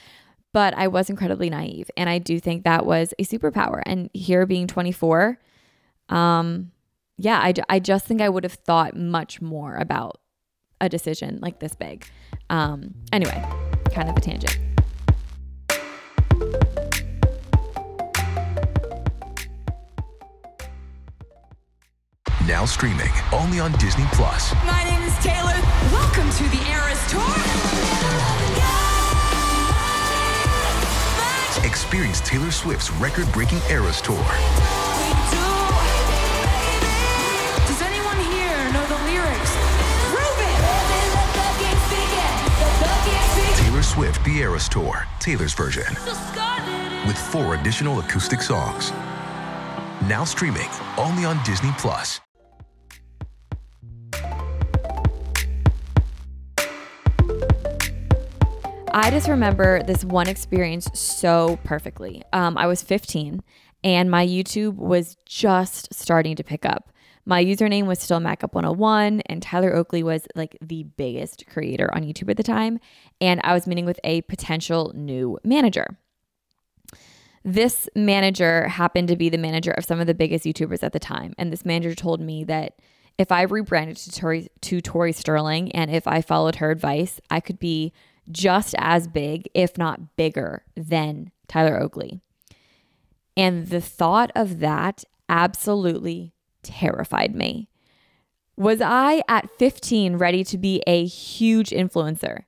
But 0.54 0.74
I 0.76 0.88
was 0.88 1.10
incredibly 1.10 1.50
naive. 1.50 1.90
And 1.98 2.10
I 2.10 2.20
do 2.20 2.40
think 2.40 2.64
that 2.64 2.86
was 2.86 3.14
a 3.20 3.24
superpower. 3.24 3.82
And 3.86 4.10
here 4.14 4.46
being 4.46 4.68
24, 4.68 5.40
um, 6.10 6.72
yeah, 7.18 7.40
I, 7.40 7.54
I 7.70 7.80
just 7.80 8.06
think 8.06 8.22
I 8.22 8.30
would 8.30 8.44
have 8.44 8.54
thought 8.54 8.96
much 8.96 9.42
more 9.42 9.76
about 9.76 10.20
a 10.80 10.90
decision 10.90 11.40
like 11.42 11.60
this 11.60 11.76
big. 11.76 12.06
Um, 12.50 12.94
anyway, 13.12 13.44
kind 13.92 14.10
of 14.10 14.18
a 14.18 14.22
tangent. 14.22 14.58
Now 22.48 22.63
streaming 22.66 23.12
only 23.34 23.60
on 23.60 23.74
Disney 23.74 24.06
Plus. 24.13 24.54
My 24.66 24.84
name 24.86 25.02
is 25.02 25.13
Taylor. 25.20 25.60
Welcome 25.92 26.30
to 26.32 26.44
the 26.44 26.63
Eras 26.72 27.12
Tour. 27.12 27.28
Experience 31.66 32.22
Taylor 32.22 32.52
Swift's 32.52 32.90
record-breaking 32.92 33.60
Eras 33.70 34.00
Tour. 34.00 34.26
Eras 44.36 44.67
Tour, 44.67 45.08
Taylor's 45.19 45.54
version, 45.54 45.88
with 47.08 47.17
four 47.17 47.56
additional 47.56 48.00
acoustic 48.00 48.42
songs. 48.42 48.92
Now 50.08 50.23
streaming 50.25 50.69
only 50.98 51.25
on 51.25 51.42
Disney 51.44 51.71
Plus. 51.78 52.19
I 58.94 59.12
just 59.12 59.28
remember 59.28 59.84
this 59.84 60.04
one 60.04 60.28
experience 60.28 60.90
so 60.94 61.60
perfectly. 61.63 62.23
Um, 62.34 62.58
I 62.58 62.65
was 62.65 62.82
15 62.82 63.44
and 63.84 64.10
my 64.10 64.25
YouTube 64.25 64.75
was 64.75 65.17
just 65.25 65.94
starting 65.94 66.36
to 66.36 66.44
pick 66.44 66.65
up. 66.65 66.92
My 67.28 67.44
username 67.44 67.88
was 67.88 68.00
still 68.00 68.21
MacUp101, 68.21 69.21
and 69.25 69.44
Tyler 69.44 69.75
Oakley 69.75 70.02
was 70.02 70.30
like 70.34 70.58
the 70.62 70.84
biggest 70.84 71.46
creator 71.46 71.94
on 71.94 72.04
YouTube 72.04 72.30
at 72.30 72.38
the 72.38 72.42
time. 72.44 72.80
And 73.19 73.42
I 73.44 73.54
was 73.54 73.67
meeting 73.67 73.84
with 73.84 74.00
a 74.06 74.21
potential 74.21 74.94
new 74.96 75.38
manager. 75.44 75.98
This 77.44 77.90
manager 77.96 78.69
happened 78.69 79.10
to 79.10 79.17
be 79.17 79.28
the 79.28 79.38
manager 79.38 79.71
of 79.71 79.84
some 79.84 80.00
of 80.00 80.08
the 80.08 80.13
biggest 80.13 80.46
YouTubers 80.46 80.84
at 80.84 80.94
the 80.94 81.00
time. 81.00 81.34
And 81.38 81.52
this 81.52 81.65
manager 81.65 81.94
told 81.94 82.21
me 82.21 82.46
that 82.46 82.80
if 83.17 83.30
I 83.30 83.42
rebranded 83.42 83.98
to 83.98 84.12
Tori, 84.12 84.48
to 84.62 84.80
Tori 84.80 85.12
Sterling 85.12 85.73
and 85.73 85.92
if 85.92 86.08
I 86.08 86.21
followed 86.21 86.56
her 86.56 86.71
advice, 86.71 87.19
I 87.30 87.42
could 87.42 87.60
be 87.60 87.92
just 88.32 88.73
as 88.78 89.06
big, 89.06 89.50
if 89.54 89.78
not 89.78 90.15
bigger, 90.15 90.63
than 90.78 91.32
Tyler 91.50 91.78
Oakley. 91.78 92.21
And 93.36 93.67
the 93.67 93.82
thought 93.82 94.32
of 94.34 94.60
that 94.60 95.04
absolutely 95.28 96.34
terrified 96.64 97.36
me. 97.36 97.70
Was 98.56 98.82
I 98.82 99.22
at 99.28 99.50
15 99.58 100.18
ready 100.18 100.44
to 100.46 100.58
be 100.58 100.82
a 100.88 101.06
huge 101.06 101.70
influencer? 101.70 102.44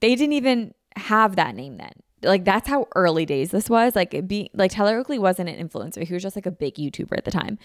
They 0.00 0.14
didn't 0.14 0.32
even 0.32 0.74
have 0.96 1.36
that 1.36 1.54
name 1.54 1.76
then. 1.76 1.92
Like 2.22 2.44
that's 2.44 2.68
how 2.68 2.88
early 2.96 3.26
days 3.26 3.50
this 3.50 3.68
was. 3.68 3.94
Like 3.94 4.26
be 4.26 4.50
like 4.54 4.70
Tyler 4.70 4.98
Oakley 4.98 5.18
wasn't 5.18 5.50
an 5.50 5.68
influencer. 5.68 6.02
He 6.02 6.14
was 6.14 6.22
just 6.22 6.36
like 6.36 6.46
a 6.46 6.50
big 6.50 6.76
YouTuber 6.76 7.16
at 7.16 7.24
the 7.24 7.30
time. 7.30 7.58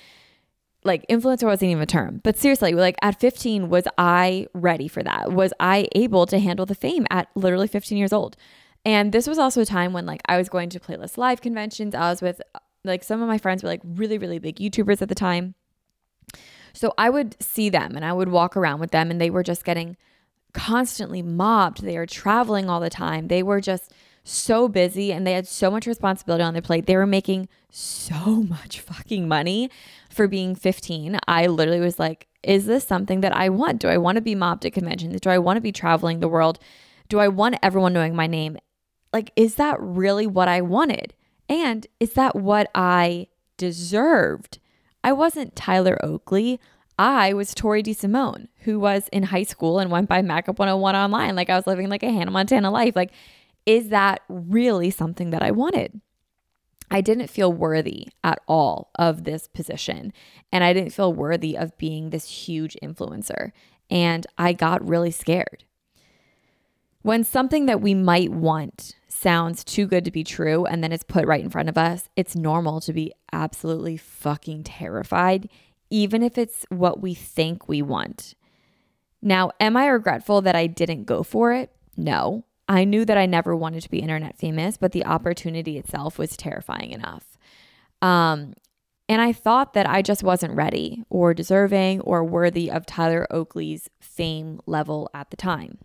Like 0.83 1.05
influencer 1.07 1.43
wasn't 1.43 1.71
even 1.71 1.83
a 1.83 1.87
term. 1.87 2.19
But 2.23 2.37
seriously, 2.37 2.73
like 2.73 2.95
at 3.01 3.19
15 3.19 3.69
was 3.69 3.85
I 3.97 4.47
ready 4.53 4.87
for 4.87 5.03
that? 5.03 5.31
Was 5.31 5.53
I 5.59 5.87
able 5.93 6.25
to 6.25 6.39
handle 6.39 6.65
the 6.65 6.75
fame 6.75 7.05
at 7.09 7.29
literally 7.35 7.67
15 7.67 7.97
years 7.97 8.11
old? 8.11 8.35
And 8.83 9.11
this 9.13 9.27
was 9.27 9.37
also 9.37 9.61
a 9.61 9.65
time 9.65 9.93
when 9.93 10.05
like 10.05 10.21
I 10.25 10.37
was 10.37 10.49
going 10.49 10.69
to 10.69 10.79
playlist 10.79 11.17
live 11.17 11.39
conventions. 11.39 11.95
I 11.95 12.09
was 12.09 12.21
with 12.21 12.41
like 12.83 13.03
some 13.03 13.21
of 13.21 13.27
my 13.27 13.37
friends 13.37 13.63
were 13.63 13.69
like 13.69 13.81
really, 13.83 14.17
really 14.17 14.39
big 14.39 14.57
YouTubers 14.57 15.01
at 15.01 15.09
the 15.09 15.15
time. 15.15 15.55
So 16.73 16.93
I 16.97 17.09
would 17.09 17.41
see 17.41 17.69
them 17.69 17.95
and 17.95 18.05
I 18.05 18.13
would 18.13 18.29
walk 18.29 18.55
around 18.55 18.79
with 18.79 18.91
them 18.91 19.11
and 19.11 19.19
they 19.19 19.29
were 19.29 19.43
just 19.43 19.65
getting 19.65 19.97
constantly 20.53 21.21
mobbed. 21.21 21.83
They 21.83 21.97
were 21.97 22.05
traveling 22.05 22.69
all 22.69 22.79
the 22.79 22.89
time. 22.89 23.27
They 23.27 23.43
were 23.43 23.61
just 23.61 23.91
so 24.23 24.67
busy 24.67 25.11
and 25.11 25.25
they 25.25 25.33
had 25.33 25.47
so 25.47 25.71
much 25.71 25.87
responsibility 25.87 26.43
on 26.43 26.53
their 26.53 26.61
plate. 26.61 26.85
They 26.85 26.95
were 26.95 27.07
making 27.07 27.49
so 27.69 28.15
much 28.49 28.79
fucking 28.79 29.27
money 29.27 29.69
for 30.09 30.27
being 30.27 30.55
15. 30.55 31.19
I 31.27 31.47
literally 31.47 31.81
was 31.81 31.99
like, 31.99 32.27
is 32.43 32.65
this 32.65 32.85
something 32.85 33.21
that 33.21 33.35
I 33.35 33.49
want? 33.49 33.79
Do 33.79 33.87
I 33.87 33.97
want 33.97 34.15
to 34.15 34.21
be 34.21 34.35
mobbed 34.35 34.65
at 34.65 34.73
conventions? 34.73 35.19
Do 35.21 35.29
I 35.29 35.37
want 35.37 35.57
to 35.57 35.61
be 35.61 35.71
traveling 35.71 36.19
the 36.19 36.27
world? 36.27 36.59
Do 37.09 37.19
I 37.19 37.27
want 37.27 37.55
everyone 37.61 37.93
knowing 37.93 38.15
my 38.15 38.27
name? 38.27 38.57
Like, 39.13 39.31
is 39.35 39.55
that 39.55 39.79
really 39.79 40.25
what 40.25 40.47
I 40.47 40.61
wanted? 40.61 41.13
And 41.51 41.85
is 41.99 42.13
that 42.13 42.33
what 42.33 42.71
I 42.73 43.27
deserved? 43.57 44.59
I 45.03 45.11
wasn't 45.11 45.53
Tyler 45.53 45.99
Oakley. 46.01 46.61
I 46.97 47.33
was 47.33 47.53
Tori 47.53 47.83
DeSimone, 47.83 48.47
who 48.59 48.79
was 48.79 49.09
in 49.11 49.23
high 49.23 49.43
school 49.43 49.77
and 49.77 49.91
went 49.91 50.07
by 50.07 50.21
MacUp 50.21 50.57
101 50.59 50.95
online. 50.95 51.35
Like 51.35 51.49
I 51.49 51.57
was 51.57 51.67
living 51.67 51.89
like 51.89 52.03
a 52.03 52.11
Hannah 52.11 52.31
Montana 52.31 52.71
life. 52.71 52.95
Like, 52.95 53.11
is 53.65 53.89
that 53.89 54.21
really 54.29 54.91
something 54.91 55.31
that 55.31 55.43
I 55.43 55.51
wanted? 55.51 55.99
I 56.89 57.01
didn't 57.01 57.29
feel 57.29 57.51
worthy 57.51 58.07
at 58.23 58.39
all 58.47 58.89
of 58.95 59.25
this 59.25 59.47
position. 59.47 60.13
And 60.53 60.63
I 60.63 60.71
didn't 60.71 60.93
feel 60.93 61.11
worthy 61.11 61.57
of 61.57 61.77
being 61.77 62.11
this 62.11 62.29
huge 62.29 62.77
influencer. 62.81 63.51
And 63.89 64.25
I 64.37 64.53
got 64.53 64.87
really 64.87 65.11
scared. 65.11 65.65
When 67.01 67.25
something 67.25 67.65
that 67.65 67.81
we 67.81 67.93
might 67.93 68.31
want 68.31 68.95
sounds 69.21 69.63
too 69.63 69.85
good 69.85 70.05
to 70.05 70.11
be 70.11 70.23
true 70.23 70.65
and 70.65 70.83
then 70.83 70.91
it's 70.91 71.03
put 71.03 71.25
right 71.25 71.43
in 71.43 71.49
front 71.49 71.69
of 71.69 71.77
us, 71.77 72.09
it's 72.15 72.35
normal 72.35 72.81
to 72.81 72.93
be 72.93 73.13
absolutely 73.31 73.97
fucking 73.97 74.63
terrified, 74.63 75.49
even 75.89 76.23
if 76.23 76.37
it's 76.37 76.65
what 76.69 77.01
we 77.01 77.13
think 77.13 77.67
we 77.67 77.81
want. 77.81 78.33
Now, 79.21 79.51
am 79.59 79.77
I 79.77 79.87
regretful 79.87 80.41
that 80.41 80.55
I 80.55 80.67
didn't 80.67 81.05
go 81.05 81.23
for 81.23 81.53
it? 81.53 81.71
No. 81.95 82.45
I 82.67 82.85
knew 82.85 83.05
that 83.05 83.17
I 83.17 83.25
never 83.25 83.55
wanted 83.55 83.83
to 83.83 83.89
be 83.89 83.99
internet 83.99 84.37
famous, 84.37 84.77
but 84.77 84.93
the 84.93 85.05
opportunity 85.05 85.77
itself 85.77 86.17
was 86.17 86.37
terrifying 86.37 86.91
enough. 86.91 87.37
Um, 88.01 88.53
and 89.09 89.21
I 89.21 89.33
thought 89.33 89.73
that 89.73 89.89
I 89.89 90.01
just 90.01 90.23
wasn't 90.23 90.55
ready 90.55 91.03
or 91.09 91.33
deserving 91.33 91.99
or 92.01 92.23
worthy 92.23 92.71
of 92.71 92.85
Tyler 92.85 93.27
Oakley's 93.29 93.89
fame 93.99 94.61
level 94.65 95.09
at 95.13 95.31
the 95.31 95.37
time. 95.37 95.79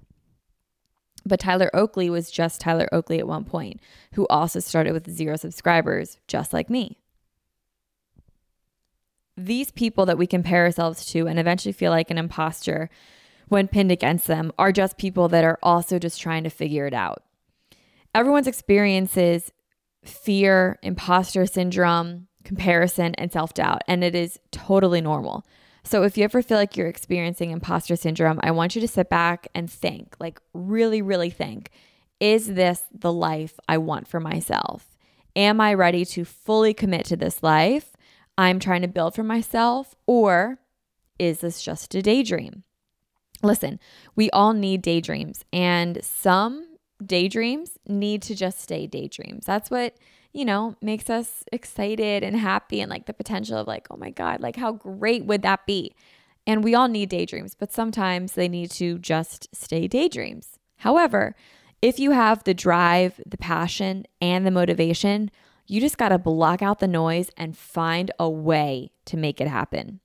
But 1.27 1.41
Tyler 1.41 1.71
Oakley 1.75 2.09
was 2.09 2.31
just 2.31 2.61
Tyler 2.61 2.89
Oakley 2.93 3.19
at 3.19 3.27
one 3.27 3.45
point, 3.45 3.81
who 4.13 4.27
also 4.29 4.61
started 4.61 4.93
with 4.93 5.11
zero 5.11 5.37
subscribers, 5.37 6.19
just 6.29 6.53
like 6.53 6.71
me. 6.71 6.99
These 9.37 9.73
people 9.73 10.07
that 10.07 10.17
we 10.17 10.27
compare 10.29 10.65
ourselves 10.65 11.05
to 11.07 11.27
and 11.27 11.39
eventually 11.39 11.73
feel 11.73 11.91
like 11.91 12.11
an 12.11 12.17
imposter 12.17 12.89
when 13.49 13.67
pinned 13.67 13.91
against 13.91 14.29
them 14.29 14.53
are 14.57 14.73
just 14.73 14.99
people 14.99 15.29
that 15.29 15.45
are 15.45 15.59
also 15.63 15.99
just 15.99 16.21
trying 16.21 16.45
to 16.45 16.51
figure 16.51 16.87
it 16.87 16.95
out. 16.95 17.25
Everyone's 18.15 18.47
experiences 18.47 19.53
fear, 20.05 20.79
imposter 20.83 21.45
syndrome, 21.45 22.29
comparison, 22.45 23.17
and 23.17 23.33
self 23.33 23.53
doubt, 23.53 23.83
and 23.89 24.05
it 24.05 24.15
is 24.15 24.39
totally 24.53 25.01
normal. 25.01 25.45
So 25.87 26.03
if 26.03 26.19
you 26.19 26.25
ever 26.25 26.43
feel 26.43 26.59
like 26.59 26.77
you're 26.77 26.89
experiencing 26.89 27.53
imposter 27.53 27.95
syndrome, 27.95 28.41
I 28.43 28.51
want 28.51 28.75
you 28.75 28.81
to 28.81 28.89
sit 28.89 29.09
back 29.09 29.47
and 29.55 29.71
think, 29.71 30.17
like 30.19 30.41
really, 30.53 31.01
really 31.01 31.31
think, 31.31 31.71
is 32.19 32.55
this 32.55 32.83
the 32.93 33.13
life 33.13 33.61
I 33.69 33.79
want 33.79 34.09
for 34.09 34.19
myself? 34.19 34.97
Am 35.37 35.61
I 35.61 35.75
ready 35.75 36.05
to 36.07 36.25
fully 36.25 36.75
commit 36.75 37.07
to 37.07 37.17
this 37.17 37.41
life 37.41 37.93
I'm 38.37 38.59
trying 38.59 38.83
to 38.83 38.89
build 38.89 39.15
for 39.15 39.23
myself? 39.23 39.95
Or 40.07 40.59
is 41.21 41.39
this 41.39 41.63
just 41.63 41.95
a 41.95 42.03
daydream? 42.03 42.65
Listen, 43.43 43.79
we 44.17 44.29
all 44.31 44.55
need 44.55 44.83
daydreams, 44.83 45.45
and 45.53 46.03
some 46.03 46.67
daydreams 47.05 47.79
need 47.87 48.23
to 48.23 48.35
just 48.35 48.61
stay 48.61 48.87
daydreams. 48.89 49.45
That's 49.47 49.71
what 49.71 49.95
you 50.37 50.45
know, 50.45 50.77
makes 50.83 51.09
us 51.09 51.45
excited 51.51 52.23
and 52.23 52.37
happy 52.37 52.83
and 52.83 52.91
like 52.91 53.07
the 53.07 53.15
potential 53.15 53.57
of 53.57 53.67
like, 53.67 53.87
oh 53.91 53.97
my 53.97 54.11
God, 54.11 54.41
like 54.41 54.57
how 54.57 54.71
great 54.71 55.25
would 55.25 55.41
that 55.41 55.65
be? 55.65 55.95
And 56.47 56.63
we 56.63 56.75
all 56.75 56.89
need 56.89 57.09
daydreams, 57.09 57.55
but 57.55 57.73
sometimes 57.73 58.33
they 58.33 58.47
need 58.47 58.71
to 58.73 58.99
just 58.99 59.49
stay 59.57 59.89
daydreams. 59.89 60.59
However, 60.77 61.35
if 61.81 61.99
you 61.99 62.11
have 62.11 62.45
the 62.45 62.53
drive, 62.53 63.19
the 63.25 63.39
passion, 63.39 64.05
and 64.21 64.47
the 64.47 64.51
motivation, 64.51 65.31
you 65.67 65.81
just 65.81 65.97
got 65.97 66.11
to 66.11 66.19
block 66.19 66.61
out 66.61 66.81
the 66.81 66.87
noise 66.87 67.31
and 67.39 67.57
find 67.57 68.11
a 68.19 68.29
way 68.29 68.91
to 69.07 69.17
make 69.17 69.41
it 69.41 69.49
happen. 69.49 70.01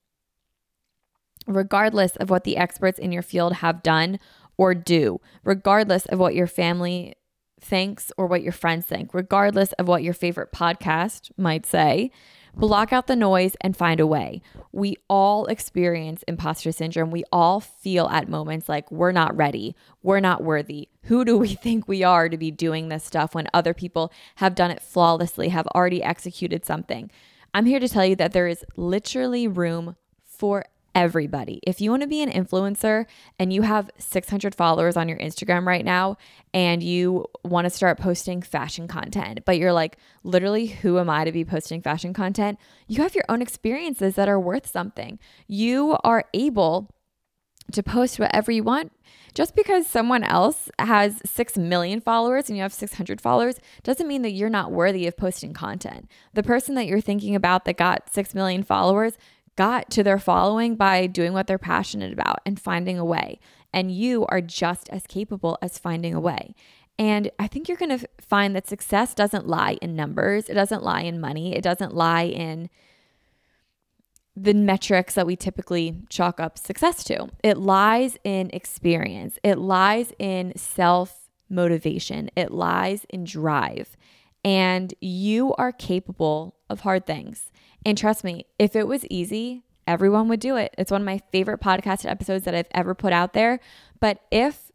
Regardless 1.45 2.15
of 2.15 2.29
what 2.29 2.45
the 2.45 2.55
experts 2.55 2.99
in 2.99 3.11
your 3.11 3.21
field 3.21 3.55
have 3.55 3.84
done 3.84 4.17
or 4.57 4.73
do, 4.73 5.19
regardless 5.43 6.05
of 6.05 6.19
what 6.19 6.36
your 6.36 6.47
family 6.47 7.15
thinks 7.62 8.12
or 8.18 8.28
what 8.28 8.43
your 8.43 8.51
friends 8.51 8.86
think, 8.86 9.14
regardless 9.14 9.72
of 9.74 9.88
what 9.88 10.03
your 10.03 10.14
favorite 10.14 10.51
podcast 10.51 11.32
might 11.38 11.66
say. 11.66 12.12
Block 12.53 12.91
out 12.91 13.07
the 13.07 13.16
noise 13.16 13.55
and 13.62 13.78
find 13.78 14.01
a 14.01 14.07
way. 14.07 14.41
We 14.74 14.97
all 15.07 15.45
experience 15.45 16.24
imposter 16.28 16.74
syndrome. 16.74 17.09
We 17.09 17.24
all 17.32 17.62
feel 17.62 18.09
at 18.09 18.28
moments 18.28 18.68
like 18.68 18.91
we're 18.91 19.14
not 19.14 19.36
ready, 19.38 19.76
we're 20.03 20.20
not 20.20 20.43
worthy. 20.43 20.89
Who 21.03 21.24
do 21.24 21.38
we 21.38 21.49
think 21.55 21.88
we 21.88 22.03
are 22.03 22.28
to 22.28 22.38
be 22.38 22.51
doing 22.51 22.89
this 22.89 23.05
stuff 23.05 23.34
when 23.34 23.47
other 23.53 23.74
people 23.74 24.12
have 24.36 24.55
done 24.55 24.72
it 24.72 24.82
flawlessly, 24.82 25.49
have 25.49 25.68
already 25.68 26.03
executed 26.03 26.66
something? 26.66 27.09
I'm 27.53 27.66
here 27.66 27.80
to 27.80 27.89
tell 27.89 28.05
you 28.05 28.16
that 28.18 28.34
there 28.34 28.47
is 28.47 28.66
literally 28.76 29.47
room 29.47 29.95
for 30.24 30.66
everybody. 30.95 31.59
If 31.63 31.81
you 31.81 31.89
want 31.91 32.01
to 32.01 32.07
be 32.07 32.21
an 32.21 32.31
influencer 32.31 33.05
and 33.39 33.53
you 33.53 33.61
have 33.61 33.89
600 33.97 34.55
followers 34.55 34.97
on 34.97 35.07
your 35.07 35.17
Instagram 35.19 35.65
right 35.65 35.85
now 35.85 36.17
and 36.53 36.83
you 36.83 37.25
want 37.43 37.65
to 37.65 37.69
start 37.69 37.99
posting 37.99 38.41
fashion 38.41 38.87
content, 38.87 39.41
but 39.45 39.57
you're 39.57 39.73
like, 39.73 39.97
literally, 40.23 40.67
who 40.67 40.99
am 40.99 41.09
I 41.09 41.25
to 41.25 41.31
be 41.31 41.45
posting 41.45 41.81
fashion 41.81 42.13
content? 42.13 42.59
You 42.87 43.01
have 43.03 43.15
your 43.15 43.25
own 43.29 43.41
experiences 43.41 44.15
that 44.15 44.29
are 44.29 44.39
worth 44.39 44.67
something. 44.67 45.19
You 45.47 45.97
are 46.03 46.25
able 46.33 46.89
to 47.71 47.83
post 47.83 48.19
whatever 48.19 48.51
you 48.51 48.63
want. 48.63 48.91
Just 49.33 49.55
because 49.55 49.87
someone 49.87 50.23
else 50.23 50.69
has 50.77 51.21
6 51.25 51.57
million 51.57 52.01
followers 52.01 52.49
and 52.49 52.57
you 52.57 52.63
have 52.63 52.73
600 52.73 53.21
followers 53.21 53.59
doesn't 53.83 54.07
mean 54.07 54.23
that 54.23 54.31
you're 54.31 54.49
not 54.49 54.71
worthy 54.71 55.07
of 55.07 55.15
posting 55.15 55.53
content. 55.53 56.09
The 56.33 56.43
person 56.43 56.75
that 56.75 56.85
you're 56.85 56.99
thinking 56.99 57.33
about 57.33 57.63
that 57.65 57.77
got 57.77 58.13
6 58.13 58.35
million 58.35 58.63
followers 58.63 59.17
got 59.55 59.89
to 59.91 60.03
their 60.03 60.19
following 60.19 60.75
by 60.75 61.07
doing 61.07 61.33
what 61.33 61.47
they're 61.47 61.57
passionate 61.57 62.13
about 62.13 62.39
and 62.45 62.59
finding 62.59 62.97
a 62.97 63.05
way. 63.05 63.39
And 63.73 63.91
you 63.91 64.25
are 64.27 64.41
just 64.41 64.89
as 64.89 65.07
capable 65.07 65.57
as 65.61 65.77
finding 65.77 66.13
a 66.13 66.19
way. 66.19 66.55
And 66.99 67.31
I 67.39 67.47
think 67.47 67.67
you're 67.67 67.77
going 67.77 67.97
to 67.97 68.07
find 68.19 68.55
that 68.55 68.67
success 68.67 69.13
doesn't 69.13 69.47
lie 69.47 69.77
in 69.81 69.95
numbers, 69.95 70.49
it 70.49 70.53
doesn't 70.53 70.83
lie 70.83 71.01
in 71.01 71.19
money, 71.19 71.55
it 71.55 71.63
doesn't 71.63 71.95
lie 71.95 72.23
in 72.23 72.69
the 74.35 74.53
metrics 74.53 75.15
that 75.15 75.25
we 75.25 75.35
typically 75.35 76.03
chalk 76.09 76.39
up 76.39 76.57
success 76.57 77.03
to. 77.05 77.29
It 77.43 77.57
lies 77.57 78.17
in 78.23 78.49
experience, 78.53 79.37
it 79.43 79.57
lies 79.57 80.13
in 80.19 80.53
self 80.55 81.29
motivation, 81.49 82.29
it 82.35 82.51
lies 82.51 83.05
in 83.09 83.23
drive. 83.23 83.97
And 84.43 84.93
you 85.01 85.53
are 85.55 85.71
capable 85.71 86.55
of 86.69 86.81
hard 86.81 87.05
things. 87.05 87.50
And 87.86 87.97
trust 87.97 88.23
me, 88.23 88.45
if 88.59 88.75
it 88.75 88.88
was 88.88 89.05
easy, 89.09 89.63
everyone 89.88 90.27
would 90.29 90.39
do 90.39 90.55
it. 90.55 90.73
It's 90.77 90.91
one 90.91 91.01
of 91.01 91.05
my 91.05 91.21
favorite 91.32 91.61
podcast 91.61 92.09
episodes 92.09 92.45
that 92.45 92.55
I've 92.55 92.67
ever 92.71 92.93
put 92.93 93.13
out 93.13 93.34
there. 93.34 93.59
But 93.99 94.21
if 94.32 94.71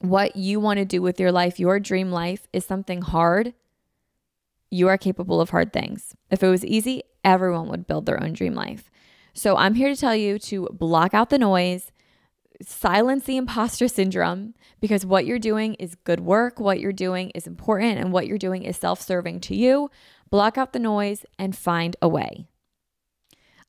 what 0.00 0.36
you 0.36 0.60
want 0.60 0.78
to 0.78 0.84
do 0.84 1.02
with 1.02 1.18
your 1.18 1.32
life, 1.32 1.58
your 1.58 1.80
dream 1.80 2.10
life, 2.10 2.46
is 2.52 2.64
something 2.64 3.02
hard, 3.02 3.54
you 4.70 4.88
are 4.88 4.98
capable 4.98 5.40
of 5.40 5.50
hard 5.50 5.72
things. 5.72 6.14
If 6.30 6.42
it 6.42 6.48
was 6.48 6.64
easy, 6.64 7.02
everyone 7.24 7.68
would 7.68 7.86
build 7.86 8.06
their 8.06 8.22
own 8.22 8.32
dream 8.32 8.54
life. 8.54 8.90
So 9.32 9.56
I'm 9.56 9.74
here 9.74 9.88
to 9.88 9.96
tell 9.96 10.16
you 10.16 10.38
to 10.40 10.68
block 10.72 11.14
out 11.14 11.30
the 11.30 11.38
noise, 11.38 11.92
silence 12.60 13.24
the 13.24 13.36
imposter 13.36 13.88
syndrome, 13.88 14.54
because 14.80 15.06
what 15.06 15.26
you're 15.26 15.38
doing 15.38 15.74
is 15.74 15.94
good 15.94 16.20
work, 16.20 16.58
what 16.58 16.80
you're 16.80 16.92
doing 16.92 17.30
is 17.30 17.46
important, 17.46 17.98
and 17.98 18.12
what 18.12 18.26
you're 18.26 18.38
doing 18.38 18.64
is 18.64 18.76
self 18.76 19.00
serving 19.00 19.40
to 19.40 19.54
you. 19.54 19.90
Block 20.30 20.58
out 20.58 20.72
the 20.72 20.78
noise 20.78 21.24
and 21.38 21.56
find 21.56 21.96
a 22.02 22.08
way. 22.08 22.46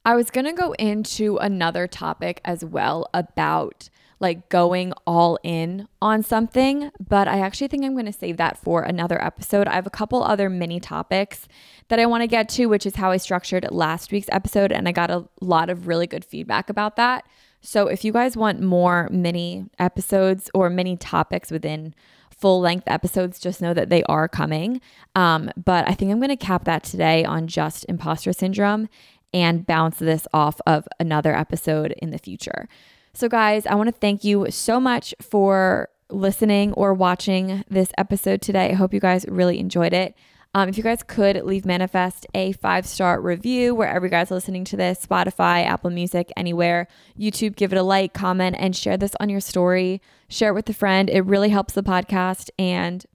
I 0.05 0.15
was 0.15 0.31
going 0.31 0.45
to 0.45 0.53
go 0.53 0.73
into 0.73 1.37
another 1.37 1.87
topic 1.87 2.41
as 2.45 2.63
well 2.63 3.09
about 3.13 3.89
like 4.19 4.49
going 4.49 4.91
all 5.07 5.39
in 5.43 5.87
on 6.01 6.23
something, 6.23 6.91
but 6.99 7.27
I 7.27 7.39
actually 7.39 7.67
think 7.67 7.85
I'm 7.85 7.93
going 7.93 8.05
to 8.05 8.13
save 8.13 8.37
that 8.37 8.57
for 8.57 8.81
another 8.81 9.21
episode. 9.23 9.67
I 9.67 9.75
have 9.75 9.87
a 9.87 9.91
couple 9.91 10.23
other 10.23 10.49
mini 10.49 10.79
topics 10.79 11.47
that 11.87 11.99
I 11.99 12.05
want 12.05 12.23
to 12.23 12.27
get 12.27 12.49
to, 12.49 12.65
which 12.65 12.85
is 12.85 12.95
how 12.95 13.11
I 13.11 13.17
structured 13.17 13.65
last 13.71 14.11
week's 14.11 14.27
episode, 14.31 14.71
and 14.71 14.87
I 14.87 14.91
got 14.91 15.09
a 15.09 15.25
lot 15.41 15.69
of 15.69 15.87
really 15.87 16.07
good 16.07 16.25
feedback 16.25 16.69
about 16.69 16.95
that. 16.97 17.25
So 17.61 17.87
if 17.87 18.03
you 18.03 18.11
guys 18.11 18.37
want 18.37 18.61
more 18.61 19.07
mini 19.11 19.67
episodes 19.79 20.49
or 20.53 20.69
mini 20.69 20.97
topics 20.97 21.51
within 21.51 21.93
full 22.39 22.59
length 22.59 22.85
episodes, 22.87 23.39
just 23.39 23.61
know 23.61 23.73
that 23.73 23.89
they 23.89 24.03
are 24.03 24.27
coming. 24.27 24.81
Um, 25.15 25.51
but 25.63 25.87
I 25.87 25.93
think 25.93 26.11
I'm 26.11 26.19
going 26.19 26.29
to 26.29 26.35
cap 26.35 26.65
that 26.65 26.83
today 26.83 27.25
on 27.25 27.47
just 27.47 27.85
imposter 27.89 28.33
syndrome 28.33 28.89
and 29.33 29.65
bounce 29.65 29.99
this 29.99 30.27
off 30.33 30.59
of 30.65 30.87
another 30.99 31.35
episode 31.35 31.93
in 32.01 32.11
the 32.11 32.17
future. 32.17 32.67
So, 33.13 33.27
guys, 33.27 33.65
I 33.65 33.75
want 33.75 33.87
to 33.87 33.93
thank 33.93 34.23
you 34.23 34.47
so 34.49 34.79
much 34.79 35.13
for 35.21 35.89
listening 36.09 36.73
or 36.73 36.93
watching 36.93 37.63
this 37.69 37.91
episode 37.97 38.41
today. 38.41 38.71
I 38.71 38.73
hope 38.73 38.93
you 38.93 38.99
guys 38.99 39.25
really 39.27 39.59
enjoyed 39.59 39.93
it. 39.93 40.15
Um, 40.55 40.67
if 40.67 40.77
you 40.77 40.83
guys 40.83 41.03
could 41.03 41.43
leave 41.43 41.63
Manifest 41.63 42.25
a 42.33 42.53
five 42.53 42.87
star 42.87 43.21
review 43.21 43.75
wherever 43.75 44.07
you 44.07 44.09
guys 44.09 44.31
are 44.31 44.35
listening 44.35 44.63
to 44.65 44.77
this 44.77 45.05
Spotify, 45.05 45.63
Apple 45.63 45.91
Music, 45.91 46.31
anywhere, 46.35 46.87
YouTube, 47.17 47.55
give 47.55 47.71
it 47.71 47.77
a 47.77 47.83
like, 47.83 48.13
comment, 48.13 48.55
and 48.59 48.75
share 48.75 48.97
this 48.97 49.13
on 49.19 49.29
your 49.29 49.41
story. 49.41 50.01
Share 50.27 50.49
it 50.49 50.55
with 50.55 50.69
a 50.69 50.73
friend. 50.73 51.09
It 51.09 51.21
really 51.21 51.49
helps 51.49 51.75
the 51.75 51.83
podcast. 51.83 52.49
And 52.57 53.05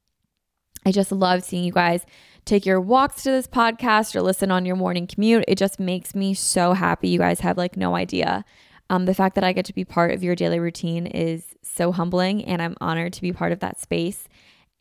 I 0.86 0.92
just 0.92 1.10
love 1.10 1.42
seeing 1.42 1.64
you 1.64 1.72
guys 1.72 2.06
take 2.44 2.66
your 2.66 2.80
walks 2.80 3.22
to 3.24 3.30
this 3.30 3.46
podcast 3.48 4.14
or 4.14 4.22
listen 4.22 4.52
on 4.52 4.64
your 4.64 4.76
morning 4.76 5.06
commute. 5.06 5.44
It 5.48 5.58
just 5.58 5.80
makes 5.80 6.14
me 6.14 6.34
so 6.34 6.74
happy. 6.74 7.08
You 7.08 7.18
guys 7.18 7.40
have 7.40 7.56
like 7.56 7.76
no 7.76 7.96
idea. 7.96 8.44
Um, 8.90 9.06
the 9.06 9.14
fact 9.14 9.34
that 9.34 9.44
I 9.44 9.52
get 9.52 9.64
to 9.64 9.74
be 9.74 9.84
part 9.84 10.10
of 10.10 10.22
your 10.22 10.36
daily 10.36 10.60
routine 10.60 11.06
is 11.06 11.56
so 11.62 11.90
humbling, 11.90 12.44
and 12.44 12.60
I'm 12.60 12.76
honored 12.80 13.14
to 13.14 13.22
be 13.22 13.32
part 13.32 13.50
of 13.50 13.60
that 13.60 13.80
space. 13.80 14.28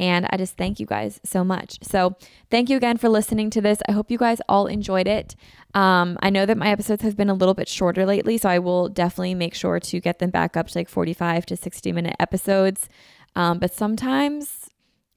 And 0.04 0.28
I 0.30 0.36
just 0.36 0.58
thank 0.58 0.82
you 0.82 0.86
guys 0.86 1.22
so 1.24 1.46
much. 1.46 1.80
So, 1.82 2.18
thank 2.52 2.70
you 2.70 2.76
again 2.76 2.98
for 2.98 3.08
listening 3.08 3.50
to 3.52 3.62
this. 3.62 3.80
I 3.88 3.94
hope 3.94 4.12
you 4.12 4.18
guys 4.18 4.42
all 4.50 4.68
enjoyed 4.68 5.08
it. 5.08 5.34
Um, 5.74 6.18
I 6.22 6.30
know 6.30 6.46
that 6.46 6.58
my 6.58 6.68
episodes 6.68 7.04
have 7.04 7.16
been 7.16 7.30
a 7.30 7.34
little 7.34 7.54
bit 7.54 7.70
shorter 7.70 8.06
lately, 8.06 8.38
so 8.38 8.50
I 8.50 8.60
will 8.60 8.90
definitely 8.90 9.34
make 9.34 9.56
sure 9.56 9.80
to 9.80 10.00
get 10.02 10.20
them 10.20 10.30
back 10.30 10.58
up 10.58 10.68
to 10.68 10.78
like 10.78 10.90
45 10.90 11.46
to 11.46 11.56
60 11.56 11.94
minute 11.94 12.18
episodes. 12.20 12.90
Um, 13.34 13.60
but 13.60 13.74
sometimes 13.74 14.70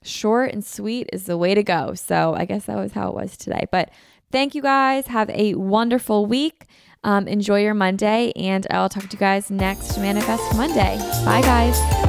short 0.04 0.52
and 0.52 0.64
sweet 0.64 1.10
is 1.12 1.26
the 1.26 1.36
way 1.36 1.56
to 1.56 1.64
go. 1.64 1.94
So, 1.94 2.34
I 2.36 2.44
guess 2.44 2.66
that 2.66 2.76
was 2.76 2.92
how 2.92 3.08
it 3.08 3.14
was 3.16 3.36
today. 3.36 3.64
But 3.72 3.90
thank 4.30 4.54
you 4.54 4.62
guys. 4.62 5.08
Have 5.08 5.30
a 5.30 5.54
wonderful 5.54 6.26
week. 6.26 6.66
Um, 7.02 7.26
enjoy 7.26 7.62
your 7.62 7.74
Monday, 7.74 8.32
and 8.36 8.64
I'll 8.70 8.88
talk 8.88 9.08
to 9.08 9.16
you 9.16 9.18
guys 9.18 9.50
next 9.50 9.98
Manifest 9.98 10.56
Monday. 10.56 10.96
Bye, 11.24 11.42
guys. 11.42 12.05